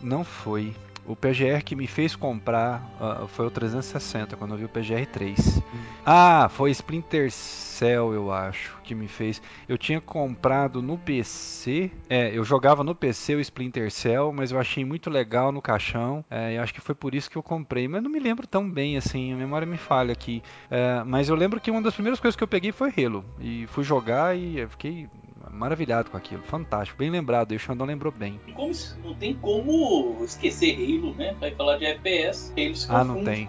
[0.00, 0.74] Não foi.
[1.06, 5.06] O PGR que me fez comprar uh, foi o 360, quando eu vi o PGR
[5.12, 5.58] 3.
[5.58, 5.62] Hum.
[6.06, 9.42] Ah, foi Splinter Cell, eu acho, que me fez.
[9.68, 11.90] Eu tinha comprado no PC.
[12.08, 16.24] É, eu jogava no PC o Splinter Cell, mas eu achei muito legal no caixão.
[16.30, 17.86] É, eu acho que foi por isso que eu comprei.
[17.86, 20.42] Mas não me lembro tão bem assim, a memória me falha aqui.
[20.70, 23.24] É, mas eu lembro que uma das primeiras coisas que eu peguei foi Halo.
[23.40, 25.08] E fui jogar e fiquei
[25.54, 26.42] maravilhado com aquilo.
[26.42, 27.52] Fantástico, bem lembrado.
[27.52, 28.40] E o Xandão lembrou bem.
[28.54, 28.72] Como,
[29.04, 31.34] não tem como esquecer Halo, né?
[31.40, 32.52] Vai falar de FPS.
[32.56, 33.48] Halo se ah, não tem.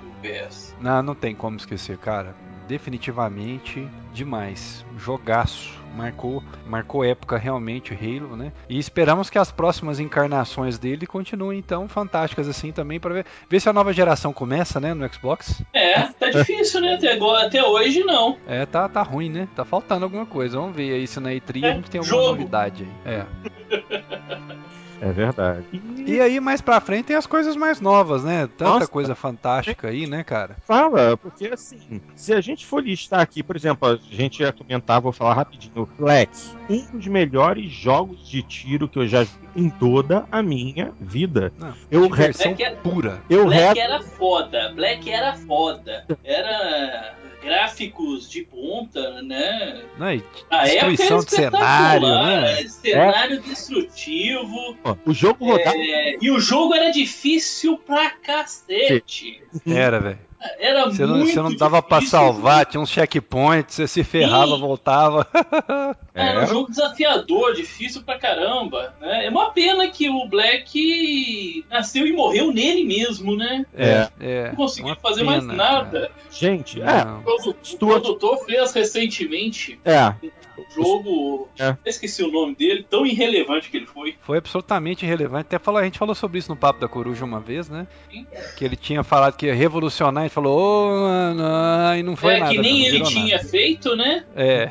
[0.79, 2.35] Não, não tem como esquecer, cara.
[2.67, 4.85] Definitivamente demais.
[4.97, 5.84] Jogaço.
[5.95, 8.51] Marcou, marcou época realmente o Halo, né?
[8.69, 13.59] E esperamos que as próximas encarnações dele continuem tão fantásticas assim também para ver, ver
[13.59, 15.63] se a nova geração começa, né, no Xbox.
[15.73, 16.95] É, tá difícil, né?
[16.95, 18.37] Até, agora, até hoje não.
[18.47, 19.47] É, tá, tá ruim, né?
[19.55, 20.57] Tá faltando alguma coisa.
[20.57, 22.29] Vamos ver aí se na E3 é, a gente tem alguma jogo.
[22.31, 23.13] novidade aí.
[23.13, 24.55] É.
[25.05, 25.63] É verdade.
[26.03, 28.47] E aí, mais pra frente, tem as coisas mais novas, né?
[28.57, 30.57] Tanta Nossa, coisa fantástica aí, né, cara?
[30.65, 34.99] Fala, porque assim, se a gente for listar aqui, por exemplo, a gente ia comentar,
[34.99, 35.87] vou falar rapidinho.
[35.99, 36.31] Black,
[36.67, 41.51] um dos melhores jogos de tiro que eu já vi em toda a minha vida.
[41.57, 43.21] Não, eu versão Black pura.
[43.29, 44.73] Eu Black era foda.
[44.75, 46.05] Black era foda.
[46.23, 47.15] Era
[47.45, 49.83] gráficos de ponta, né?
[49.99, 50.23] Não, e
[50.63, 52.55] destruição de cenário, né?
[52.67, 53.39] Cenário é.
[53.39, 54.75] destrutivo.
[55.05, 55.77] o jogo rodava.
[55.77, 59.43] É, e o jogo era difícil pra cacete.
[59.65, 60.24] Era, velho.
[60.59, 64.59] Era você não, você não dava pra salvar, tinha uns checkpoints, você se ferrava, Sim.
[64.59, 65.27] voltava.
[66.13, 68.93] Era um jogo desafiador, difícil pra caramba.
[69.01, 69.25] Né?
[69.25, 73.65] É uma pena que o Black nasceu e morreu nele mesmo, né?
[73.75, 74.47] É, é.
[74.49, 75.99] Não conseguiu fazer pena, mais nada.
[76.01, 76.11] Cara.
[76.31, 77.05] Gente, é.
[77.25, 79.79] O, produtor fez recentemente.
[79.83, 80.13] É.
[80.57, 81.49] O jogo.
[81.59, 81.75] É.
[81.85, 84.15] Esqueci o nome dele, tão irrelevante que ele foi.
[84.21, 85.47] Foi absolutamente irrelevante.
[85.47, 87.87] Até falou, a gente falou sobre isso no Papo da Coruja uma vez, né?
[88.09, 88.25] Sim.
[88.57, 92.15] Que ele tinha falado que ia revolucionar, a gente falou, ô, oh, não, e não
[92.15, 92.51] foi é, nada.
[92.51, 93.49] Que nem ele tinha nada.
[93.49, 94.23] feito, né?
[94.35, 94.69] É.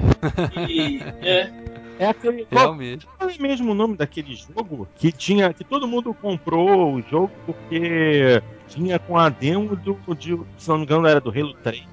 [0.69, 1.65] E, é.
[1.99, 2.47] É aquele.
[2.51, 3.07] Realmente.
[3.07, 5.53] Qual é mesmo o nome daquele jogo que tinha.
[5.53, 9.99] que todo mundo comprou o jogo porque tinha com a demo do.
[10.15, 11.85] De, se não me engano, era do Halo 3.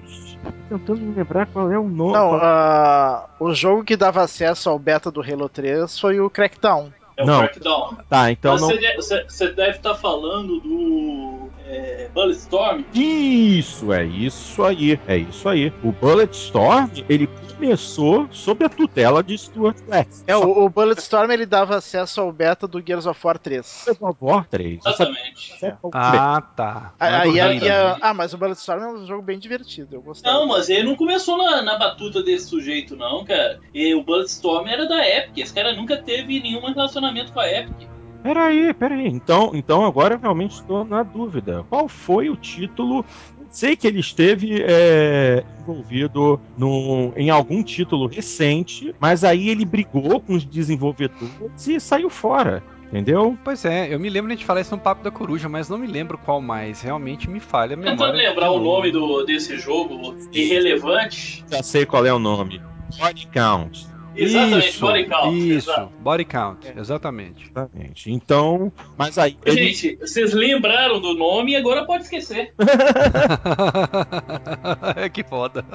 [0.70, 2.14] Tentando me lembrar qual é o nome.
[2.14, 6.92] Não, uh, o jogo que dava acesso ao beta do Halo 3 foi o Crackdown.
[7.18, 7.40] É o não.
[7.40, 7.98] Crackdown.
[8.10, 8.58] Tá, então.
[8.58, 8.82] Você, não...
[8.82, 12.84] deve, você deve estar tá falando do é, Bulletstorm?
[12.94, 15.00] Isso, é isso aí.
[15.08, 15.72] É isso aí.
[15.84, 20.24] O Bulletstorm, ele começou sob a tutela de Stuart West.
[20.28, 23.84] É, o, o Bulletstorm ele dava acesso ao beta do Gears of War 3.
[23.86, 24.80] Gears of War 3.
[24.86, 25.66] Exatamente.
[25.66, 25.78] É.
[25.94, 26.94] Ah, tá.
[27.00, 29.96] Aí, aí, aí, ah, mas o Bulletstorm é um jogo bem divertido.
[29.96, 30.40] Eu gostava.
[30.40, 33.62] Não, mas ele não começou na, na batuta desse sujeito, não, cara.
[33.74, 35.38] E o Bulletstorm era da Epic.
[35.38, 37.88] Esse cara nunca teve nenhum relacionamento com a Epic.
[38.22, 39.08] Peraí, peraí.
[39.08, 41.66] Então, então agora eu realmente estou na dúvida.
[41.70, 43.06] Qual foi o título
[43.52, 50.22] sei que ele esteve é, envolvido no, em algum título recente, mas aí ele brigou
[50.22, 52.64] com os desenvolvedores e saiu fora.
[52.88, 53.38] Entendeu?
[53.42, 55.70] Pois é, eu me lembro de a gente falar isso no Papo da Coruja, mas
[55.70, 56.82] não me lembro qual mais.
[56.82, 57.98] Realmente me falha a memória.
[57.98, 61.46] Tentando lembrar o nome do, desse jogo irrelevante.
[61.50, 62.62] Já sei qual é o nome.
[63.00, 63.88] Body Count.
[64.16, 65.38] Exatamente, isso, body count.
[65.38, 65.92] Isso, exato.
[66.00, 67.50] body count, exatamente.
[67.50, 68.12] Exatamente.
[68.12, 69.38] Então, mas aí.
[69.46, 72.54] ele- Gente, vocês lembraram do nome e agora pode esquecer.
[75.14, 75.64] que foda.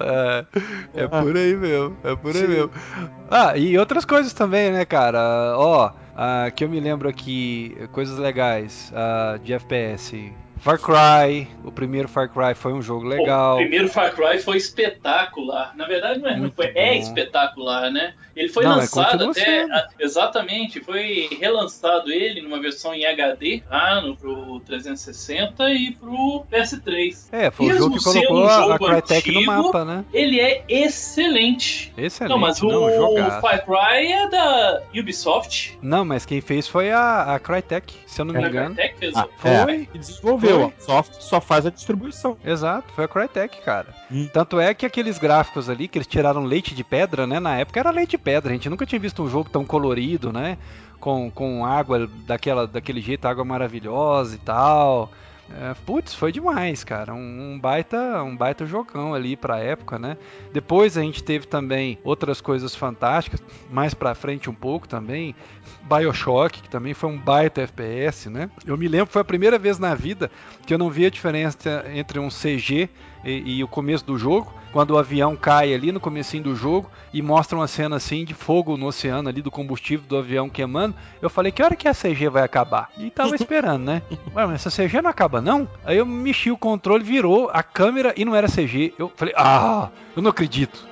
[0.00, 0.44] é,
[1.02, 2.70] é por aí mesmo, é por aí mesmo.
[3.30, 5.54] Ah, e outras coisas também, né, cara?
[5.56, 10.32] Ó, ah, que eu me lembro aqui, coisas legais ah, de FPS.
[10.58, 13.54] Far Cry, o primeiro Far Cry foi um jogo legal.
[13.54, 15.72] O primeiro Far Cry foi espetacular.
[15.76, 16.98] Na verdade, não é, não Muito foi, é bom.
[17.00, 18.14] espetacular, né?
[18.34, 19.62] Ele foi Não, é, lançado até.
[19.62, 26.44] a- exatamente, foi relançado ele numa versão em HD, ah, no, pro 360 e pro
[26.52, 27.28] PS3.
[27.32, 29.84] É, foi o Mesmo jogo que colocou um a, a jogo Crytek no antigo, mapa,
[29.84, 30.04] né?
[30.12, 31.92] Ele é excelente.
[31.96, 33.30] Excelente, não, mas não, o.
[33.40, 35.78] Far Cry é da Ubisoft.
[35.80, 38.74] Não, mas quem fez foi a, a Crytek, se eu não me engano.
[38.74, 39.50] Crytek fez Ah, Foi.
[39.50, 40.45] é, que desenvolveu.
[40.78, 42.36] Só, só faz a distribuição.
[42.44, 43.94] Exato, foi a Crytek, cara.
[44.10, 44.28] Hum.
[44.32, 47.40] Tanto é que aqueles gráficos ali, que eles tiraram leite de pedra, né?
[47.40, 50.32] Na época era leite de pedra, a gente nunca tinha visto um jogo tão colorido,
[50.32, 50.58] né?
[51.00, 55.10] Com, com água daquela, daquele jeito, água maravilhosa e tal.
[55.50, 57.14] É, putz, foi demais, cara.
[57.14, 60.16] Um, um baita, um baita jogão ali pra época, né?
[60.52, 65.34] Depois a gente teve também outras coisas fantásticas, mais pra frente um pouco também.
[65.82, 68.50] BioShock, que também foi um baita FPS, né?
[68.66, 70.30] Eu me lembro, foi a primeira vez na vida
[70.66, 72.90] que eu não vi a diferença entre um CG
[73.26, 76.88] e, e o começo do jogo, quando o avião cai ali no comecinho do jogo
[77.12, 80.94] e mostra uma cena assim de fogo no oceano ali do combustível do avião queimando,
[81.20, 82.90] eu falei, que hora que a CG vai acabar?
[82.96, 84.02] E tava esperando, né?
[84.34, 85.68] Ué, mas essa CG não acaba não?
[85.84, 88.94] Aí eu mexi o controle, virou a câmera e não era CG.
[88.98, 90.86] Eu falei, ah, eu não acredito.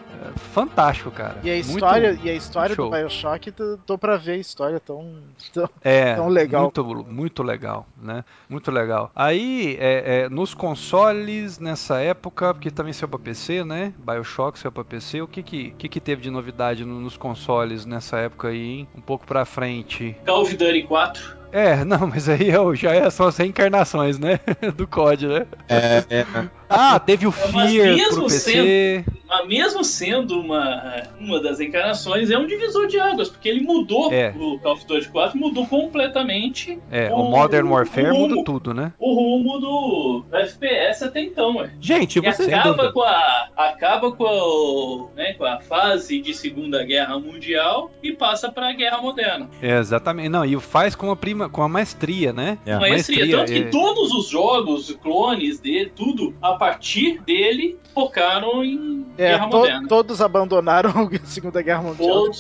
[0.53, 1.37] Fantástico, cara.
[1.43, 2.91] E a Muito- história, e a história show.
[2.91, 5.17] do Bioshock, tô, tô pra ver a história tão.
[5.53, 6.63] tão- É, Tão legal.
[6.63, 8.25] Muito, muito legal, né?
[8.49, 9.11] Muito legal.
[9.15, 13.93] Aí, é, é, nos consoles, nessa época, porque também saiu pra PC, né?
[13.99, 15.21] Bioshock saiu pra PC.
[15.23, 18.89] O que que, que, que teve de novidade no- nos consoles nessa época aí, hein?
[18.97, 20.17] Um pouco pra frente.
[20.25, 21.44] Call of Duty 4.
[21.55, 24.41] É, não, mas aí é o- já é, são as reencarnações, né?
[24.77, 25.47] Do COD, né?
[25.69, 26.27] É, é,
[26.69, 29.05] Ah, teve o É, mas Fear mesmo pro PC.
[29.29, 34.13] Mas mesmo sendo uma, uma das encarnações, é um divisor de águas, porque ele mudou
[34.13, 34.33] É.
[34.37, 38.75] o Call of Duty 4, mudou completamente É, o O- Modern Warfare o- muda tudo,
[38.75, 38.93] né?
[38.99, 41.71] o rumo do FPS até então, ué.
[41.81, 42.53] Gente, E você.
[42.53, 48.13] acaba com a acaba com a, né, com a fase de Segunda Guerra Mundial e
[48.13, 49.49] passa para a Guerra Moderna.
[49.63, 50.29] É, exatamente.
[50.29, 52.59] Não, e o faz com a prima, com a maestria, né?
[52.67, 52.77] É.
[52.79, 53.55] Maestria, tanto é.
[53.55, 59.57] que todos os jogos, clones dele, tudo a partir dele focaram em É, Guerra to-
[59.57, 59.89] Moderna.
[59.89, 60.91] todos abandonaram
[61.23, 62.31] a Segunda Guerra Mundial.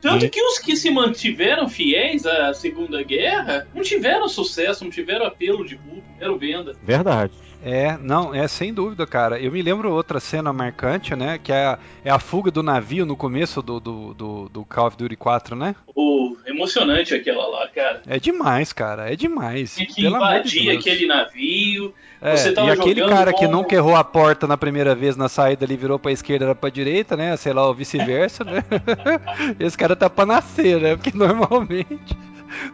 [0.00, 5.26] Tanto que os que se mantiveram fiéis à Segunda Guerra não tiveram sucesso, não tiveram
[5.26, 6.72] apelo de público, tiveram venda.
[6.82, 7.32] Verdade.
[7.64, 9.40] É, não, é sem dúvida, cara.
[9.40, 11.38] Eu me lembro outra cena marcante, né?
[11.42, 14.86] Que é a, é a fuga do navio no começo do, do, do, do Call
[14.86, 15.74] of Duty 4, né?
[15.94, 18.02] O emocionante aquela lá, cara.
[18.06, 19.12] É demais, cara.
[19.12, 19.74] É demais.
[19.74, 20.78] Tinha que Pelo de invadir Deus.
[20.78, 21.94] aquele navio.
[22.20, 25.28] É, você tava e aquele cara que nunca errou a porta na primeira vez na
[25.28, 27.36] saída, ele virou pra esquerda, era pra direita, né?
[27.36, 28.62] Sei lá, ou vice-versa, né?
[29.58, 30.96] Esse cara tá pra nascer, né?
[30.96, 32.16] Porque normalmente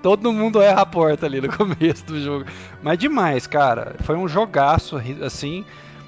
[0.03, 2.47] todo mundo erra a porta ali no começo do jogo.
[2.82, 3.97] Mas demais, cara.
[4.03, 5.65] Foi um jogaço, assim.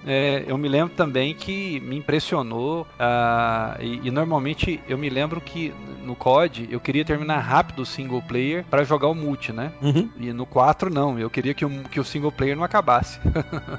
[0.07, 5.41] É, eu me lembro também que me impressionou ah, e, e normalmente eu me lembro
[5.41, 5.73] que
[6.05, 9.73] no COD eu queria terminar rápido o single player pra jogar o multi, né?
[9.81, 10.11] Uhum.
[10.19, 13.19] E no 4 não, eu queria que o, que o single player não acabasse.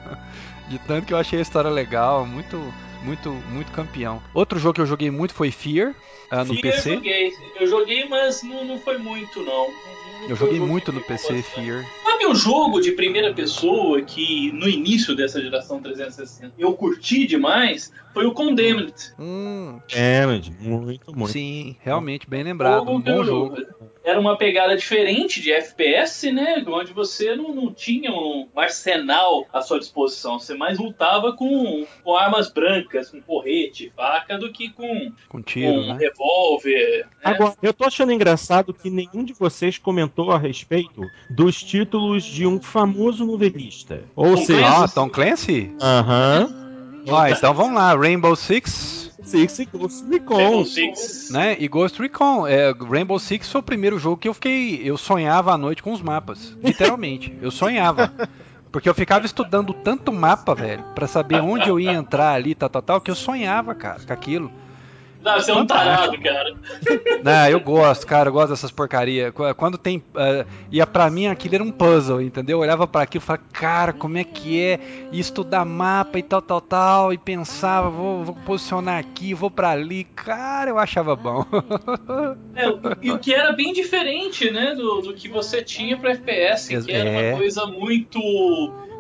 [0.68, 2.60] De tanto que eu achei a história legal, muito,
[3.06, 4.22] muito, muito campeão.
[4.34, 5.94] Outro jogo que eu joguei muito foi Fear,
[6.32, 6.90] ah, no Fear PC.
[6.90, 9.68] Eu joguei, eu joguei mas não, não foi muito, não.
[9.68, 11.44] Não Eu joguei muito no PC bastante.
[11.44, 11.86] Fear.
[12.04, 17.94] Sabe um jogo de primeira pessoa que no início dessa geração 360 eu curti demais?
[18.16, 18.94] Foi o Condemned.
[19.20, 19.78] Hum,
[20.62, 21.32] muito, muito.
[21.34, 22.90] sim, realmente bem lembrado.
[22.90, 23.58] Um bom jogo.
[24.06, 26.64] Era uma pegada diferente de FPS, né?
[26.66, 30.40] Onde você não, não tinha um arsenal à sua disposição.
[30.40, 35.74] Você mais lutava com, com armas brancas, com porrete, faca, do que com, Com tiro,
[35.74, 35.98] com né?
[36.00, 37.00] revólver.
[37.08, 37.22] né?
[37.24, 42.48] Agora, eu tô achando engraçado que nenhum de vocês comentou a respeito dos títulos de
[42.48, 44.04] um famoso novelista.
[44.16, 45.76] Ou Tom seja, Ah, Tom Clancy?
[45.82, 46.65] aham,
[47.38, 49.12] Então vamos lá, Rainbow Six.
[49.24, 50.38] Six Ghost Recon.
[50.38, 51.30] Rainbow Six.
[51.32, 51.56] Né?
[51.60, 52.48] E Ghost Recon.
[52.48, 54.82] É, Rainbow Six foi o primeiro jogo que eu fiquei.
[54.84, 56.56] Eu sonhava à noite com os mapas.
[56.64, 57.36] Literalmente.
[57.42, 58.12] eu sonhava.
[58.72, 62.70] Porque eu ficava estudando tanto mapa, velho, para saber onde eu ia entrar ali, tal,
[62.70, 64.52] tal, tal, que eu sonhava, cara, com aquilo.
[65.26, 66.54] Não, você é um tarado, cara.
[67.24, 69.34] Não, eu gosto, cara, eu gosto dessas porcarias.
[69.58, 69.98] Quando tem.
[69.98, 72.58] Uh, e pra mim aquilo era um puzzle, entendeu?
[72.58, 74.80] Eu olhava para aquilo e falava, cara, como é que é?
[75.12, 77.12] E estudar mapa e tal, tal, tal.
[77.12, 80.04] E pensava, vou, vou posicionar aqui, vou para ali.
[80.04, 81.44] Cara, eu achava bom.
[82.56, 82.66] É,
[83.02, 86.92] e o que era bem diferente, né, do, do que você tinha pra FPS, que
[86.92, 87.30] era é.
[87.30, 88.20] uma coisa muito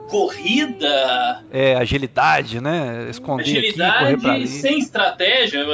[0.10, 1.44] corrida.
[1.52, 3.07] É, agilidade, né?
[3.10, 4.48] Esconder agilidade aqui, correr pra ali.
[4.48, 5.65] sem estratégia.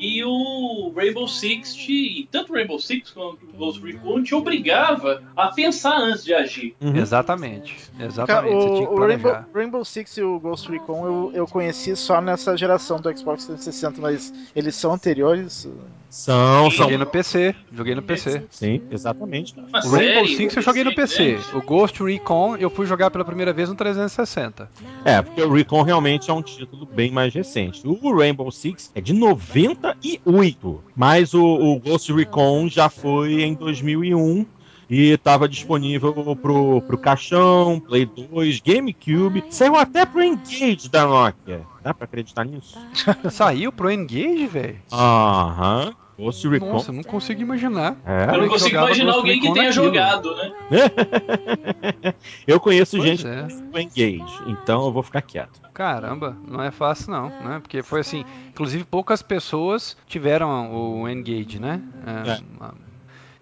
[0.00, 5.24] E o Rainbow Six, te, tanto o Rainbow Six quanto o Ghost Recon, te obrigava
[5.36, 6.76] a pensar antes de agir.
[6.80, 6.96] Uhum.
[6.96, 7.76] Exatamente.
[7.98, 8.54] Exatamente.
[8.54, 13.00] O, o Rainbow, Rainbow, Six e o Ghost Recon eu, eu conheci só nessa geração
[13.00, 15.68] do Xbox 360, mas eles são anteriores?
[16.10, 16.84] São, são.
[16.84, 17.54] Joguei no PC.
[17.72, 18.42] Joguei no PC.
[18.50, 19.54] Sim, exatamente.
[19.70, 21.38] Mas o Rainbow Six eu joguei no PC.
[21.52, 24.70] O Ghost Recon eu fui jogar pela primeira vez no 360.
[25.04, 27.86] É, porque o Recon realmente é um título bem mais recente.
[27.86, 34.46] O Rainbow Six é de 98, mas o, o Ghost Recon já foi em 2001
[34.88, 41.62] e estava disponível pro, pro caixão, Play 2, GameCube, saiu até pro Engage da Nokia.
[41.82, 42.78] Dá pra acreditar nisso?
[43.30, 44.78] Saiu pro Engage, velho?
[44.92, 45.94] Aham.
[46.18, 46.72] Ghost Recon.
[46.72, 47.96] Nossa, eu não consigo imaginar.
[48.04, 48.34] É.
[48.34, 49.84] Eu não consigo imaginar alguém que tenha naquilo.
[49.84, 50.52] jogado, né?
[52.44, 53.46] eu conheço pois gente é.
[53.80, 55.60] Engage, então eu vou ficar quieto.
[55.72, 57.60] Caramba, não é fácil não, né?
[57.60, 61.80] Porque foi assim, inclusive poucas pessoas tiveram o Engage, né?
[62.04, 62.87] É, é.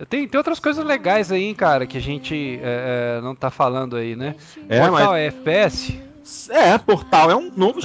[0.05, 3.97] Tem, tem outras coisas legais aí, cara, que a gente é, é, não tá falando
[3.97, 4.35] aí, né?
[4.69, 5.21] É, Portal mas...
[5.21, 6.06] é FPS.
[6.51, 7.81] É, Portal é um novo.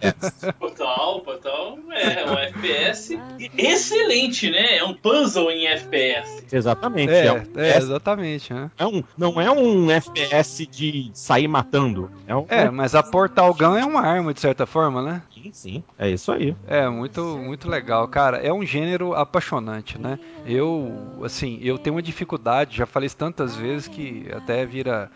[0.00, 0.12] é.
[0.52, 3.18] Portal, Portal é um FPS
[3.56, 4.78] excelente, né?
[4.78, 6.44] É um puzzle em FPS.
[6.52, 7.12] Exatamente.
[7.12, 8.52] É, é, um é exatamente.
[8.52, 8.70] Né?
[8.76, 12.10] É um, não é um FPS de sair matando.
[12.26, 15.22] É, um, é, mas a Portal Gun é uma arma, de certa forma, né?
[15.32, 15.84] Sim, sim.
[15.98, 16.56] É isso aí.
[16.66, 18.08] É, muito, muito legal.
[18.08, 20.18] Cara, é um gênero apaixonante, né?
[20.46, 25.10] Eu, assim, eu tenho uma dificuldade, já falei isso tantas vezes que até vira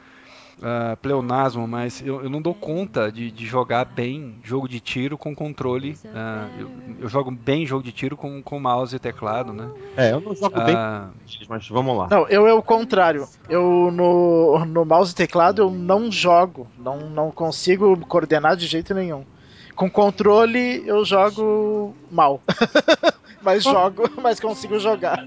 [0.58, 5.16] uh, pleonasmo, mas eu, eu, não dou conta de, de, jogar bem jogo de tiro
[5.16, 5.96] com controle.
[6.04, 6.70] Uh, eu,
[7.02, 9.70] eu, jogo bem jogo de tiro com, com mouse e teclado, né?
[9.96, 10.76] É, eu não jogo uh, bem,
[11.48, 12.08] mas vamos lá.
[12.10, 13.26] Não, eu é o contrário.
[13.48, 18.94] Eu no, no mouse e teclado eu não jogo, não, não consigo coordenar de jeito
[18.94, 19.24] nenhum.
[19.74, 22.42] Com controle eu jogo mal.
[23.42, 25.24] mas jogo, mas consigo jogar.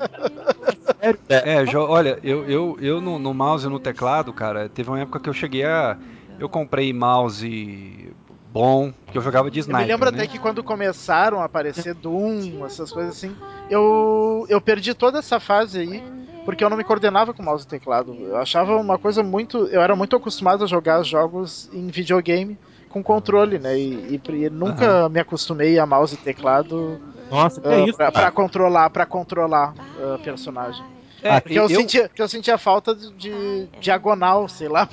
[1.29, 4.99] É, jo olha, eu, eu, eu no, no mouse e no teclado, cara, teve uma
[4.99, 5.97] época que eu cheguei a.
[6.39, 8.11] Eu comprei mouse
[8.51, 9.81] bom, que eu jogava de sniper.
[9.81, 10.17] Eu me lembro né?
[10.17, 13.35] até que quando começaram a aparecer Doom, essas coisas assim,
[13.69, 16.03] eu, eu perdi toda essa fase aí,
[16.43, 18.13] porque eu não me coordenava com mouse e teclado.
[18.13, 19.67] Eu achava uma coisa muito.
[19.67, 22.57] Eu era muito acostumado a jogar jogos em videogame
[22.89, 23.77] com controle, né?
[23.77, 25.09] E, e, e nunca uhum.
[25.09, 26.99] me acostumei a mouse e teclado
[27.31, 27.97] nossa, que uh, é isso?
[27.97, 30.83] Pra, pra controlar, pra controlar o uh, personagem.
[31.23, 34.89] É, porque eu, eu, sentia, eu sentia falta de diagonal, sei lá.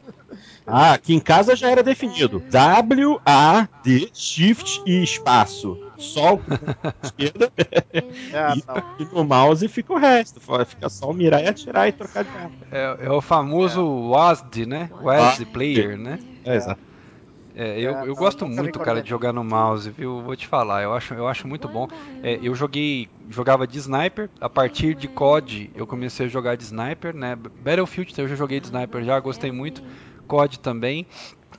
[0.66, 2.40] ah, aqui em casa já era definido.
[2.40, 5.78] W, A, D, Shift e espaço.
[5.96, 6.42] Sol
[7.02, 7.50] esquerda.
[7.56, 10.40] É, e, e, no mouse fica o resto.
[10.66, 12.52] Fica só mirar e atirar e trocar de arma.
[12.70, 14.08] É, é, o famoso é.
[14.10, 14.90] WASD, né?
[15.00, 16.18] WASD player, né?
[16.44, 16.91] É, exato.
[17.54, 20.22] É, eu, é, eu gosto muito, cara, de jogar no mouse, viu?
[20.22, 21.86] Vou te falar, eu acho, eu acho muito bom.
[22.22, 26.64] É, eu joguei, jogava de sniper, a partir de COD eu comecei a jogar de
[26.64, 27.36] sniper, né?
[27.60, 29.82] Battlefield eu já joguei de sniper já, gostei muito.
[30.26, 31.06] COD também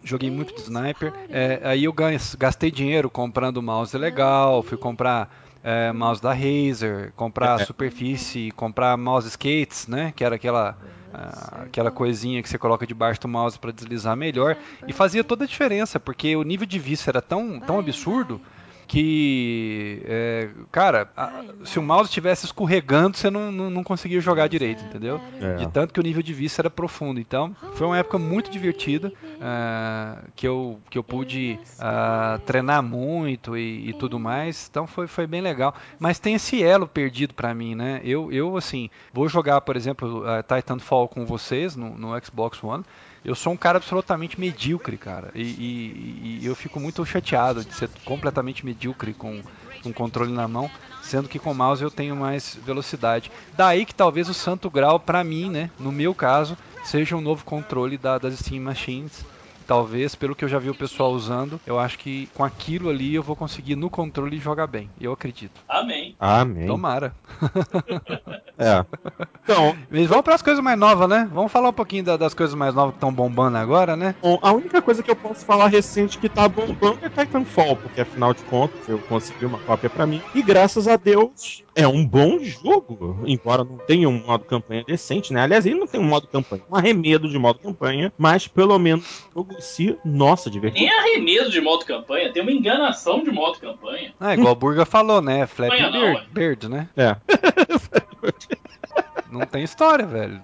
[0.03, 1.13] joguei muito de sniper.
[1.29, 1.93] É, aí eu
[2.37, 5.29] gastei dinheiro comprando mouse legal, fui comprar
[5.63, 7.65] é, mouse da Razer, comprar é.
[7.65, 10.13] superfície, comprar mouse skates, né?
[10.15, 10.77] Que era aquela
[11.13, 14.57] ah, aquela coisinha que você coloca debaixo do mouse para deslizar melhor.
[14.87, 18.41] E fazia toda a diferença porque o nível de vista era tão, tão absurdo
[18.93, 24.47] que, é, cara, a, se o mouse estivesse escorregando, você não, não, não, conseguia jogar
[24.47, 25.19] direito, entendeu?
[25.41, 25.55] É.
[25.55, 27.19] De tanto que o nível de vista era profundo.
[27.19, 33.57] Então, foi uma época muito divertida uh, que, eu, que eu pude uh, treinar muito
[33.57, 34.67] e, e, tudo mais.
[34.69, 35.73] Então, foi, foi bem legal.
[35.97, 37.99] Mas tem esse elo perdido para mim, né?
[38.03, 42.83] Eu, eu, assim, vou jogar, por exemplo, uh, Titanfall com vocês no, no Xbox One
[43.23, 45.31] eu sou um cara absolutamente medíocre, cara.
[45.33, 49.41] E, e, e, eu fico muito chateado de ser completamente medíocre com
[49.85, 50.69] um controle na mão,
[51.01, 53.31] sendo que com o mouse eu tenho mais velocidade.
[53.55, 57.45] Daí que talvez o santo grau, para mim, né, no meu caso, seja um novo
[57.45, 59.25] controle da, das Steam Machines.
[59.65, 63.15] Talvez, pelo que eu já vi o pessoal usando, eu acho que com aquilo ali
[63.15, 64.89] eu vou conseguir no controle jogar bem.
[64.99, 65.61] Eu acredito.
[65.69, 66.02] Amém.
[66.25, 66.67] Amém.
[66.67, 67.13] Tomara.
[68.57, 68.85] É.
[69.43, 71.29] Então, Mas vamos para as coisas mais novas, né?
[71.33, 74.15] Vamos falar um pouquinho da- das coisas mais novas que estão bombando agora, né?
[74.21, 77.99] bom, a única coisa que eu posso falar recente que tá bombando é Titanfall, porque
[78.01, 80.21] afinal de contas eu consegui uma cópia pra mim.
[80.33, 85.33] E graças a Deus é um bom jogo, embora não tenha um modo campanha decente,
[85.33, 85.41] né?
[85.41, 89.25] Aliás, ele não tem um modo campanha, um arremedo de modo campanha, mas pelo menos
[89.35, 90.85] o jogo si, nossa, divertido.
[90.85, 94.13] Nem arremedo de modo campanha, tem uma enganação de modo campanha.
[94.19, 95.43] Ah, igual o Burga falou, né?
[95.43, 96.89] Apanha não, Bird, né?
[96.95, 97.15] É.
[99.39, 100.41] Não tem história, velho.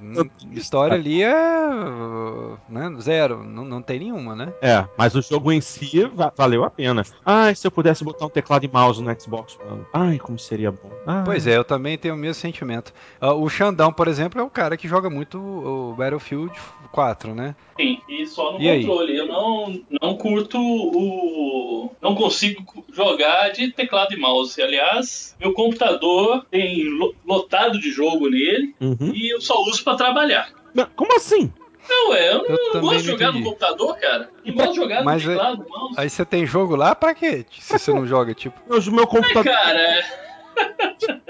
[0.51, 1.33] História ali é.
[1.33, 2.95] uh, Né?
[2.99, 3.43] Zero.
[3.43, 4.51] Não, não tem nenhuma, né?
[4.61, 7.03] É, mas o jogo em si va- valeu a pena.
[7.25, 9.85] Ai, se eu pudesse botar um teclado e mouse no Xbox One.
[9.93, 10.89] Ai, como seria bom.
[11.05, 11.23] Ai.
[11.25, 12.93] Pois é, eu também tenho o mesmo sentimento.
[13.21, 16.53] Ah, o Xandão, por exemplo, é um cara que joga muito o Battlefield
[16.91, 17.55] 4, né?
[17.79, 18.81] Sim, e só no E aí?
[18.85, 19.15] controle.
[19.17, 21.91] Eu não, não curto o.
[22.01, 22.63] Não consigo
[22.93, 24.61] jogar de teclado e mouse.
[24.61, 29.11] Aliás, meu computador tem lo- lotado de jogo nele Uhum.
[29.13, 30.49] e eu só uso pra trabalhar.
[30.73, 31.51] Não, Como assim?
[31.87, 33.39] Não, é, eu não, Eu não gosto de jogar entendi.
[33.43, 34.29] no computador, cara.
[34.45, 35.95] Não gosto de jogar Mas no é- teclado, mouse.
[35.97, 37.45] Aí você tem jogo lá pra quê?
[37.59, 38.59] Se você não joga, tipo.
[38.69, 39.43] Meu, meu Ai, computador.
[39.43, 40.03] cara,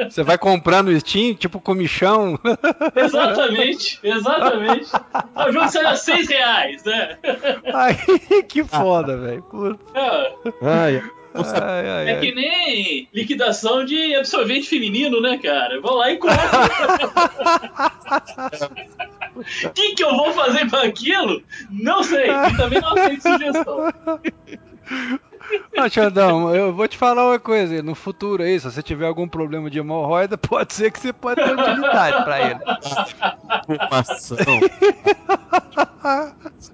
[0.10, 2.38] Você vai comprando no Steam, tipo comichão.
[2.96, 4.90] exatamente, exatamente.
[5.14, 7.18] Ah, O jogo sai a 6 reais, né?
[7.74, 7.96] Ai,
[8.50, 9.44] que foda, velho.
[9.44, 9.80] Puta.
[9.98, 11.04] É, Ai,
[11.34, 12.20] Ai, ai, é ai.
[12.20, 15.80] que nem liquidação de absorvente feminino, né, cara?
[15.80, 16.38] Vou lá e compro.
[19.36, 21.42] O que, que eu vou fazer com aquilo?
[21.70, 22.30] Não sei.
[22.30, 23.94] E também não aceito sugestão.
[25.78, 27.82] Ah, Xandão, eu vou te falar uma coisa.
[27.82, 31.42] No futuro aí, se você tiver algum problema de hemorroida, pode ser que você pode
[31.42, 32.60] ter utilidade pra ele.
[33.70, 34.38] Informação.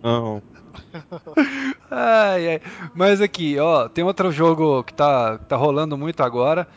[0.01, 0.41] Não.
[1.89, 2.61] Ai, ai.
[2.93, 6.67] Mas aqui, ó, tem outro jogo que tá, tá rolando muito agora.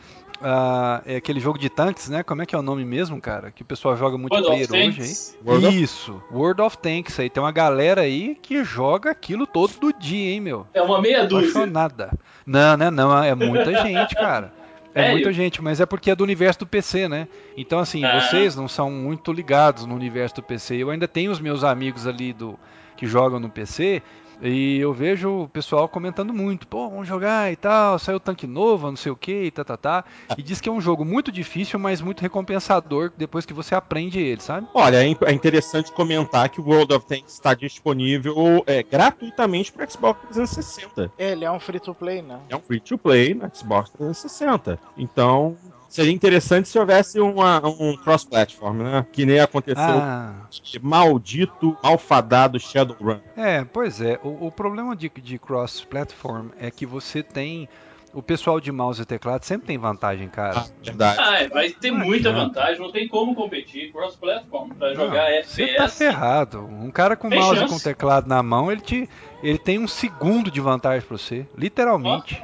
[0.41, 2.23] Ah, é aquele jogo de tanques, né?
[2.23, 3.51] Como é que é o nome mesmo, cara?
[3.51, 4.67] Que o pessoal joga World of hoje.
[4.67, 5.37] Tanks.
[5.45, 7.29] World of- Isso, World of Tanks aí.
[7.29, 10.65] Tem uma galera aí que joga aquilo todo dia, hein, meu?
[10.73, 11.49] É uma meia dúzia.
[11.49, 12.11] Apaixonada.
[12.45, 12.89] Não, né?
[12.89, 14.53] Não, é muita gente, cara.
[14.95, 17.27] É muita gente, mas é porque é do universo do PC, né?
[17.57, 18.19] Então, assim, Ah.
[18.21, 20.75] vocês não são muito ligados no universo do PC.
[20.77, 22.57] Eu ainda tenho os meus amigos ali do
[22.99, 24.03] que jogam no PC
[24.41, 26.67] e eu vejo o pessoal comentando muito.
[26.67, 29.77] Pô, vamos jogar e tal, saiu tanque novo, não sei o que, e tá, tá,
[29.77, 30.05] tá.
[30.37, 34.19] E diz que é um jogo muito difícil, mas muito recompensador depois que você aprende
[34.19, 34.67] ele, sabe?
[34.73, 39.89] Olha, é é interessante comentar que o World of Tanks está disponível é, gratuitamente para
[39.89, 41.11] Xbox 360.
[41.17, 42.39] Ele é um free to play, né?
[42.49, 44.79] É um free to play no Xbox 360.
[44.97, 45.57] Então,
[45.89, 49.05] seria interessante se houvesse uma- um cross-platform, né?
[49.11, 50.33] Que nem aconteceu Ah.
[50.81, 53.19] maldito, malfadado Shadowrun.
[53.35, 54.19] É, pois é.
[54.23, 57.67] O, o problema de, de cross-platform é que você tem.
[58.11, 60.61] O pessoal de mouse e teclado sempre tem vantagem, cara.
[60.61, 61.17] Ah, verdade.
[61.21, 62.45] Ah, é, vai ter Não muita adianta.
[62.47, 65.97] vantagem, não tem como competir cross-platform pra Não, jogar Você tá FPS.
[65.97, 66.65] ferrado.
[66.65, 67.73] Um cara com Tem mouse e chance.
[67.73, 69.07] com teclado na mão, ele te.
[69.43, 71.47] Ele tem um segundo de vantagem pra você.
[71.55, 72.41] Literalmente.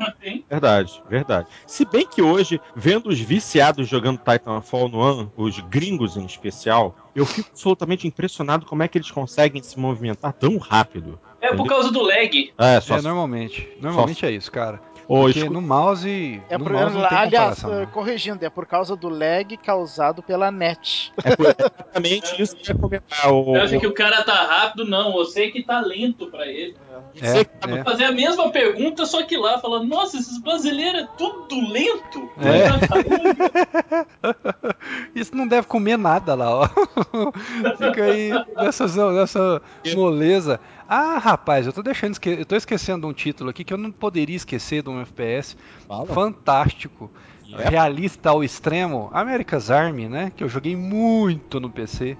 [0.49, 1.47] Verdade, verdade.
[1.65, 6.95] Se bem que hoje, vendo os viciados jogando Titanfall no ano, os gringos em especial,
[7.15, 11.19] eu fico absolutamente impressionado como é que eles conseguem se movimentar tão rápido.
[11.41, 12.53] É por causa do lag.
[12.57, 12.97] É, só.
[12.97, 13.67] É, normalmente.
[13.81, 14.79] Normalmente é isso, cara.
[15.07, 16.41] Porque escu- no mouse.
[16.49, 17.73] É no por, mouse não tem aliás, comparação.
[17.73, 17.89] eh, né?
[17.93, 21.11] corrigindo, é por causa do lag causado pela net.
[21.23, 23.31] É por- é exatamente isso que eu ia comentar.
[23.31, 24.85] O, Você acha que o cara tá rápido?
[24.85, 26.75] Não, você que tá lento pra ele.
[27.13, 27.83] você que tá- É, é.
[27.83, 32.29] Fazer a mesma pergunta, só que lá, falando, nossa, esses brasileiros é tudo lento.
[32.39, 32.65] É.
[35.15, 36.67] Isso não deve comer nada lá, ó.
[37.77, 39.61] Fica aí nessa, nessa
[39.95, 40.59] moleza.
[40.87, 42.29] Ah, rapaz, eu tô deixando esque...
[42.29, 45.57] eu tô esquecendo um título aqui que eu não poderia esquecer de um FPS
[45.87, 46.05] Fala.
[46.07, 47.11] fantástico,
[47.47, 47.69] Yeah.
[47.69, 50.31] realista ao extremo, America's Army, né?
[50.35, 52.17] Que eu joguei muito no PC.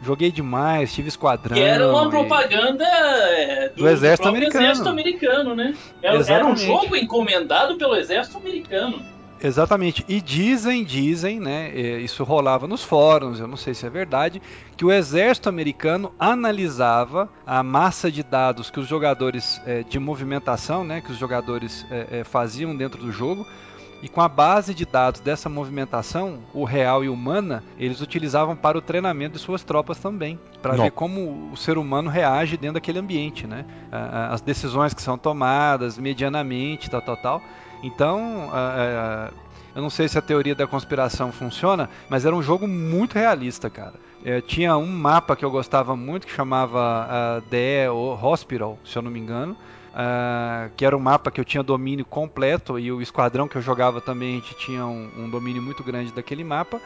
[0.00, 1.56] Joguei demais, tive esquadrão.
[1.56, 4.64] Que era uma e- propaganda é, do, Do exército americano.
[4.64, 5.74] exército americano, né?
[6.00, 9.02] Era, era um jogo encomendado pelo exército americano.
[9.42, 10.04] Exatamente.
[10.08, 11.70] E dizem, dizem, né?
[11.74, 14.40] eh, Isso rolava nos fóruns, eu não sei se é verdade,
[14.76, 20.84] que o exército americano analisava a massa de dados que os jogadores eh, de movimentação,
[20.84, 21.00] né?
[21.00, 23.46] Que os jogadores eh, eh, faziam dentro do jogo.
[24.02, 28.56] E com a base de dados dessa movimentação, o real e o humana, eles utilizavam
[28.56, 32.74] para o treinamento de suas tropas também, para ver como o ser humano reage dentro
[32.74, 33.66] daquele ambiente, né?
[34.30, 37.42] As decisões que são tomadas medianamente, tal, tal, tal.
[37.82, 38.50] Então,
[39.74, 43.70] eu não sei se a teoria da conspiração funciona, mas era um jogo muito realista,
[43.70, 43.94] cara.
[44.24, 49.02] Eh, tinha um mapa que eu gostava muito que chamava ah, The Hospital, se eu
[49.02, 49.56] não me engano.
[49.90, 53.62] uh, que era um mapa que eu tinha domínio completo e o esquadrão que eu
[53.62, 56.80] jogava também a gente tinha um, um domínio muito grande daquele mapa.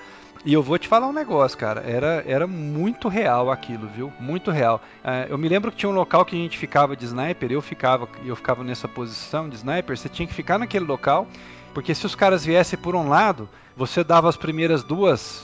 [0.44, 1.80] E eu vou te falar um negócio, cara.
[1.80, 4.12] Era, era muito real aquilo, viu?
[4.20, 4.82] Muito real.
[5.02, 7.62] Uh, eu me lembro que tinha um local que a gente ficava de sniper, eu
[7.62, 11.26] ficava, eu ficava nessa posição de sniper, você tinha que ficar naquele local,
[11.72, 15.42] porque se os caras viessem por um lado, você dava as primeiras duas.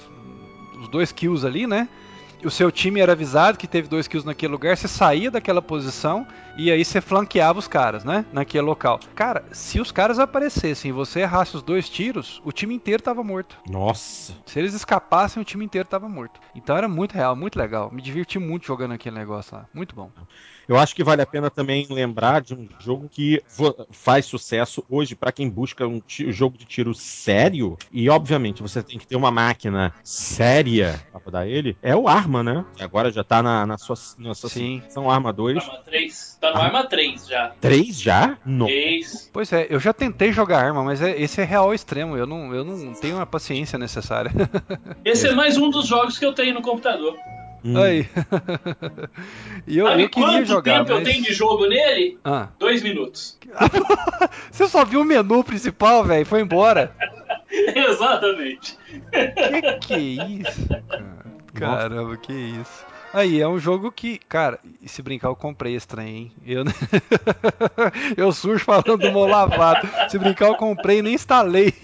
[0.78, 1.88] os dois kills ali, né?
[2.44, 6.26] o seu time era avisado que teve dois kills naquele lugar, você saía daquela posição
[6.60, 8.24] e aí você flanqueava os caras, né?
[8.32, 9.00] Naquele local.
[9.14, 13.24] Cara, se os caras aparecessem e você errasse os dois tiros, o time inteiro tava
[13.24, 13.56] morto.
[13.68, 14.34] Nossa.
[14.44, 16.38] Se eles escapassem, o time inteiro tava morto.
[16.54, 17.90] Então era muito real, muito legal.
[17.90, 19.66] Me diverti muito jogando aquele negócio lá.
[19.72, 20.10] Muito bom.
[20.70, 23.42] Eu acho que vale a pena também lembrar de um jogo que
[23.90, 27.76] faz sucesso hoje para quem busca um jogo de tiro sério.
[27.90, 31.76] E, obviamente, você tem que ter uma máquina séria para rodar ele.
[31.82, 32.64] É o Arma, né?
[32.76, 34.80] Que agora já tá na, na sua, na sua Sim.
[34.90, 35.56] são Arma 2.
[35.56, 36.38] Arma 3.
[36.40, 37.48] Tá no Arma 3 já.
[37.60, 38.38] 3 já?
[38.46, 38.66] Não.
[38.66, 39.28] 3.
[39.32, 42.16] Pois é, eu já tentei jogar Arma, mas é, esse é real extremo.
[42.16, 44.30] Eu não, eu não tenho a paciência necessária.
[45.04, 47.16] Esse é mais um dos jogos que eu tenho no computador.
[47.64, 47.76] Hum.
[47.76, 48.08] Aí.
[49.66, 50.98] e eu, Sabe eu queria quanto jogar, tempo mas...
[50.98, 52.18] eu tenho de jogo nele?
[52.24, 52.48] Ah.
[52.58, 53.38] Dois minutos.
[54.50, 56.94] Você só viu o menu principal, velho, foi embora.
[57.50, 58.78] Exatamente.
[59.10, 61.78] Que que é isso, cara?
[61.78, 62.86] Caramba, que isso.
[63.12, 66.32] Aí, é um jogo que, cara, se brincar, eu comprei esse trem, hein?
[66.46, 66.64] Eu,
[68.16, 69.88] eu surjo falando do mão lavado.
[70.08, 71.74] Se brincar, eu comprei e nem instalei.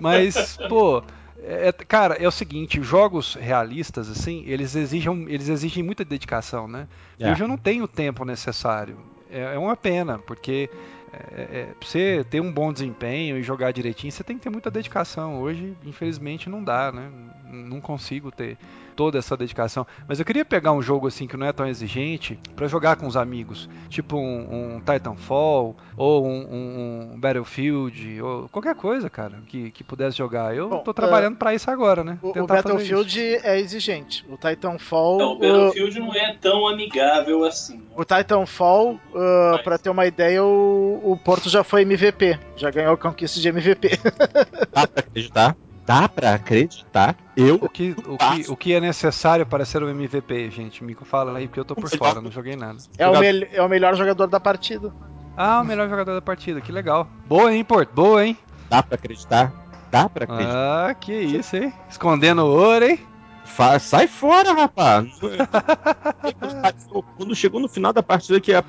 [0.00, 1.02] Mas, pô,
[1.44, 6.68] é, é, cara, é o seguinte, jogos realistas, assim, eles exigem, eles exigem muita dedicação,
[6.68, 6.88] né?
[7.18, 7.30] É.
[7.30, 8.96] Hoje eu não tenho o tempo necessário.
[9.30, 10.70] É, é uma pena, porque
[11.12, 14.50] é, é, pra você ter um bom desempenho e jogar direitinho, você tem que ter
[14.50, 15.40] muita dedicação.
[15.40, 17.10] Hoje, infelizmente, não dá, né?
[17.50, 18.56] Não consigo ter
[18.94, 19.86] toda essa dedicação.
[20.06, 23.06] Mas eu queria pegar um jogo assim que não é tão exigente para jogar com
[23.06, 29.70] os amigos, tipo um, um Titanfall ou um, um, Battlefield ou qualquer coisa, cara, que,
[29.70, 30.54] que pudesse jogar.
[30.54, 32.18] Eu Bom, tô trabalhando uh, para isso agora, né?
[32.22, 34.24] O, o Battlefield é exigente.
[34.28, 35.18] O Titanfall.
[35.18, 37.82] Não, o Battlefield uh, não é tão amigável assim.
[37.96, 42.94] O Titanfall, uh, para ter uma ideia, o, o Porto já foi MVP, já ganhou
[42.94, 43.98] a conquista de MVP.
[44.72, 45.56] Pra acreditar?
[45.84, 47.16] Dá pra acreditar?
[47.36, 47.56] Eu.
[47.56, 50.84] O que, o, que, o que é necessário para ser um MVP, gente?
[50.84, 52.78] Me fala aí, porque eu tô por fora, não joguei nada.
[52.96, 54.92] É o, é o melhor jogador da partida.
[55.36, 57.08] Ah, o melhor jogador da partida, que legal.
[57.26, 57.92] Boa, hein, Porto?
[57.92, 58.36] Boa, hein?
[58.68, 59.52] Dá pra acreditar?
[59.90, 60.90] Dá pra acreditar?
[60.90, 61.72] Ah, que isso, hein?
[61.88, 62.98] Escondendo ouro, hein?
[63.44, 65.08] Fa sai fora, rapaz!
[67.16, 68.64] Quando chegou no final da partida, que é a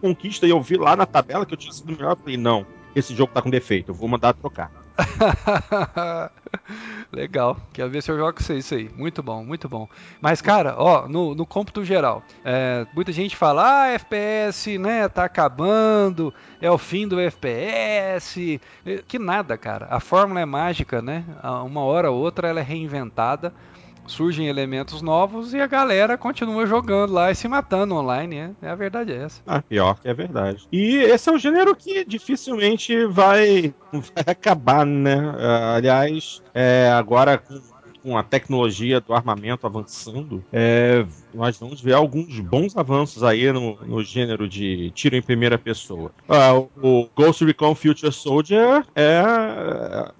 [0.00, 2.64] conquista, e eu vi lá na tabela que eu tinha sido melhor, eu falei: não,
[2.94, 4.70] esse jogo tá com defeito, eu vou mandar trocar.
[7.12, 7.56] Legal.
[7.72, 8.90] Quero ver se eu jogo com isso aí.
[8.96, 9.88] Muito bom, muito bom.
[10.20, 15.24] Mas, cara, ó, no, no cômputo geral, é, muita gente fala, ah, FPS, né, tá
[15.24, 18.60] acabando, é o fim do FPS.
[19.06, 19.86] Que nada, cara.
[19.90, 21.24] A fórmula é mágica, né?
[21.64, 23.52] Uma hora ou outra ela é reinventada
[24.10, 28.50] surgem elementos novos e a galera continua jogando lá e se matando online, né?
[28.60, 29.40] É a verdade é essa.
[29.46, 30.66] Ah, pior que é verdade.
[30.70, 35.16] E esse é um gênero que dificilmente vai, vai acabar, né?
[35.16, 37.42] Uh, aliás, é, agora
[38.02, 41.04] com a tecnologia do armamento avançando, é,
[41.34, 46.10] nós vamos ver alguns bons avanços aí no, no gênero de tiro em primeira pessoa.
[46.28, 49.22] Ah, o Ghost Recon Future Soldier é,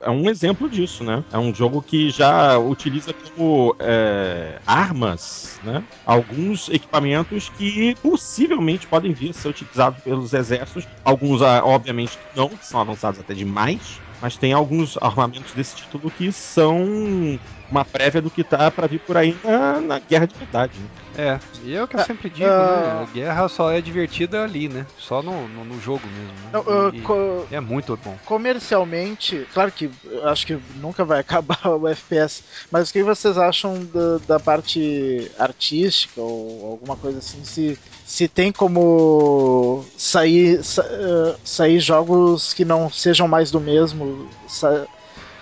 [0.00, 1.24] é um exemplo disso, né?
[1.32, 9.12] É um jogo que já utiliza como é, armas né, alguns equipamentos que possivelmente podem
[9.12, 10.86] vir a ser utilizados pelos exércitos.
[11.04, 16.30] Alguns, ah, obviamente, não, são avançados até demais mas tem alguns armamentos desse título que
[16.30, 17.38] são
[17.70, 20.78] uma prévia do que tá para vir por aí na, na guerra de verdade.
[20.78, 20.88] Né?
[21.16, 23.02] É, e é o que eu sempre digo, uh, né?
[23.02, 24.86] A guerra só é divertida ali, né?
[24.96, 26.32] Só no, no, no jogo mesmo.
[26.52, 27.02] Né?
[27.04, 28.16] Uh, é muito bom.
[28.24, 29.90] Comercialmente, claro que
[30.24, 35.30] acho que nunca vai acabar o FPS, mas o que vocês acham da, da parte
[35.38, 37.44] artística ou alguma coisa assim?
[37.44, 44.28] Se, se tem como sair, sa, uh, sair jogos que não sejam mais do mesmo,
[44.48, 44.86] sa,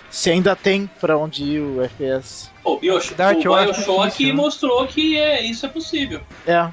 [0.09, 2.49] se ainda tem para onde ir o FPS.
[2.63, 4.33] O, Bioshock, Dart, o Bioshock né?
[4.33, 6.21] mostrou que é, isso é possível.
[6.45, 6.69] É.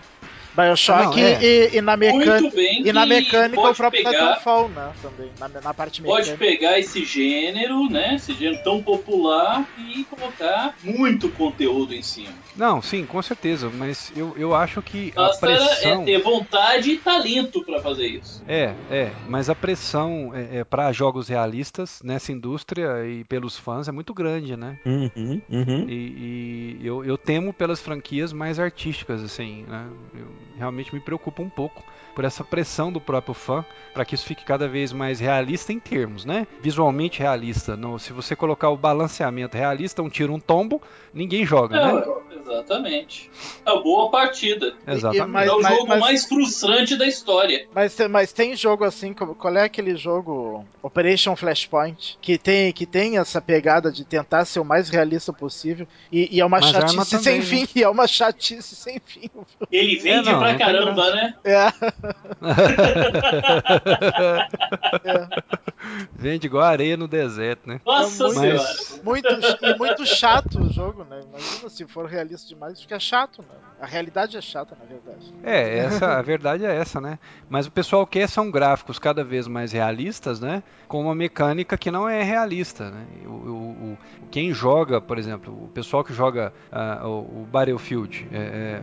[0.57, 1.45] Bioshock não, é.
[1.45, 4.93] e, e, na mecânica e na mecânica o próprio pegar, Titanfall, né?
[5.03, 6.31] Também, na, na parte mecânica.
[6.31, 8.15] Pode pegar esse gênero, né?
[8.15, 12.33] Esse gênero tão popular e colocar muito conteúdo em cima.
[12.57, 16.03] Não, sim, com certeza, mas eu, eu acho que Basta a é pressão...
[16.03, 18.43] é ter vontade e talento para fazer isso.
[18.49, 23.89] É, é, mas a pressão é, é para jogos realistas nessa indústria e pelos fãs
[23.89, 24.79] é muito grande, né?
[24.87, 25.87] Uhum, uhum.
[25.89, 29.87] E, e eu, eu temo pelas franquias mais artísticas, assim, né?
[30.15, 31.83] Eu, realmente me preocupa um pouco
[32.15, 35.79] por essa pressão do próprio fã para que isso fique cada vez mais realista em
[35.79, 36.47] termos, né?
[36.63, 37.77] Visualmente realista.
[37.77, 40.81] No, se você colocar o balanceamento realista, um tiro, um tombo,
[41.13, 42.05] ninguém joga, É, né?
[42.51, 43.31] Exatamente.
[43.65, 44.75] É uma boa partida.
[44.87, 45.31] Exatamente.
[45.31, 47.67] Mas- é o mas- jogo mas- mais frustrante da história.
[47.75, 52.73] Mas, tem- mas tem jogo assim, como- qual é aquele jogo Operation Flashpoint, que tem,
[52.73, 56.61] que tem essa pegada de tentar ser o mais realista possível, e, e é uma
[56.63, 57.45] chatice também, sem né?
[57.45, 59.29] fim, e é uma chatice sem fim.
[59.71, 61.35] Ele vende É, não, pra não tem caramba, né?
[61.45, 61.67] É,
[66.15, 67.81] Vende igual areia no deserto, né?
[67.85, 69.03] Nossa Mas- senhora.
[69.05, 69.29] muito,
[69.63, 71.21] e muito chato o jogo, né?
[71.29, 73.55] Imagina se for realista demais, fica chato, né?
[73.81, 75.33] A realidade é chata, na verdade.
[75.45, 77.19] É, essa, a verdade é essa, né?
[77.49, 80.63] Mas o pessoal quer são gráficos cada vez mais realistas, né?
[80.89, 83.07] Com uma mecânica que não é realista, né?
[83.27, 83.99] O, o- o-
[84.31, 86.53] quem joga, por exemplo, o pessoal que joga
[87.05, 88.83] o, o Battlefield, é, é,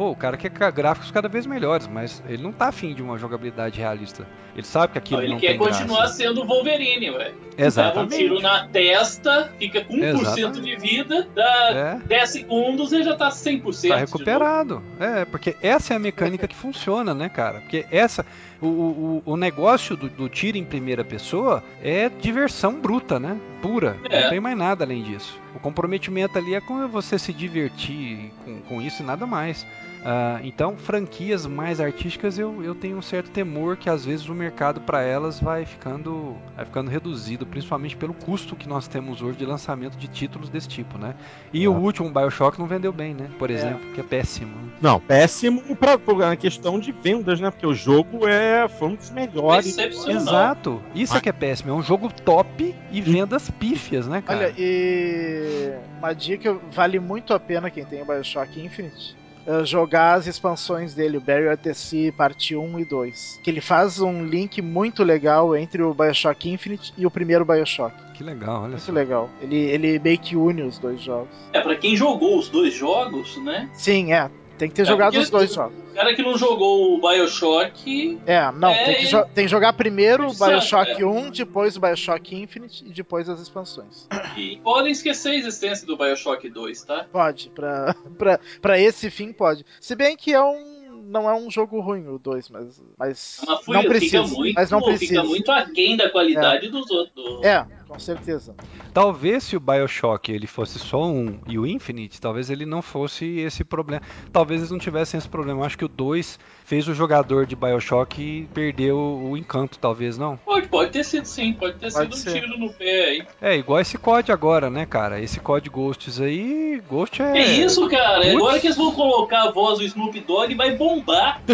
[0.00, 3.18] pô, o cara quer gráficos cada vez melhores, mas ele não tá afim de uma
[3.18, 4.26] jogabilidade realista.
[4.56, 6.14] Ele sabe que aquilo ele não quer tem continuar graça.
[6.14, 7.18] sendo o Wolverine, ué.
[7.18, 8.16] Leva um Exatamente.
[8.16, 10.60] tiro na testa, fica com 1% Exatamente.
[10.62, 12.06] de vida, dá É.
[12.06, 13.88] 10 segundos e já tá 100%.
[13.90, 14.82] Tá recuperado.
[14.98, 17.60] É, porque essa é a mecânica que funciona, né, cara?
[17.60, 18.24] Porque essa.
[18.58, 23.38] O, o, o negócio do, do tiro em primeira pessoa é diversão bruta, né?
[23.62, 23.98] Pura.
[24.08, 24.22] É.
[24.22, 25.38] Não tem mais nada além disso.
[25.54, 29.66] O comprometimento ali é com você se divertir com, com isso e nada mais.
[30.04, 34.34] Ah, então, franquias mais artísticas, eu, eu tenho um certo temor que às vezes o
[34.34, 39.38] mercado para elas vai ficando, vai ficando reduzido, principalmente pelo custo que nós temos hoje
[39.38, 41.14] de lançamento de títulos desse tipo, né?
[41.52, 43.28] E o último Bioshock não vendeu bem, né?
[43.38, 44.54] Por exemplo, que é péssimo.
[44.80, 47.50] Não, péssimo pra, pra questão de vendas, né?
[47.50, 49.76] Porque o jogo é, foi um dos melhores.
[49.78, 50.80] Exato.
[50.94, 51.70] Isso é que é péssimo.
[51.70, 54.46] É um jogo top e vendas pífias, né, cara?
[54.46, 59.19] Olha, e uma dica vale muito a pena quem tem o Bioshock Infinite.
[59.46, 63.40] É Jogar as expansões dele, o Barrier at the Sea, parte 1 e 2.
[63.42, 67.94] Que ele faz um link muito legal entre o Bioshock Infinite e o primeiro Bioshock.
[68.14, 68.92] Que legal, olha Muito só.
[68.92, 69.30] legal.
[69.40, 71.28] Ele, ele meio que une os dois jogos.
[71.52, 73.68] É, pra quem jogou os dois jogos, né?
[73.72, 74.30] Sim, é.
[74.60, 75.74] Tem que ter É, jogado porque- os dois jogos.
[75.90, 78.20] O cara que não jogou o Bioshock.
[78.26, 79.08] É, não, É, tem, que é.
[79.08, 81.04] jo- tem que jogar primeiro o Bioshock é.
[81.04, 84.06] 1, depois o Bioshock Infinite e depois as expansões.
[84.36, 87.06] E podem esquecer a existência do Bioshock 2, tá?
[87.10, 89.64] Pode, pra, pra, pra esse fim pode.
[89.80, 90.78] Se bem que é um.
[91.02, 92.80] Não é um jogo ruim o 2, mas.
[92.96, 94.22] Mas Mas fui- não precisa.
[94.22, 95.24] fica muito, mas não fica precisa.
[95.24, 97.42] muito aquém da qualidade dos outros.
[97.44, 98.54] É, com certeza.
[98.94, 103.40] Talvez se o Bioshock ele fosse só um e o Infinite, talvez ele não fosse
[103.40, 104.00] esse problema.
[104.32, 105.60] Talvez eles não tivessem esse problema.
[105.60, 110.16] Eu acho que o 2 fez o jogador de Bioshock perder o, o encanto, talvez
[110.16, 110.36] não.
[110.36, 112.30] Pode, pode ter sido sim, pode ter Pode sido ser.
[112.30, 113.26] um tiro no pé aí.
[113.40, 115.20] É, igual esse COD agora, né, cara?
[115.20, 117.32] Esse COD Ghosts aí, Ghost é.
[117.32, 118.20] Que isso, cara?
[118.20, 118.36] Putz.
[118.36, 121.42] Agora que eles vão colocar a voz do Snoop Dogg, vai bombar.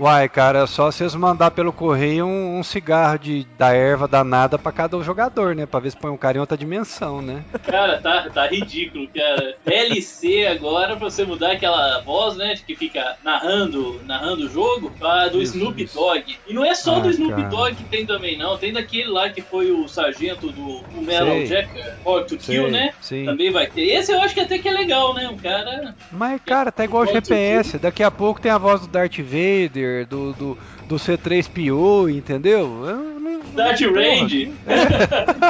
[0.00, 4.58] Uai, cara, é só vocês mandar pelo correio um, um cigarro de, da erva danada
[4.58, 5.66] pra cada jogador, né?
[5.66, 7.44] Pra ver se põe um cara em outra dimensão, né?
[7.64, 9.56] Cara, tá, tá ridículo, cara.
[9.64, 12.54] DLC agora pra você mudar aquela voz, né?
[12.66, 15.84] Que fica narrando, narrando o jogo, pra do Isso, Snoop.
[15.94, 16.36] Dogg.
[16.48, 17.48] E não é só Ah, do Snoop cara.
[17.48, 18.56] Dogg que tem também, não.
[18.56, 21.44] Tem daquele lá que foi o sargento do o Metal.
[21.44, 21.68] Jack,
[22.06, 22.92] Hard to Kill, Sei, né?
[23.02, 23.24] sim.
[23.26, 23.82] Também vai ter.
[23.82, 25.28] Esse eu acho que até que é legal, né?
[25.28, 25.94] O cara.
[26.10, 27.78] Mas, cara, tá igual o GPS.
[27.78, 30.58] Daqui a pouco tem a voz do Darth Vader, do, do,
[30.88, 32.60] do C3PO, entendeu?
[32.86, 33.40] Eu não-
[33.86, 34.52] Range.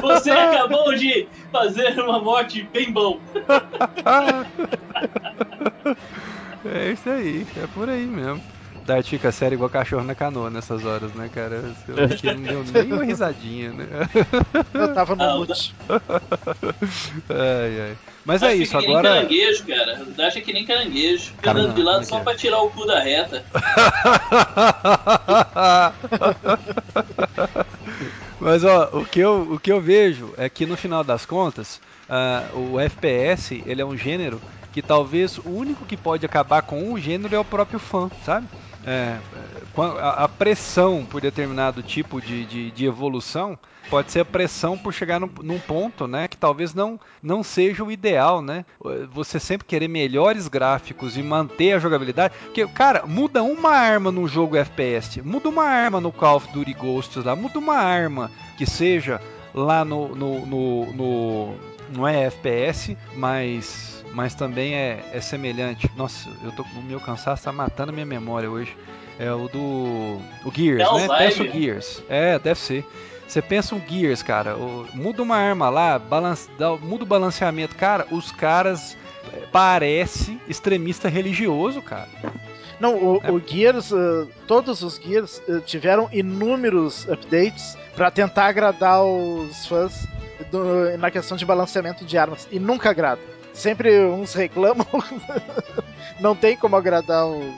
[0.03, 3.21] Você acabou de fazer uma morte bem bom.
[6.62, 8.41] É isso aí, é por aí mesmo.
[8.86, 11.62] Dart fica sério igual cachorro na canoa nessas horas, né, cara?
[11.86, 13.86] Eu que ele não deu nem uma risadinha, né?
[14.73, 15.74] Eu tava no Ah, mute.
[17.28, 17.97] Ai, ai.
[18.24, 19.15] Mas é Dash isso, que nem agora.
[19.15, 20.07] caranguejo, cara.
[20.19, 21.24] É que nem caranguejo.
[21.24, 22.24] Fica Cara, andando de lado só quero.
[22.24, 23.44] pra tirar o cu da reta.
[28.40, 31.81] Mas ó, o que, eu, o que eu vejo é que no final das contas,
[32.09, 34.40] ah, o FPS ele é um gênero
[34.73, 38.47] que talvez o único que pode acabar com o gênero é o próprio fã, sabe?
[38.85, 39.19] É,
[40.01, 43.59] a, pressão por determinado tipo de, de, de evolução
[43.90, 47.85] pode ser a pressão por chegar num, num ponto, né, que talvez não, não seja
[47.85, 48.65] o ideal, né?
[49.12, 54.27] Você sempre querer melhores gráficos e manter a jogabilidade, porque cara, muda uma arma num
[54.27, 58.65] jogo FPS, muda uma arma no Call of Duty Ghosts lá, muda uma arma que
[58.65, 59.20] seja
[59.52, 61.55] lá no no, no, no
[61.93, 65.91] não é FPS, mas mas também é, é semelhante.
[65.97, 68.77] Nossa, eu tô o meu cansaço tá matando a minha memória hoje.
[69.19, 71.19] É o do o Gears, É né?
[71.19, 72.03] Pensa o Gears.
[72.09, 72.87] É, deve ser.
[73.28, 77.77] Você pensa um Gears, cara, o- muda uma arma lá, balance, dá- muda o balanceamento.
[77.77, 78.97] Cara, os caras
[79.53, 82.09] parece extremista religioso, cara.
[82.81, 83.31] Não, o, É.
[83.31, 90.07] o Gears, uh, todos os Gears uh, tiveram inúmeros updates pra tentar agradar os fãs
[90.51, 92.49] do- na questão de balanceamento de armas.
[92.51, 93.20] E nunca agrada.
[93.61, 94.87] Sempre uns reclamam.
[96.20, 97.55] Não tem como agradar os.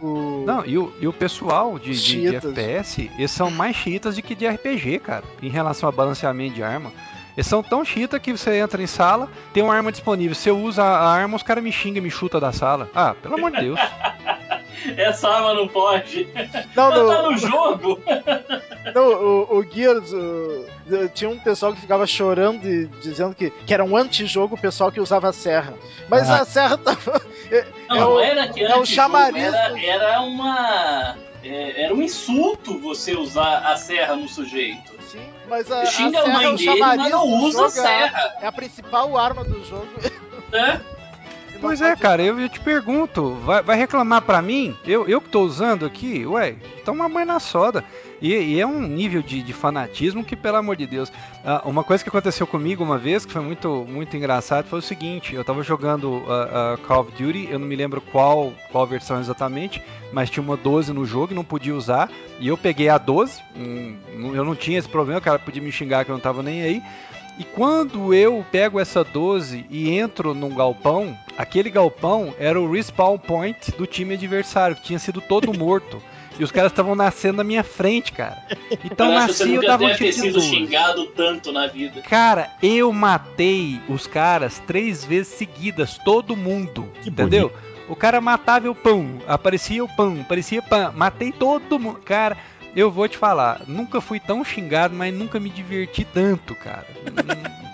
[0.00, 2.36] o- Não, e o, e o pessoal de, de- de.
[2.36, 6.62] FPS, eles são mais chiitas do que de RPG, cara, em relação a balanceamento de
[6.62, 6.92] arma.
[7.36, 10.34] Eles são tão chita que você entra em sala, tem uma arma disponível.
[10.34, 12.88] Você usa a arma, os caras me xingam, me chuta da sala.
[12.94, 13.78] Ah, pelo amor de Deus.
[14.96, 16.28] Essa arma não pode.
[16.74, 18.00] Não, tá no, jogo.
[18.94, 20.12] não, o, o Gears.
[20.12, 24.60] uh, tinha um pessoal que ficava chorando e dizendo que, que era um antijogo o
[24.60, 25.74] pessoal que usava a serra.
[26.08, 26.42] Mas Ah.
[26.42, 27.20] a serra tava.
[27.88, 31.16] Não, É não o- era que é o antes chamariz era, era uma.
[31.44, 34.92] é, era um insulto você usar a serra no sujeito.
[35.08, 37.68] Sim, mas a, a Xinga a serra é mãe o dele, mas não usa a
[37.68, 38.34] jogo, é serra.
[38.42, 39.86] É a principal arma do jogo.
[40.50, 40.80] Né?
[41.60, 44.76] Pois é, cara, eu, eu te pergunto, vai, vai reclamar pra mim?
[44.86, 47.84] Eu, eu que tô usando aqui, ué, toma banho na soda.
[48.20, 51.12] E, e é um nível de, de fanatismo que, pelo amor de Deus.
[51.44, 54.82] Ah, uma coisa que aconteceu comigo uma vez, que foi muito, muito engraçado, foi o
[54.82, 58.86] seguinte: eu tava jogando ah, ah, Call of Duty, eu não me lembro qual, qual
[58.86, 62.10] versão exatamente, mas tinha uma 12 no jogo e não podia usar.
[62.38, 63.96] E eu peguei a 12, hum,
[64.34, 66.62] eu não tinha esse problema, o cara podia me xingar que eu não tava nem
[66.62, 66.82] aí.
[67.38, 73.18] E quando eu pego essa 12 e entro num galpão, aquele galpão era o respawn
[73.18, 76.02] point do time adversário, que tinha sido todo morto.
[76.38, 78.36] E os caras estavam nascendo na minha frente, cara.
[78.84, 80.48] Então você nasci eu dava um tiro de sido 12.
[80.48, 82.02] xingado tanto na vida.
[82.02, 86.88] Cara, eu matei os caras três vezes seguidas, todo mundo.
[87.02, 87.52] Que entendeu?
[87.88, 92.00] O cara matava o pão, aparecia o pão, aparecia pão, matei todo mundo.
[92.04, 92.36] Cara,
[92.76, 96.86] eu vou te falar, nunca fui tão xingado, mas nunca me diverti tanto, cara.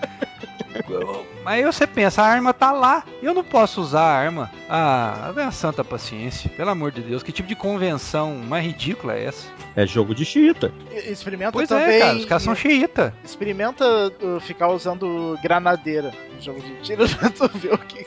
[1.45, 4.51] Aí você pensa, a arma tá lá, eu não posso usar a arma.
[4.69, 9.25] Ah, tenha santa paciência, pelo amor de Deus, que tipo de convenção mais ridícula é
[9.25, 9.47] essa?
[9.75, 10.73] É jogo de chita.
[10.91, 11.95] E- Experimenta Pois também.
[11.95, 13.13] é, cara, os caras são xiita.
[13.23, 13.85] Experimenta
[14.21, 18.05] uh, ficar usando granadeira no jogo de tiro pra tu ver o que.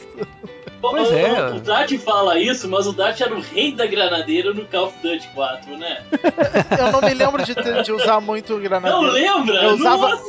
[0.80, 1.50] Pois o, é.
[1.54, 4.96] O Dart fala isso, mas o Dart era o rei da granadeira no Call of
[5.02, 6.02] Duty 4, né?
[6.78, 9.12] Eu não me lembro de, ter- de usar muito Não granadeira.
[9.12, 9.54] lembra?
[9.62, 10.20] Eu usava-!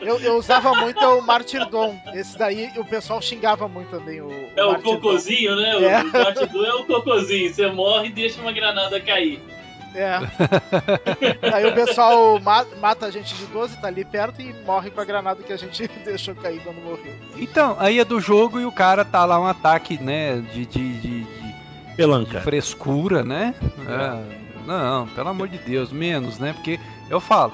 [0.00, 1.98] Eu, eu usava muito o Martyrdom.
[2.14, 4.20] Esse daí o pessoal xingava muito também.
[4.20, 4.94] O, É o Martyrdom.
[5.00, 5.70] cocôzinho, né?
[5.82, 6.00] É.
[6.02, 7.52] O Dart 2 é o cocôzinho.
[7.52, 9.42] Você morre e deixa uma granada cair.
[9.94, 10.18] É.
[11.54, 15.00] Aí o pessoal ma- mata a gente de 12, tá ali perto e morre com
[15.00, 17.14] a granada que a gente deixou cair quando morreu.
[17.36, 20.92] Então, aí é do jogo e o cara tá lá um ataque, né, de, de,
[21.00, 21.54] de, de- de
[21.96, 22.40] Pelanca.
[22.40, 23.54] frescura, né?
[23.86, 26.52] É, não, pelo amor de Deus, menos, né?
[26.52, 27.52] Porque eu falo,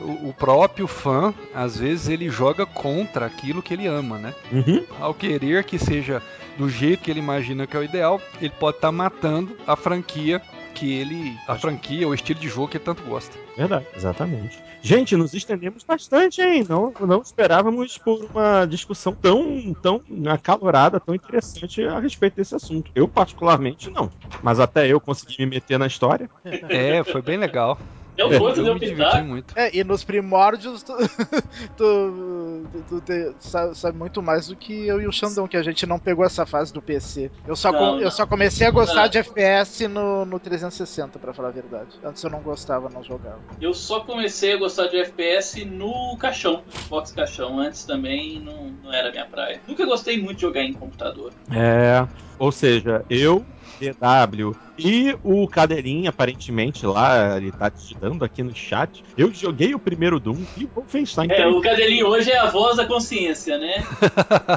[0.00, 4.34] o, o próprio fã, às vezes, ele joga contra aquilo que ele ama, né?
[4.50, 4.84] Uhum.
[4.98, 6.22] Ao querer que seja
[6.56, 10.40] do jeito que ele imagina que é o ideal, ele pode estar matando a franquia
[10.74, 11.38] que ele.
[11.46, 13.38] a franquia, o estilo de jogo que ele tanto gosta.
[13.56, 14.62] Verdade, exatamente.
[14.82, 16.66] Gente, nos estendemos bastante, hein?
[16.68, 22.90] Não, não esperávamos por uma discussão tão, tão acalorada, tão interessante a respeito desse assunto.
[22.94, 24.10] Eu, particularmente, não.
[24.42, 26.28] Mas até eu consegui me meter na história.
[26.68, 27.78] É, foi bem legal.
[28.16, 29.24] É o É, Eu deu me diverti pitaco.
[29.26, 29.58] muito.
[29.58, 30.92] É, e nos primórdios tu,
[31.76, 35.62] tu, tu- tu sabe, sabe muito mais do que eu e o Xandão, que a
[35.62, 37.30] gente não pegou essa fase do PC.
[37.46, 38.00] Eu só, Não, com- não.
[38.00, 39.08] eu só comecei a gostar Não.
[39.08, 41.90] de FPS no, no 360, pra falar a verdade.
[42.04, 43.40] Antes eu não gostava, não jogava.
[43.60, 47.58] Eu só comecei a gostar de FPS no caixão, Xbox caixão.
[47.58, 49.60] Antes também não, não era minha praia.
[49.66, 51.32] Nunca gostei muito de jogar em computador.
[51.52, 52.06] É.
[52.38, 53.44] Ou seja, eu,
[53.78, 59.02] DW e o Cadeirinha, aparentemente, lá, ele tá digitando aqui no chat.
[59.16, 61.30] Eu joguei o primeiro Doom e o Wolfenstein.
[61.30, 63.84] É, o cadelinho hoje é a voz da consciência, né?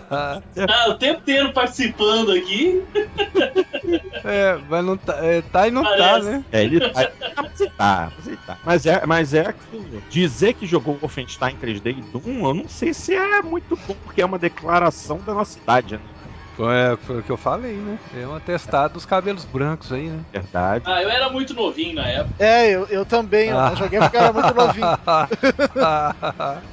[0.09, 0.41] Ah,
[0.89, 2.81] o tempo inteiro participando aqui.
[4.25, 6.27] É, mas não tá, é, tá e não tá, Parece.
[6.27, 6.45] né?
[6.51, 8.59] É, ele tá, mas ele tá, mas ele tá.
[8.65, 10.03] Mas é, mas é aquilo.
[10.09, 14.21] Dizer que jogou Wolfenstein 3D e Doom, eu não sei se é muito bom, porque
[14.21, 16.16] é uma declaração da nossa idade, né?
[16.57, 17.99] Foi, foi o que eu falei, né?
[18.11, 20.25] É um atestado dos cabelos brancos aí, né?
[20.33, 20.83] Verdade.
[20.87, 22.43] Ah, eu era muito novinho na época.
[22.43, 23.75] É, eu, eu também, eu Ah.
[23.75, 24.97] joguei porque eu era muito novinho.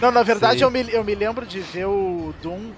[0.00, 2.74] Não, na verdade eu me, eu me lembro de ver o Doom.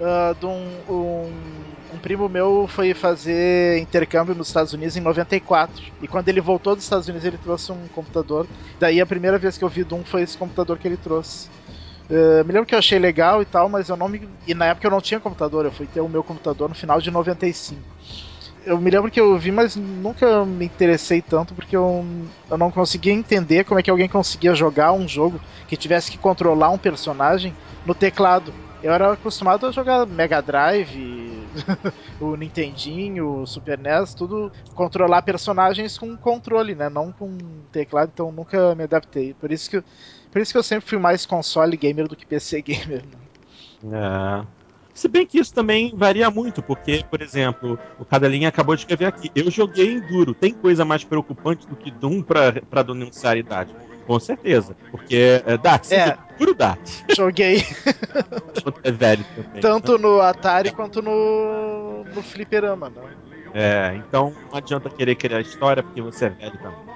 [0.00, 5.80] ah, de um, um, um primo meu foi fazer intercâmbio nos Estados Unidos em 94.
[6.00, 8.48] E quando ele voltou dos Estados Unidos, ele trouxe um computador.
[8.80, 11.50] Daí a primeira vez que eu vi Doom foi esse computador que ele trouxe.
[12.14, 14.38] Ah, me lembro que eu achei legal e tal, mas eu não me.
[14.46, 17.00] E na época eu não tinha computador, eu fui ter o meu computador no final
[17.00, 17.96] de 95.
[18.64, 22.04] eu me lembro que eu vi, mas nunca me interessei tanto porque eu,
[22.50, 26.18] eu não conseguia entender como é que alguém conseguia jogar um jogo que tivesse que
[26.18, 28.54] controlar um personagem no teclado.
[28.82, 31.52] Eu era acostumado a jogar Mega Drive,
[32.18, 36.88] o Nintendinho, o Super NES, tudo controlar personagens com controle, né?
[36.88, 39.34] Não com teclado, então nunca me adaptei.
[39.34, 39.82] Por isso que,
[40.32, 43.02] por isso que eu sempre fui mais console gamer do que PC gamer.
[43.82, 43.98] Né?
[44.42, 44.62] É.
[44.94, 49.06] Se bem que isso também varia muito, porque, por exemplo, o Cadelinha acabou de escrever
[49.06, 49.30] aqui.
[49.34, 50.34] Eu joguei Enduro.
[50.34, 53.74] Tem coisa mais preocupante do que Doom pra, denunciar a idade?
[54.06, 54.76] Com certeza.
[54.90, 56.16] Porque é, Dart, é.
[56.36, 56.80] puro Dart.
[57.16, 57.64] Joguei.
[58.84, 59.60] é velho também.
[59.62, 63.02] Tanto no Atari quanto no, no Fliperama, né?
[63.54, 66.91] É, então não adianta querer criar história porque você é velho também.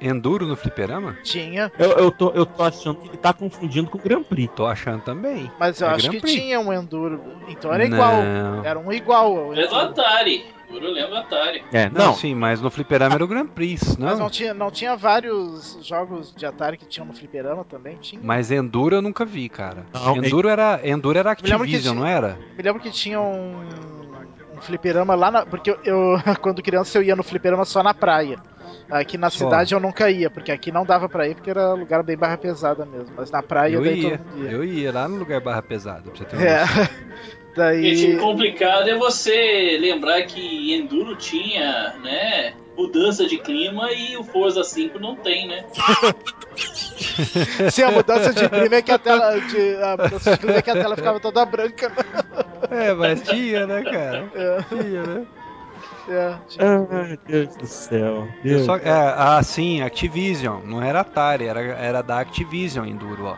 [0.00, 1.16] Enduro no fliperama?
[1.22, 1.72] Tinha.
[1.78, 4.52] Eu, eu, tô, eu tô achando que ele tá confundindo com o Grand Prix.
[4.54, 5.50] Tô achando também.
[5.58, 6.34] Mas eu é acho Grand que Prix.
[6.40, 7.20] tinha um Enduro.
[7.48, 7.94] Então era Não.
[7.96, 8.64] igual.
[8.64, 9.54] Era um igual.
[9.54, 10.44] É do Atari.
[10.70, 11.64] Eu lembro Atari.
[11.72, 12.14] É, Não, não.
[12.14, 14.08] sim, mas no fliperama era o Grand Prix, não?
[14.08, 17.96] Mas não tinha, não tinha vários jogos de Atari que tinham no Fliperama também?
[17.96, 18.20] Tinha.
[18.22, 19.86] Mas Enduro eu nunca vi, cara.
[19.94, 22.38] Não, Enduro era, Enduro era Activision, tinha- não era?
[22.54, 23.97] Me lembro que tinha um,
[24.58, 25.46] um fliperama lá na.
[25.46, 28.38] Porque eu, eu, quando criança, eu ia no fliperama só na praia.
[28.90, 29.44] Aqui na Só.
[29.44, 32.38] cidade eu nunca ia, porque aqui não dava pra ir, porque era lugar bem barra
[32.38, 33.14] pesada mesmo.
[33.16, 34.50] Mas na praia Eu daí ia, todo mundo ia.
[34.50, 36.64] eu ia lá no lugar Barra Pesada, pra você ter uma É.
[37.54, 37.94] Daí.
[37.96, 44.22] Gente, o complicado é você lembrar que Enduro tinha, né, mudança de clima e o
[44.22, 45.64] Forza 5 não tem, né?
[47.70, 49.40] Sim, a mudança de clima é que a tela.
[49.40, 51.88] De, a mudança de clima é que a tela ficava toda branca.
[51.88, 51.94] né?
[52.88, 54.30] É, mas tinha, né, cara?
[54.34, 55.26] É, Tinha, né?
[56.08, 58.28] é, tinha- Ai, Deus do céu.
[58.42, 58.66] Eu Deus.
[58.66, 60.60] só, é, ah, sim, Activision.
[60.64, 63.36] Não era Atari, era, era da Activision Enduro, ó.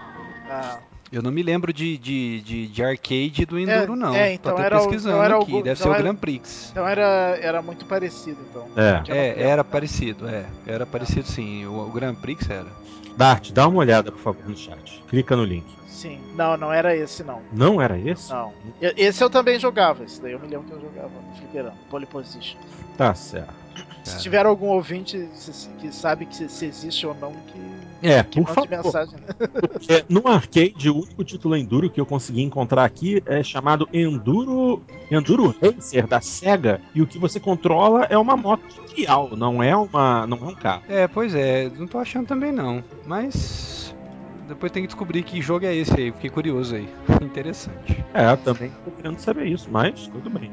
[0.50, 0.78] ah.
[1.12, 4.14] Eu não me lembro de, de, de, de arcade do Enduro, É, não.
[4.14, 5.50] é, então Tô até era o- pesquisando então era o aqui.
[5.50, 6.68] Gu- Deve então ser o era- Grand Prix.
[6.70, 8.66] Então era, era muito parecido, então.
[8.76, 9.02] É.
[9.08, 10.46] É, era parecido, é.
[10.66, 11.66] Era parecido sim.
[11.66, 12.68] O, o Grand Prix era.
[13.16, 15.02] Dart, dá uma olhada, por favor, no chat.
[15.08, 15.66] Clica no link.
[15.88, 16.20] Sim.
[16.36, 17.42] Não, não era esse, não.
[17.52, 18.30] Não era esse?
[18.30, 18.52] Não.
[18.80, 21.76] Eu- Esse eu também jogava, esse daí eu me lembro que eu jogava no fliperama,
[21.90, 22.56] pole position.
[22.96, 23.52] Tá certo.
[24.04, 24.22] Se Cara.
[24.22, 25.28] tiver algum ouvinte
[25.78, 27.60] que sabe que se existe ou não, que,
[28.02, 28.68] É, que por favor.
[28.68, 29.14] mensagem.
[29.14, 29.46] Né?
[29.60, 34.82] Porque no arcade, o único título Enduro que eu consegui encontrar aqui é chamado Enduro
[35.10, 36.80] Enduro Racer da Sega.
[36.94, 38.62] E o que você controla é uma moto
[38.96, 40.82] real, não é uma, não é um carro.
[40.88, 41.70] É, pois é.
[41.76, 42.82] Não tô achando também não.
[43.06, 43.94] Mas.
[44.48, 46.12] Depois tem que descobrir que jogo é esse aí.
[46.12, 46.88] Fiquei curioso aí.
[47.22, 48.04] Interessante.
[48.12, 50.50] É, também tô querendo saber isso, mas tudo bem.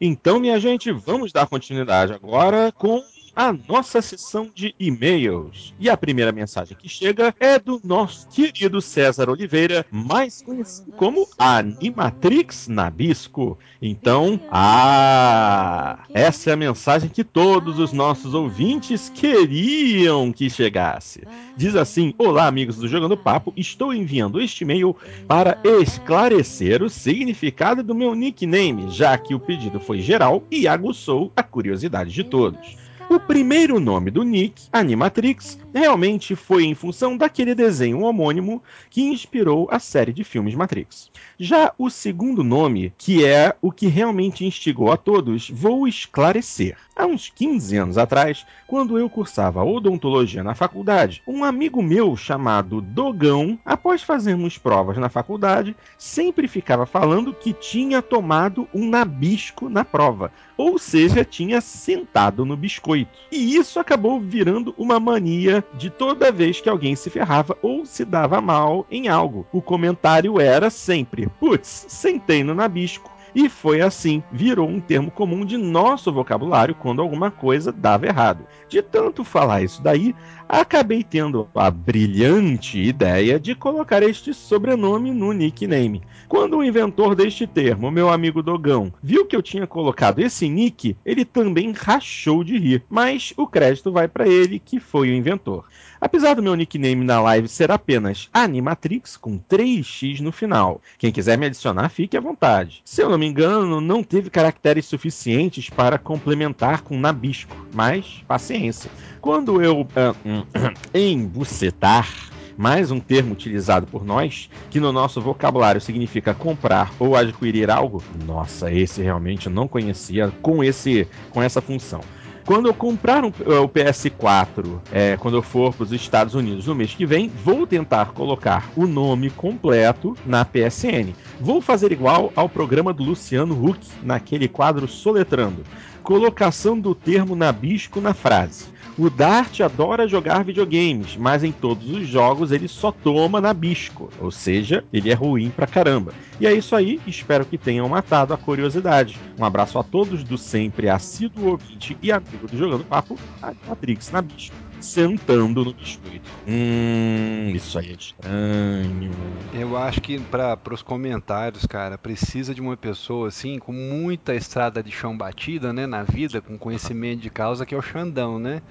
[0.00, 3.02] Então, minha gente, vamos dar continuidade agora com
[3.36, 5.74] a nossa sessão de e-mails.
[5.78, 11.28] E a primeira mensagem que chega é do nosso querido César Oliveira, mais conhecido como
[11.38, 13.58] Animatrix Nabisco.
[13.80, 21.22] Então, ah, essa é a mensagem que todos os nossos ouvintes queriam que chegasse.
[21.56, 24.96] Diz assim: Olá, amigos do Jogando Papo, estou enviando este e-mail
[25.28, 31.30] para esclarecer o significado do meu nickname, já que o pedido foi geral e aguçou
[31.36, 32.85] a curiosidade de todos.
[33.08, 38.60] O primeiro nome do Nick, Animatrix, realmente foi em função daquele desenho homônimo
[38.90, 41.10] que inspirou a série de filmes Matrix.
[41.38, 46.76] Já o segundo nome, que é o que realmente instigou a todos, vou esclarecer.
[46.96, 52.80] Há uns 15 anos atrás, quando eu cursava odontologia na faculdade, um amigo meu chamado
[52.80, 59.84] Dogão, após fazermos provas na faculdade, sempre ficava falando que tinha tomado um nabisco na
[59.84, 63.10] prova, ou seja, tinha sentado no biscoito.
[63.30, 68.04] E isso acabou virando uma mania de toda vez que alguém se ferrava ou se
[68.04, 69.46] dava mal em algo.
[69.52, 73.16] O comentário era sempre: putz, sentei no nabisco.
[73.34, 78.46] E foi assim, virou um termo comum de nosso vocabulário quando alguma coisa dava errado.
[78.66, 80.14] De tanto falar isso daí,
[80.48, 86.02] acabei tendo a brilhante ideia de colocar este sobrenome no nickname.
[86.28, 90.96] Quando o inventor deste termo, meu amigo Dogão, viu que eu tinha colocado esse nick,
[91.04, 95.64] ele também rachou de rir, mas o crédito vai para ele, que foi o inventor.
[96.00, 101.38] Apesar do meu nickname na live ser apenas Animatrix com 3x no final, quem quiser
[101.38, 102.82] me adicionar, fique à vontade.
[102.84, 108.90] Se eu não me engano, não teve caracteres suficientes para complementar com Nabisco, mas paciência.
[109.20, 109.86] Quando eu
[110.24, 110.35] hum,
[110.92, 112.08] embucetar
[112.56, 118.02] mais um termo utilizado por nós, que no nosso vocabulário significa comprar ou adquirir algo.
[118.24, 122.00] Nossa, esse realmente eu não conhecia com, esse, com essa função.
[122.46, 126.76] Quando eu comprar um, o PS4, é, quando eu for para os Estados Unidos no
[126.76, 131.12] mês que vem, vou tentar colocar o nome completo na PSN.
[131.40, 135.64] Vou fazer igual ao programa do Luciano Huck, naquele quadro Soletrando.
[136.04, 138.75] Colocação do termo nabisco na frase.
[138.98, 144.10] O Dart adora jogar videogames, mas em todos os jogos ele só toma na bisco,
[144.18, 146.14] ou seja, ele é ruim pra caramba.
[146.40, 149.18] E é isso aí, espero que tenham matado a curiosidade.
[149.38, 154.10] Um abraço a todos do sempre assíduo ouvinte e amigo do Jogando Papo, a Matrix
[154.10, 156.30] na bisco sentando no biscoito.
[156.46, 159.10] Hum, isso aí é estranho.
[159.52, 164.82] Eu acho que para os comentários, cara, precisa de uma pessoa assim com muita estrada
[164.82, 168.62] de chão batida, né, na vida, com conhecimento de causa que é o Xandão, né?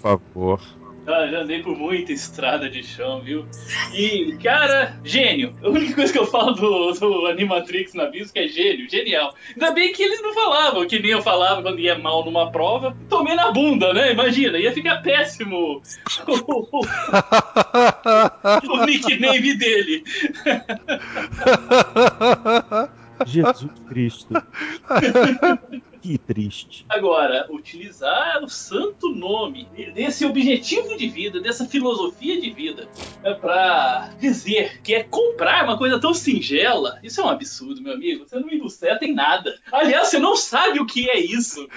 [0.00, 0.60] Por favor.
[1.06, 3.46] Ah, já andei por muita estrada de chão, viu?
[3.92, 5.54] E, cara, gênio.
[5.62, 9.34] A única coisa que eu falo do, do Animatrix na Bisco é gênio, genial.
[9.50, 12.96] Ainda bem que eles não falavam, que nem eu falava quando ia mal numa prova.
[13.08, 14.12] Tomei na bunda, né?
[14.12, 15.82] Imagina, ia ficar péssimo
[18.68, 20.04] o nickname dele.
[23.26, 24.34] Jesus Cristo.
[26.02, 26.86] Que triste.
[26.88, 32.88] Agora, utilizar o santo nome desse objetivo de vida, dessa filosofia de vida,
[33.22, 37.92] é para dizer que é comprar uma coisa tão singela, isso é um absurdo, meu
[37.92, 38.26] amigo.
[38.26, 39.54] Você não ilustreta em nada.
[39.70, 41.68] Aliás, você não sabe o que é isso.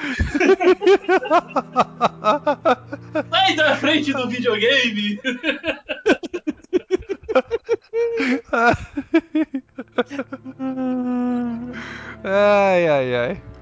[3.29, 5.19] Sai da frente do videogame.
[12.23, 13.52] ai, ai, ai.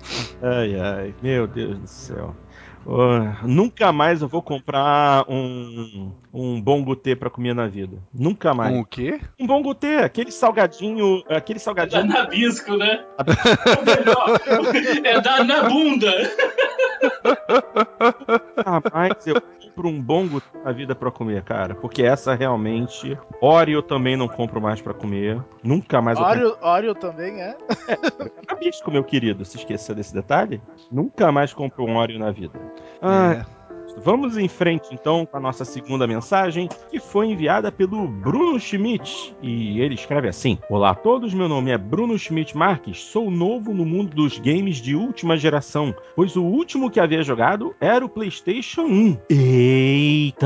[0.42, 2.36] Ai, ai, meu Deus do céu.
[2.84, 7.98] Oh, nunca mais eu vou comprar um, um bom gutê pra comer na vida.
[8.12, 8.74] Nunca mais.
[8.74, 9.20] Um o quê?
[9.40, 11.24] Um bom gutê, aquele salgadinho.
[11.30, 12.02] Aquele salgadinho.
[12.02, 13.06] É da nabisco, né?
[15.04, 16.12] é da na bunda.
[18.66, 19.42] Jamais eu
[19.82, 21.74] compro um bom gutê na vida pra comer, cara.
[21.74, 23.18] Porque essa realmente.
[23.42, 25.42] Oreo eu também não compro mais pra comer.
[25.64, 27.58] Nunca mais eu Oreo, Oreo também é?
[27.88, 27.98] é
[28.48, 29.44] nabisco, meu querido.
[29.44, 30.62] Se esqueceu desse detalhe?
[30.92, 32.60] Nunca mais compro um Oreo na vida.
[33.02, 33.46] Ah,
[33.98, 39.36] Vamos em frente então com a nossa segunda mensagem, que foi enviada pelo Bruno Schmidt.
[39.42, 43.74] E ele escreve assim: Olá a todos, meu nome é Bruno Schmidt Marques, sou novo
[43.74, 48.10] no mundo dos games de última geração, pois o último que havia jogado era o
[48.10, 49.18] PlayStation 1.
[49.30, 50.42] Eita!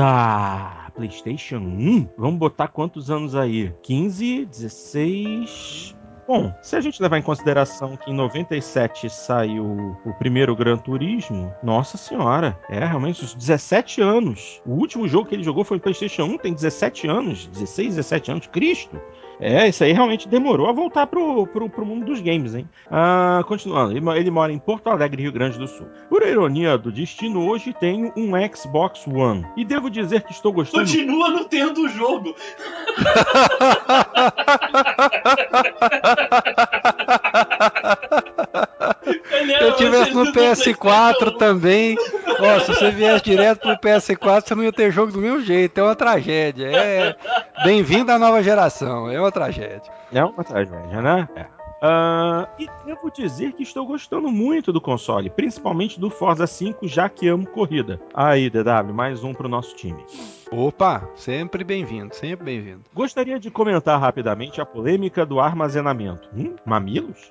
[0.94, 2.08] PlayStation 1?
[2.16, 3.72] Vamos botar quantos anos aí?
[3.82, 5.94] 15, 16.
[6.26, 11.54] Bom, se a gente levar em consideração que em 97 saiu o primeiro Gran Turismo,
[11.62, 14.60] nossa senhora, é realmente os 17 anos.
[14.66, 18.30] O último jogo que ele jogou foi no PlayStation 1, tem 17 anos, 16, 17
[18.32, 19.00] anos, Cristo.
[19.40, 22.68] É, isso aí realmente demorou a voltar pro, pro, pro mundo dos games, hein?
[22.90, 25.86] Ah, continuando, ele, mora em Porto Alegre, Rio Grande do Sul.
[26.08, 29.46] Por ironia do destino, hoje tenho um Xbox One.
[29.56, 30.84] E devo dizer que estou gostando.
[30.84, 32.34] Continua não tendo o jogo.
[39.02, 41.96] Se eu tivesse no PS4 também,
[42.38, 45.78] ó, se você viesse direto pro PS4, você não ia ter jogo do mesmo jeito.
[45.78, 46.66] É uma tragédia.
[46.66, 47.16] É
[47.64, 49.10] bem-vindo à nova geração.
[49.10, 49.92] É uma tragédia.
[50.12, 51.28] É uma tragédia, né?
[51.36, 51.56] É.
[51.76, 57.06] Uh, e devo dizer que estou gostando muito do console, principalmente do Forza 5, já
[57.08, 58.00] que amo corrida.
[58.14, 60.02] Aí, DW, mais um pro nosso time.
[60.50, 62.80] Opa, sempre bem-vindo, sempre bem-vindo.
[62.94, 66.28] Gostaria de comentar rapidamente a polêmica do armazenamento.
[66.34, 67.30] Hum, mamilos?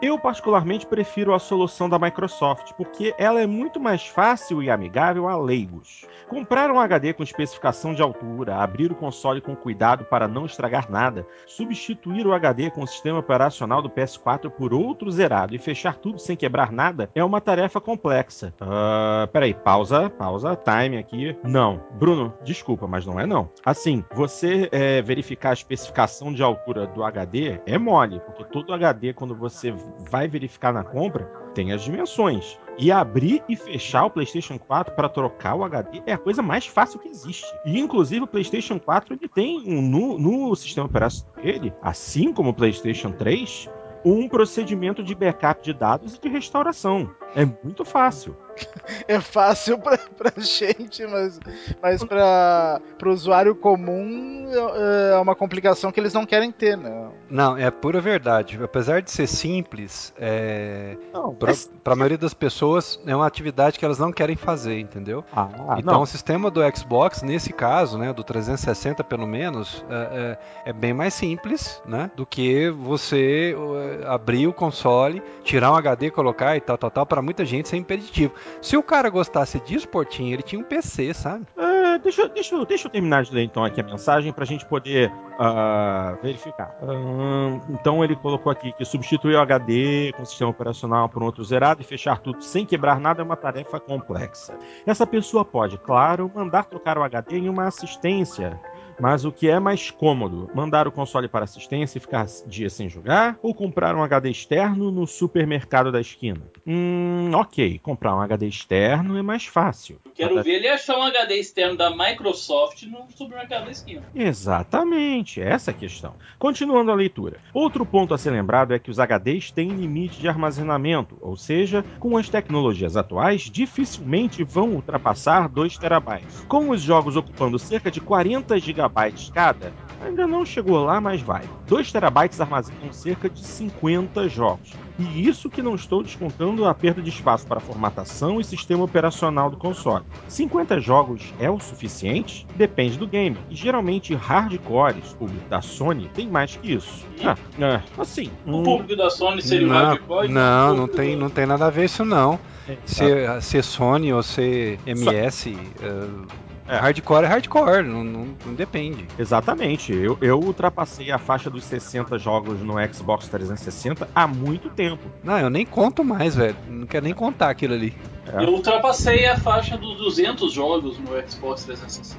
[0.00, 5.28] Eu, particularmente, prefiro a solução da Microsoft, porque ela é muito mais fácil e amigável
[5.28, 6.06] a leigos.
[6.28, 10.90] Comprar um HD com especificação de altura, abrir o console com cuidado para não estragar
[10.90, 15.96] nada, substituir o HD com o sistema operacional do PS4 por outro zerado e fechar
[15.96, 18.52] tudo sem quebrar nada é uma tarefa complexa.
[18.60, 21.36] Uh, peraí, pausa, pausa, time aqui.
[21.44, 23.50] Não, Bruno, desculpa, mas não é não.
[23.64, 29.12] Assim, você é, verificar a especificação de altura do HD é mole, porque todo HD,
[29.12, 29.70] quando você
[30.10, 31.24] vai verificar na compra,
[31.54, 32.58] tem as dimensões.
[32.78, 36.66] E abrir e fechar o PlayStation 4 para trocar o HD é a coisa mais
[36.66, 37.46] fácil que existe.
[37.64, 42.50] E inclusive o PlayStation 4 ele tem um, no, no sistema operacional dele, assim como
[42.50, 43.70] o PlayStation 3,
[44.04, 47.10] um procedimento de backup de dados e de restauração.
[47.34, 48.36] É muito fácil.
[49.08, 51.38] é fácil pra, pra gente, mas,
[51.82, 57.10] mas pra, pro usuário comum é, é uma complicação que eles não querem ter, né?
[57.28, 58.58] Não, é pura verdade.
[58.62, 60.96] Apesar de ser simples, é...
[61.12, 61.52] Não, pra,
[61.82, 65.24] pra maioria das pessoas é uma atividade que elas não querem fazer, entendeu?
[65.32, 66.02] Ah, então não.
[66.02, 70.92] o sistema do Xbox, nesse caso, né, do 360 pelo menos, é, é- é bem
[70.92, 76.60] mais simples, né, do que você uh, abrir o console, tirar um HD, colocar e
[76.60, 77.06] tal, tal, tal.
[77.06, 78.32] Para muita gente isso é impeditivo.
[78.60, 81.46] Se o cara gostasse disso, Portinho, ele tinha um PC, sabe?
[81.56, 85.12] É, deixa, deixa, deixa eu terminar de ler então aqui a mensagem pra gente poder
[85.38, 86.76] ah, verificar.
[86.82, 91.26] Ahn, então ele colocou aqui que substituir o HD com o sistema operacional por um
[91.26, 94.54] outro zerado e fechar tudo sem quebrar nada é uma tarefa complexa.
[94.86, 98.60] Essa pessoa pode, claro, mandar trocar o HD em uma assistência.
[98.98, 100.50] Mas o que é mais cômodo?
[100.54, 103.38] Mandar o console para assistência e ficar dias sem jogar?
[103.42, 106.42] Ou comprar um HD externo no supermercado da esquina?
[106.66, 107.78] Hum, ok.
[107.82, 109.98] Comprar um HD externo é mais fácil.
[110.14, 114.02] Quero ver ele achar um HD externo da Microsoft no supermercado da esquina.
[114.14, 116.14] Exatamente, essa é a questão.
[116.38, 117.38] Continuando a leitura.
[117.52, 121.84] Outro ponto a ser lembrado é que os HDs têm limite de armazenamento, ou seja,
[121.98, 126.44] com as tecnologias atuais, dificilmente vão ultrapassar 2 terabytes.
[126.48, 131.42] Com os jogos ocupando cerca de 40 gigabytes cada, ainda não chegou lá, mas vai.
[131.66, 134.70] 2 terabytes armazenam cerca de 50 jogos.
[134.98, 139.50] E isso que não estou descontando a perda de espaço para formatação e sistema operacional
[139.50, 140.04] do console.
[140.28, 142.46] 50 jogos é o suficiente?
[142.54, 143.36] Depende do game.
[143.50, 147.04] E geralmente hardcores, o da Sony, tem mais que isso.
[147.24, 148.30] Ah, ah, assim.
[148.46, 150.28] O hum, público da Sony seria o não, hardcore.
[150.28, 152.38] não, não público tem, do- não tem nada a ver isso não.
[152.68, 156.26] é, Ser, ser Sony ou ser MS, eh,
[156.68, 156.76] É.
[156.76, 159.06] hardcore é hardcore, não, não- não depende.
[159.18, 159.92] Exatamente.
[159.92, 165.02] Eu, eu ultrapassei a faixa dos 60 jogos no Xbox 360 há muito tempo.
[165.22, 166.56] Não, eu nem conto mais, velho.
[166.68, 167.94] Não quero nem contar aquilo ali.
[168.32, 168.42] É.
[168.44, 172.18] Eu ultrapassei a faixa dos 200 jogos no Xbox 360.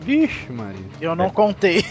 [0.00, 0.84] Vixe, Maria.
[1.00, 1.84] Eu não contei.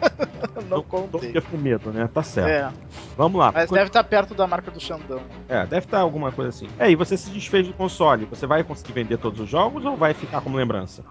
[0.68, 1.20] não Não contei.
[1.20, 2.08] fica com medo, né?
[2.12, 2.48] Tá certo.
[2.48, 2.72] É,
[3.16, 3.52] Vamos lá.
[3.52, 5.20] mas deve estar perto da marca do Xandão.
[5.48, 6.68] É, deve estar alguma coisa assim.
[6.78, 8.26] É, e você se desfez do console.
[8.26, 11.04] Você vai conseguir vender todos os jogos ou vai ficar como lembrança?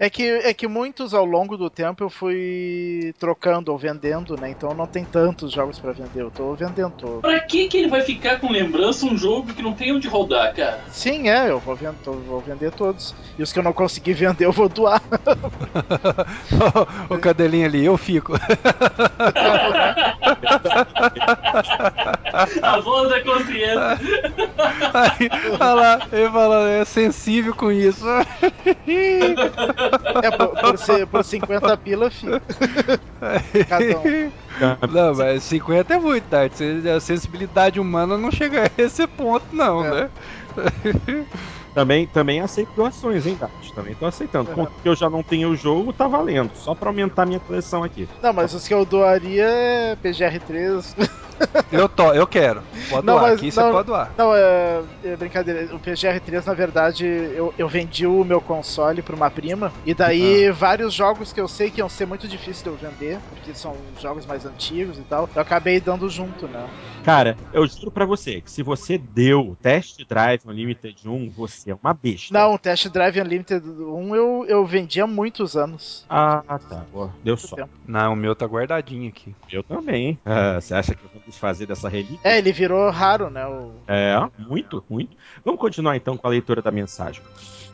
[0.00, 4.50] É que, é que muitos ao longo do tempo eu fui trocando ou vendendo, né?
[4.50, 6.22] Então não tem tantos jogos pra vender.
[6.22, 6.90] Eu tô vendendo.
[6.96, 7.20] Tô...
[7.20, 10.54] Pra que, que ele vai ficar com lembrança um jogo que não tem onde rodar,
[10.54, 10.80] cara?
[10.88, 11.96] Sim, é, eu vou, vend...
[12.02, 13.14] tô- vou vender todos.
[13.38, 15.02] E os que eu não consegui vender, eu vou doar.
[17.10, 18.32] o cadelinho ali, eu fico.
[22.62, 23.98] A voz da consciência.
[24.94, 25.30] Aí,
[25.60, 28.04] olha lá, ele fala, é sensível com isso.
[30.22, 32.40] É, por, por, ser, por 50 pila, fica.
[33.68, 34.32] Cada um.
[34.92, 36.40] Não, mas 50 é muito, tá?
[36.96, 39.90] A sensibilidade humana não chega a esse ponto, não, É.
[39.90, 40.10] né?
[41.74, 43.70] Também, também aceito doações, hein, Datos?
[43.72, 44.52] Também tô aceitando.
[44.52, 46.50] Como que eu já não tenho o jogo, tá valendo.
[46.54, 48.08] Só pra aumentar minha coleção aqui.
[48.22, 50.94] Não, mas os que eu doaria é PGR3.
[51.72, 52.62] Eu, to, eu quero.
[52.90, 54.14] Pode Não, doar, mas aqui não- você pode doar.
[54.18, 55.74] Não, é, é brincadeira.
[55.74, 59.72] O PGR3, na verdade, eu, eu vendi o meu console pra uma prima.
[59.84, 63.20] E daí, vários jogos que eu sei que iam ser muito difíceis de eu vender,
[63.30, 66.68] porque são jogos mais antigos e tal, eu acabei dando junto, né?
[67.02, 71.74] Cara, eu juro pra você que se você deu Test Drive Unlimited 1, você é
[71.74, 72.32] uma besta.
[72.32, 76.04] Não, o Test Drive Unlimited 1 eu, eu vendi há muitos anos.
[76.08, 76.84] Ah, tá.
[76.92, 77.56] Pô, deu só.
[77.56, 77.70] tempo.
[77.86, 79.34] Não, o meu tá guardadinho aqui.
[79.50, 80.18] Eu também, hein?
[80.24, 82.20] Ah, você acha que eu vou desfazer dessa relíquia?
[82.22, 83.46] É, ele virou raro, né?
[83.46, 83.72] O...
[83.88, 85.16] É, muito, muito.
[85.44, 87.22] Vamos continuar então com a leitura da mensagem.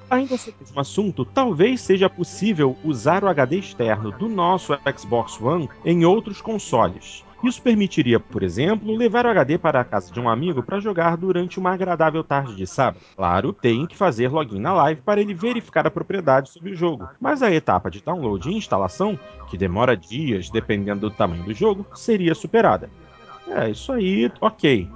[0.09, 5.69] Ainda sobre esse assunto, talvez seja possível usar o HD externo do nosso Xbox One
[5.85, 7.25] em outros consoles.
[7.45, 11.17] Isso permitiria, por exemplo, levar o HD para a casa de um amigo para jogar
[11.17, 13.05] durante uma agradável tarde de sábado.
[13.15, 17.09] Claro, tem que fazer login na live para ele verificar a propriedade sobre o jogo,
[17.21, 19.19] mas a etapa de download e instalação,
[19.49, 22.91] que demora dias dependendo do tamanho do jogo, seria superada.
[23.49, 24.89] É, isso aí, ok.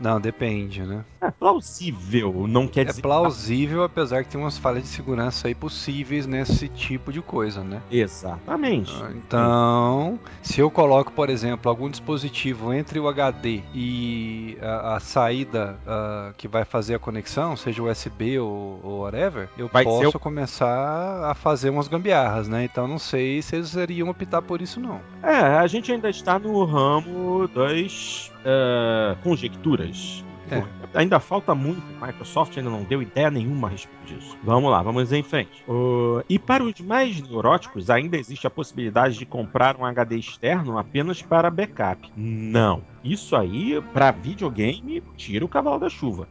[0.00, 1.04] Não, depende, né?
[1.22, 3.00] É plausível, não quer É dizer.
[3.00, 7.80] plausível, apesar que tem umas falhas de segurança aí possíveis nesse tipo de coisa, né?
[7.90, 8.92] Exatamente.
[9.00, 15.00] Ah, Então, se eu coloco, por exemplo, algum dispositivo entre o HD e a, a
[15.00, 20.18] saída ah, que vai fazer a conexão, seja USB ou, ou whatever, eu Vai posso
[20.18, 22.64] começar a fazer umas gambiarras, né?
[22.64, 25.00] Então não sei se eles iriam optar por isso não.
[25.22, 30.24] É, a gente ainda está no ramo das eh, conjecturas.
[30.50, 30.62] É.
[30.94, 34.36] Ainda falta muito, a Microsoft ainda não deu ideia nenhuma a respeito disso.
[34.42, 35.64] Vamos lá, vamos em frente.
[35.66, 40.76] O- E para os mais neuróticos, ainda existe a possibilidade de comprar um HD externo
[40.78, 42.10] apenas para backup.
[42.16, 42.82] Não.
[43.02, 46.28] Isso aí, para videogame, tira o cavalo da chuva.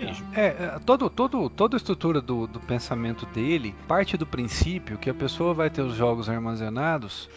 [0.00, 0.26] mesmo.
[0.34, 5.10] É, é, todo, todo, toda a estrutura do, do pensamento dele parte do princípio que
[5.10, 7.28] a pessoa vai ter os jogos armazenados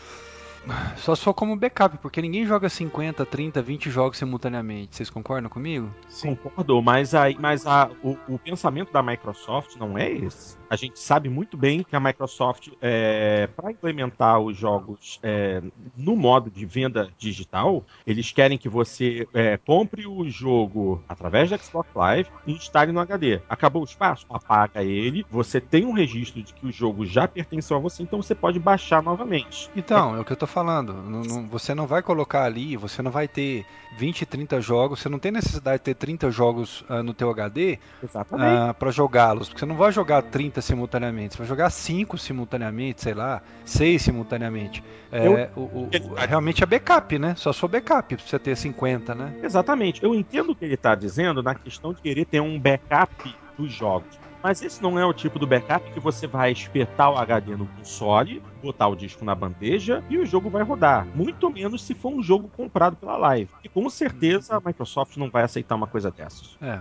[0.97, 4.95] só só como backup, porque ninguém joga 50, 30, 20 jogos simultaneamente.
[4.95, 5.89] Vocês concordam comigo?
[6.07, 6.35] Sim.
[6.35, 10.57] Concordo, mas, a, mas a, o, o pensamento da Microsoft não é esse.
[10.69, 15.61] A gente sabe muito bem que a Microsoft, é, para implementar os jogos é,
[15.95, 21.57] no modo de venda digital, eles querem que você é, compre o jogo através da
[21.57, 23.41] Xbox Live e instale no HD.
[23.49, 24.25] Acabou o espaço?
[24.29, 25.25] Apaga ele.
[25.29, 28.59] Você tem um registro de que o jogo já pertenceu a você, então você pode
[28.59, 29.69] baixar novamente.
[29.75, 30.93] Então, é, o que eu tô falando.
[30.93, 33.65] Não, não, você não vai colocar ali, você não vai ter
[33.97, 37.79] 20, 30 jogos, você não tem necessidade de ter 30 jogos uh, no teu HD
[38.03, 43.02] uh, para jogá-los, porque você não vai jogar 30 simultaneamente, você vai jogar 5 simultaneamente,
[43.02, 44.84] sei lá, 6 simultaneamente.
[45.11, 45.49] É, eu...
[45.56, 45.90] o, o,
[46.27, 47.36] realmente é backup, né?
[47.36, 49.34] Só sou backup pra você ter 50, né?
[49.44, 50.03] Exatamente.
[50.03, 53.72] Eu entendo o que ele está dizendo na questão de querer ter um backup dos
[53.72, 54.19] jogos.
[54.45, 57.65] Mas esse não é o tipo do backup que você vai espetar o HD no
[57.65, 61.07] console, botar o disco na bandeja e o jogo vai rodar.
[61.15, 63.49] Muito menos se for um jogo comprado pela Live.
[63.63, 66.59] E com certeza a Microsoft não vai aceitar uma coisa dessas.
[66.61, 66.80] É,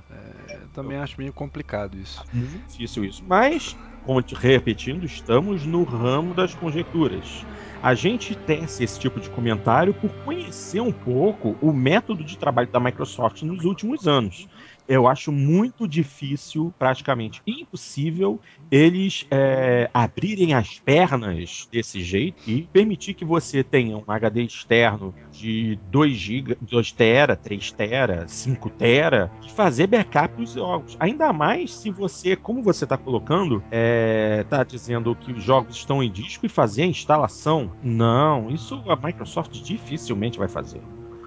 [0.51, 2.23] é também acho meio complicado isso.
[2.35, 3.25] Muito difícil isso.
[3.27, 3.75] Mas,
[4.37, 7.47] repetindo, estamos no ramo das conjecturas.
[7.83, 12.69] A gente tece esse tipo de comentário por conhecer um pouco o método de trabalho
[12.69, 14.49] da Microsoft nos últimos anos
[14.89, 18.41] eu acho muito difícil, praticamente impossível,
[18.71, 25.15] eles é, abrirem as pernas desse jeito e permitir que você tenha um HD externo
[25.31, 30.97] de 2 GB, 2 TB, 3 TB, 5 TB e fazer backup dos jogos.
[31.01, 33.63] Ainda mais se você, como você está colocando,
[34.41, 37.73] está é, dizendo que os jogos estão em disco e fazer a instalação.
[37.83, 40.81] Não, isso a Microsoft dificilmente vai fazer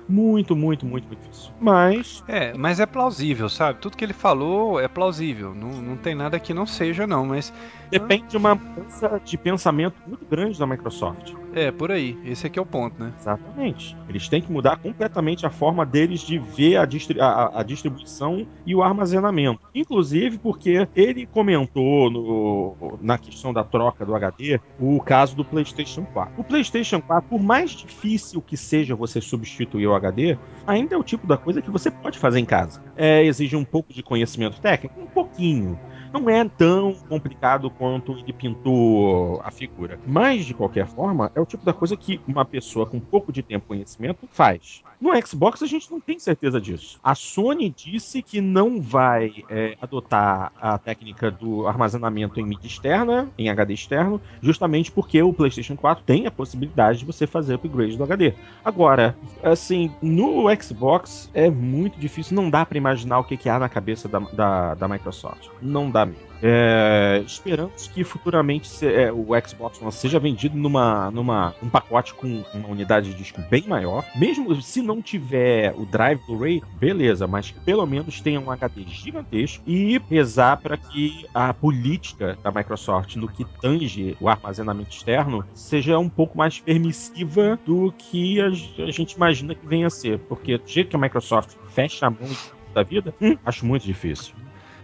[0.08, 1.52] muito, muito, muito, muito difícil.
[1.60, 2.24] Mas.
[2.28, 3.80] É, mas é plausível, sabe?
[3.80, 5.54] Tudo que ele falou é plausível.
[5.54, 7.54] Não, não tem nada que não seja, não, mas.
[7.90, 11.34] Depende de uma mudança de pensamento muito grande da Microsoft.
[11.58, 12.16] É, por aí.
[12.24, 13.12] Esse aqui é o ponto, né?
[13.20, 13.98] Exatamente.
[14.08, 18.46] Eles têm que mudar completamente a forma deles de ver a, distri a, a distribuição
[18.64, 19.62] e o armazenamento.
[19.74, 26.06] Inclusive porque ele comentou no, na questão da troca do HD o caso do PlayStation
[26.06, 26.34] 4.
[26.38, 31.04] O PlayStation 4, por mais difícil que seja você substituir o HD, ainda é o
[31.04, 32.84] tipo da coisa que você pode fazer em casa.
[32.96, 35.80] É, exige um pouco de conhecimento técnico, um pouquinho
[36.12, 40.00] não é tão complicado quanto ele pintou a figura.
[40.06, 43.42] Mas, de qualquer forma, é o tipo da coisa que uma pessoa com pouco de
[43.42, 44.84] tempo e conhecimento faz.
[45.00, 47.00] No Xbox a gente não tem certeza disso.
[47.04, 53.30] A Sony disse que não vai é, adotar a técnica do armazenamento em mídia externa,
[53.38, 57.96] em HD externo, justamente porque o PlayStation 4 tem a possibilidade de você fazer upgrade
[57.96, 58.34] do HD.
[58.66, 63.60] Agora, assim, no Xbox é muito difícil, não dá para imaginar o que, que há
[63.60, 65.50] na cabeça da, da, da Microsoft.
[65.62, 66.27] Não dá mesmo.
[66.42, 72.14] É, esperamos que futuramente se, é, o Xbox One seja vendido numa, numa um pacote
[72.14, 74.06] com uma unidade de disco bem maior.
[74.16, 78.84] Mesmo se não tiver o drive Blu-ray, beleza, mas que pelo menos tenha um HD
[78.84, 85.44] gigantesco e rezar para que a política da Microsoft no que tange o armazenamento externo
[85.54, 90.20] seja um pouco mais permissiva do que a, a gente imagina que venha a ser.
[90.20, 92.30] Porque do jeito que a Microsoft fecha a mão
[92.74, 94.36] da vida, hum, acho muito difícil.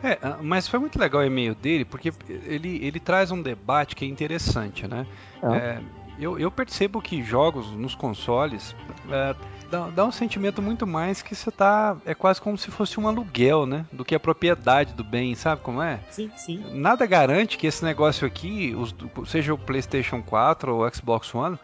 [0.04, 3.96] É, ah, mas foi muito legal o e-mail dele, porque ele, ele traz um debate
[3.96, 5.08] que é interessante, né?
[5.42, 5.56] É.
[5.56, 5.82] É,
[6.20, 8.76] eu, eu, percebo que jogos nos consoles
[9.10, 9.36] é,
[9.72, 11.98] dá, dá, um sentimento muito mais que você tá.
[12.06, 13.86] É quase como se fosse um aluguel, né?
[13.92, 16.00] Do que a propriedade do bem, sabe como é?
[16.10, 16.64] Sim, sim.
[16.74, 18.94] Nada garante que esse negócio aqui, os,
[19.26, 21.58] seja o PlayStation 4 ou o Xbox One,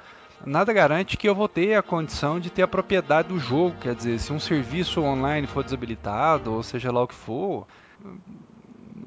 [0.45, 3.76] nada garante que eu vou ter a condição de ter a propriedade do jogo.
[3.80, 7.68] Quer dizer, se um serviço online for desabilitado, ou seja lá o que for,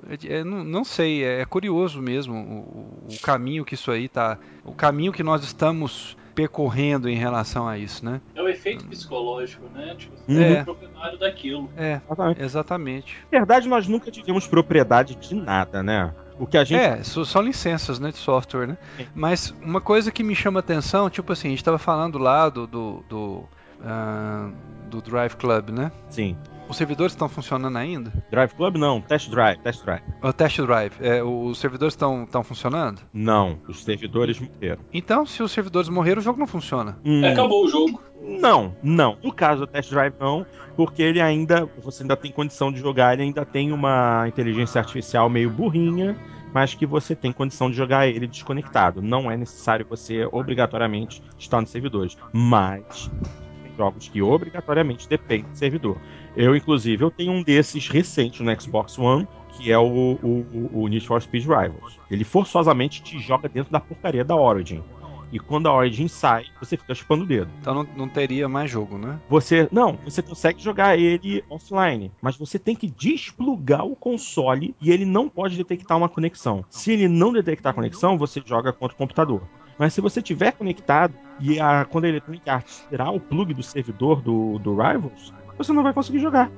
[0.09, 4.09] é, é, não, não, sei, é, é curioso mesmo o, o, caminho que isso aí
[4.09, 4.39] tá.
[4.64, 8.20] O caminho que nós estamos percorrendo em relação a isso, né?
[8.35, 9.94] É o efeito psicológico, né?
[9.97, 10.43] Tipo, você uhum.
[10.43, 11.70] é proprietário daquilo.
[11.77, 12.01] É,
[12.39, 13.16] exatamente.
[13.31, 16.12] Na verdade, nós nunca tivemos propriedade de nada, né?
[16.39, 16.81] O que a gente.
[16.81, 18.78] É, são licenças né, de software, né?
[19.14, 22.66] Mas uma coisa que me chama atenção, tipo assim, a gente estava falando lá do.
[22.66, 23.44] do, do,
[23.81, 24.52] uh,
[24.89, 25.93] do Drive Club, né?
[26.10, 26.36] Sim.
[26.73, 28.11] Os servidores estão funcionando ainda?
[28.31, 30.03] Drive Club não, Test Drive, Test Drive.
[30.23, 33.03] O Test Drive, é, os servidores estão funcionando?
[33.12, 34.82] Não, os servidores morreram.
[34.90, 36.99] Então, se os servidores morreram, o jogo não funciona.
[37.05, 37.27] Hum.
[37.27, 38.01] Acabou o jogo.
[38.23, 39.19] Não, não.
[39.23, 43.12] No caso do Test Drive não, porque ele ainda, você ainda tem condição de jogar,
[43.12, 46.16] ele ainda tem uma inteligência artificial meio burrinha,
[46.55, 49.03] mas que você tem condição de jogar ele desconectado.
[49.03, 52.16] Não é necessário você obrigatoriamente estar nos servidores.
[52.32, 53.11] Mas
[53.77, 55.97] jogos que obrigatoriamente dependem do servidor.
[56.36, 60.89] Eu, inclusive, eu tenho um desses recentes no Xbox One, que é o, o, o
[60.89, 61.99] Need for Speed Rivals.
[62.11, 64.82] Ele forçosamente te joga dentro da porcaria da Origin.
[65.32, 67.51] E quando a Origin sai, você fica chupando o dedo.
[67.59, 69.19] Então não, não teria mais jogo, né?
[69.31, 69.66] Você.
[69.73, 72.12] Não, você consegue jogar ele offline.
[72.20, 76.62] Mas você tem que desplugar o console e ele não pode detectar uma conexão.
[76.69, 79.43] Se ele não detectar a conexão, você joga contra o computador.
[79.78, 83.62] Mas se você tiver conectado e a, quando a Electronic Arts tirar o plug do
[83.62, 86.51] servidor do, do Rivals, você não vai conseguir jogar.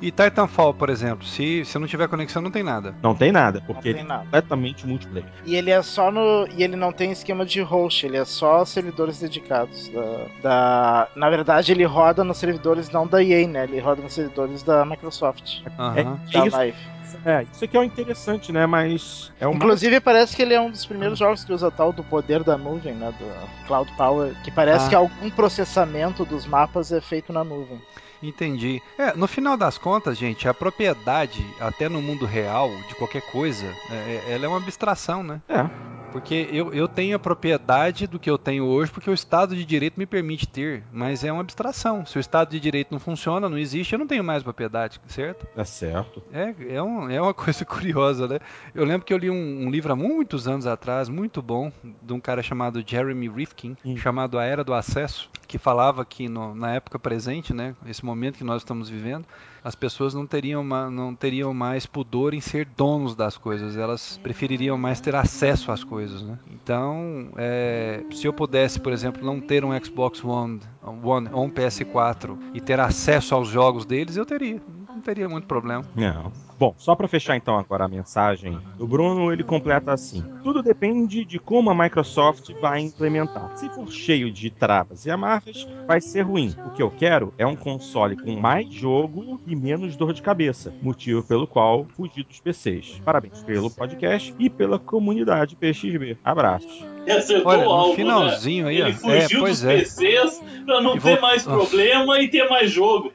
[0.00, 2.92] E Titanfall, por exemplo, se, se não tiver conexão, não tem nada.
[3.00, 4.22] Não tem nada, porque tem ele nada.
[4.22, 5.28] é completamente multiplayer.
[5.46, 6.44] E ele é só no.
[6.56, 9.88] E ele não tem esquema de host, ele é só servidores dedicados.
[9.90, 13.62] Da, da- Na verdade, ele roda nos servidores não da EA, né?
[13.62, 15.60] Ele roda nos servidores da Microsoft.
[15.78, 15.94] Aham.
[15.96, 16.76] É, Da é isso, Live.
[17.24, 18.66] É, isso aqui é o interessante, né?
[18.66, 21.92] Mas é um Inclusive, parece que ele é um dos primeiros jogos que usa tal
[21.92, 23.12] do poder da nuvem, né?
[23.18, 24.34] Do Cloud Power.
[24.42, 24.88] Que parece Ah.
[24.88, 27.80] que algum processamento dos mapas é feito na nuvem.
[28.22, 28.80] Entendi.
[28.96, 33.66] É, no final das contas, gente, a propriedade, até no mundo real, de qualquer coisa,
[33.90, 33.94] é-
[34.28, 35.40] é- ela é uma abstração, né?
[35.48, 35.66] É.
[36.12, 39.64] Porque eu, eu tenho a propriedade do que eu tenho hoje porque o Estado de
[39.64, 42.04] Direito me permite ter, mas é uma abstração.
[42.06, 45.46] Se o Estado de Direito não funciona, não existe, eu não tenho mais propriedade, certo?
[45.56, 46.22] É certo.
[46.32, 48.38] É, é, um- é uma coisa curiosa, né?
[48.74, 51.72] Eu lembro que eu li um, um livro há muitos anos atrás, muito bom,
[52.02, 53.96] de um cara chamado Jeremy Rifkin, Hum.
[53.96, 58.38] chamado A Era do Acesso, que falava que no- na época presente, né, esse momento
[58.38, 59.26] que nós estamos vivendo,
[59.62, 64.16] as pessoas não teriam, ma- não teriam mais pudor em ser donos das coisas, elas
[64.22, 66.38] prefeririam mais ter acesso às coisas, né?
[66.50, 70.58] Então, é, se eu pudesse, por exemplo, não ter um Xbox One,
[71.02, 74.58] One ou um PS4 e ter acesso aos jogos deles, eu teria,
[74.92, 75.84] não teria muito problema.
[75.96, 76.32] Não.
[76.58, 81.24] Bom, só para fechar então agora a mensagem do Bruno, ele completa assim: tudo depende
[81.24, 83.56] de como a Microsoft vai implementar.
[83.56, 86.54] Se for cheio de travas e amarras, vai ser ruim.
[86.64, 90.72] O que eu quero é um console com mais jogo e menos dor de cabeça,
[90.80, 93.00] motivo pelo qual fugi dos PCs.
[93.04, 96.16] Parabéns pelo podcast e pela comunidade PXB.
[96.22, 96.91] Abraços.
[97.08, 98.70] Acertou Olha, o no alvo, finalzinho né?
[98.70, 98.80] aí.
[98.80, 99.78] Ele fugiu É, pois dos é.
[99.78, 101.58] PCs pra não E ter vou- mais Nossa.
[101.58, 103.12] problema e ter mais jogo.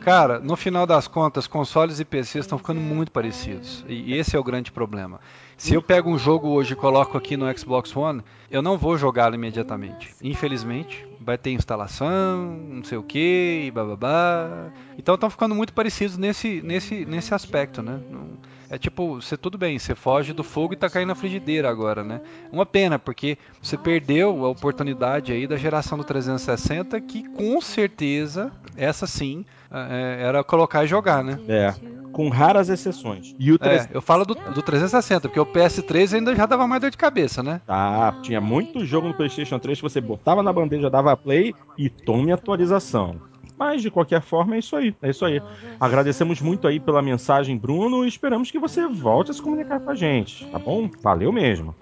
[0.00, 3.84] Cara, no final das contas, consoles e PCs estão ficando muito parecidos.
[3.88, 5.20] E esse é o grande problema.
[5.56, 8.96] Se eu pego um jogo hoje e coloco aqui no Xbox One, eu não vou
[8.98, 10.14] jogá-lo imediatamente.
[10.22, 14.70] Infelizmente, vai ter instalação, não sei o que, bababá.
[14.98, 17.98] Então estão ficando muito parecidos nesse, nesse, nesse aspecto, né?
[18.10, 18.36] Não-
[18.68, 22.02] É tipo, você tudo bem, você foge do fogo e tá caindo na frigideira agora,
[22.02, 22.20] né?
[22.50, 28.52] Uma pena, porque você perdeu a oportunidade aí da geração do 360, que com certeza,
[28.76, 31.38] essa sim, é, era colocar e jogar, né?
[31.48, 31.74] É,
[32.12, 33.34] com raras exceções.
[33.38, 36.66] E o É, 300 eu falo do, do 360, porque o PS3 ainda já dava
[36.66, 37.60] mais dor de cabeça, né?
[37.66, 41.90] Tá, tinha muito jogo no PlayStation 3 que você botava na bandeja, dava play e
[41.90, 43.20] tome atualização.
[43.58, 45.40] Mas de qualquer forma é isso aí, é isso aí.
[45.80, 49.90] Agradecemos muito aí pela mensagem, Bruno, e esperamos que você volte a se comunicar com
[49.90, 50.90] a gente, tá bom?
[51.02, 51.74] Valeu mesmo.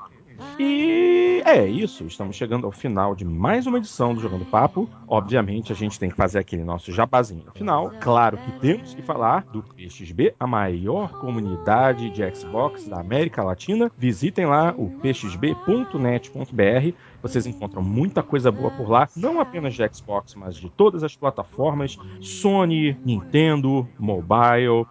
[0.59, 4.89] E é isso, estamos chegando ao final de mais uma edição do Jogando Papo.
[5.07, 7.93] Obviamente a gente tem que fazer aquele nosso jabazinho final.
[8.01, 13.91] Claro que temos que falar do PXB, a maior comunidade de Xbox da América Latina.
[13.97, 16.95] Visitem lá o pxb.net.br.
[17.25, 21.17] Vocês encontram muita coisa boa por lá, não apenas de Xbox, mas de todas as
[21.17, 24.85] plataformas: Sony, Nintendo, mobile.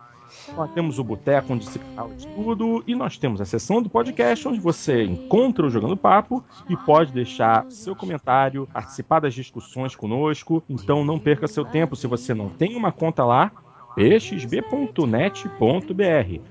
[0.57, 3.87] Nós temos o Boteco, onde se fala de tudo, e nós temos a seção do
[3.87, 9.95] podcast, onde você encontra o Jogando Papo e pode deixar seu comentário, participar das discussões
[9.95, 10.63] conosco.
[10.67, 11.95] Então não perca seu tempo.
[11.95, 13.51] Se você não tem uma conta lá,
[13.95, 15.53] pxb.net.br.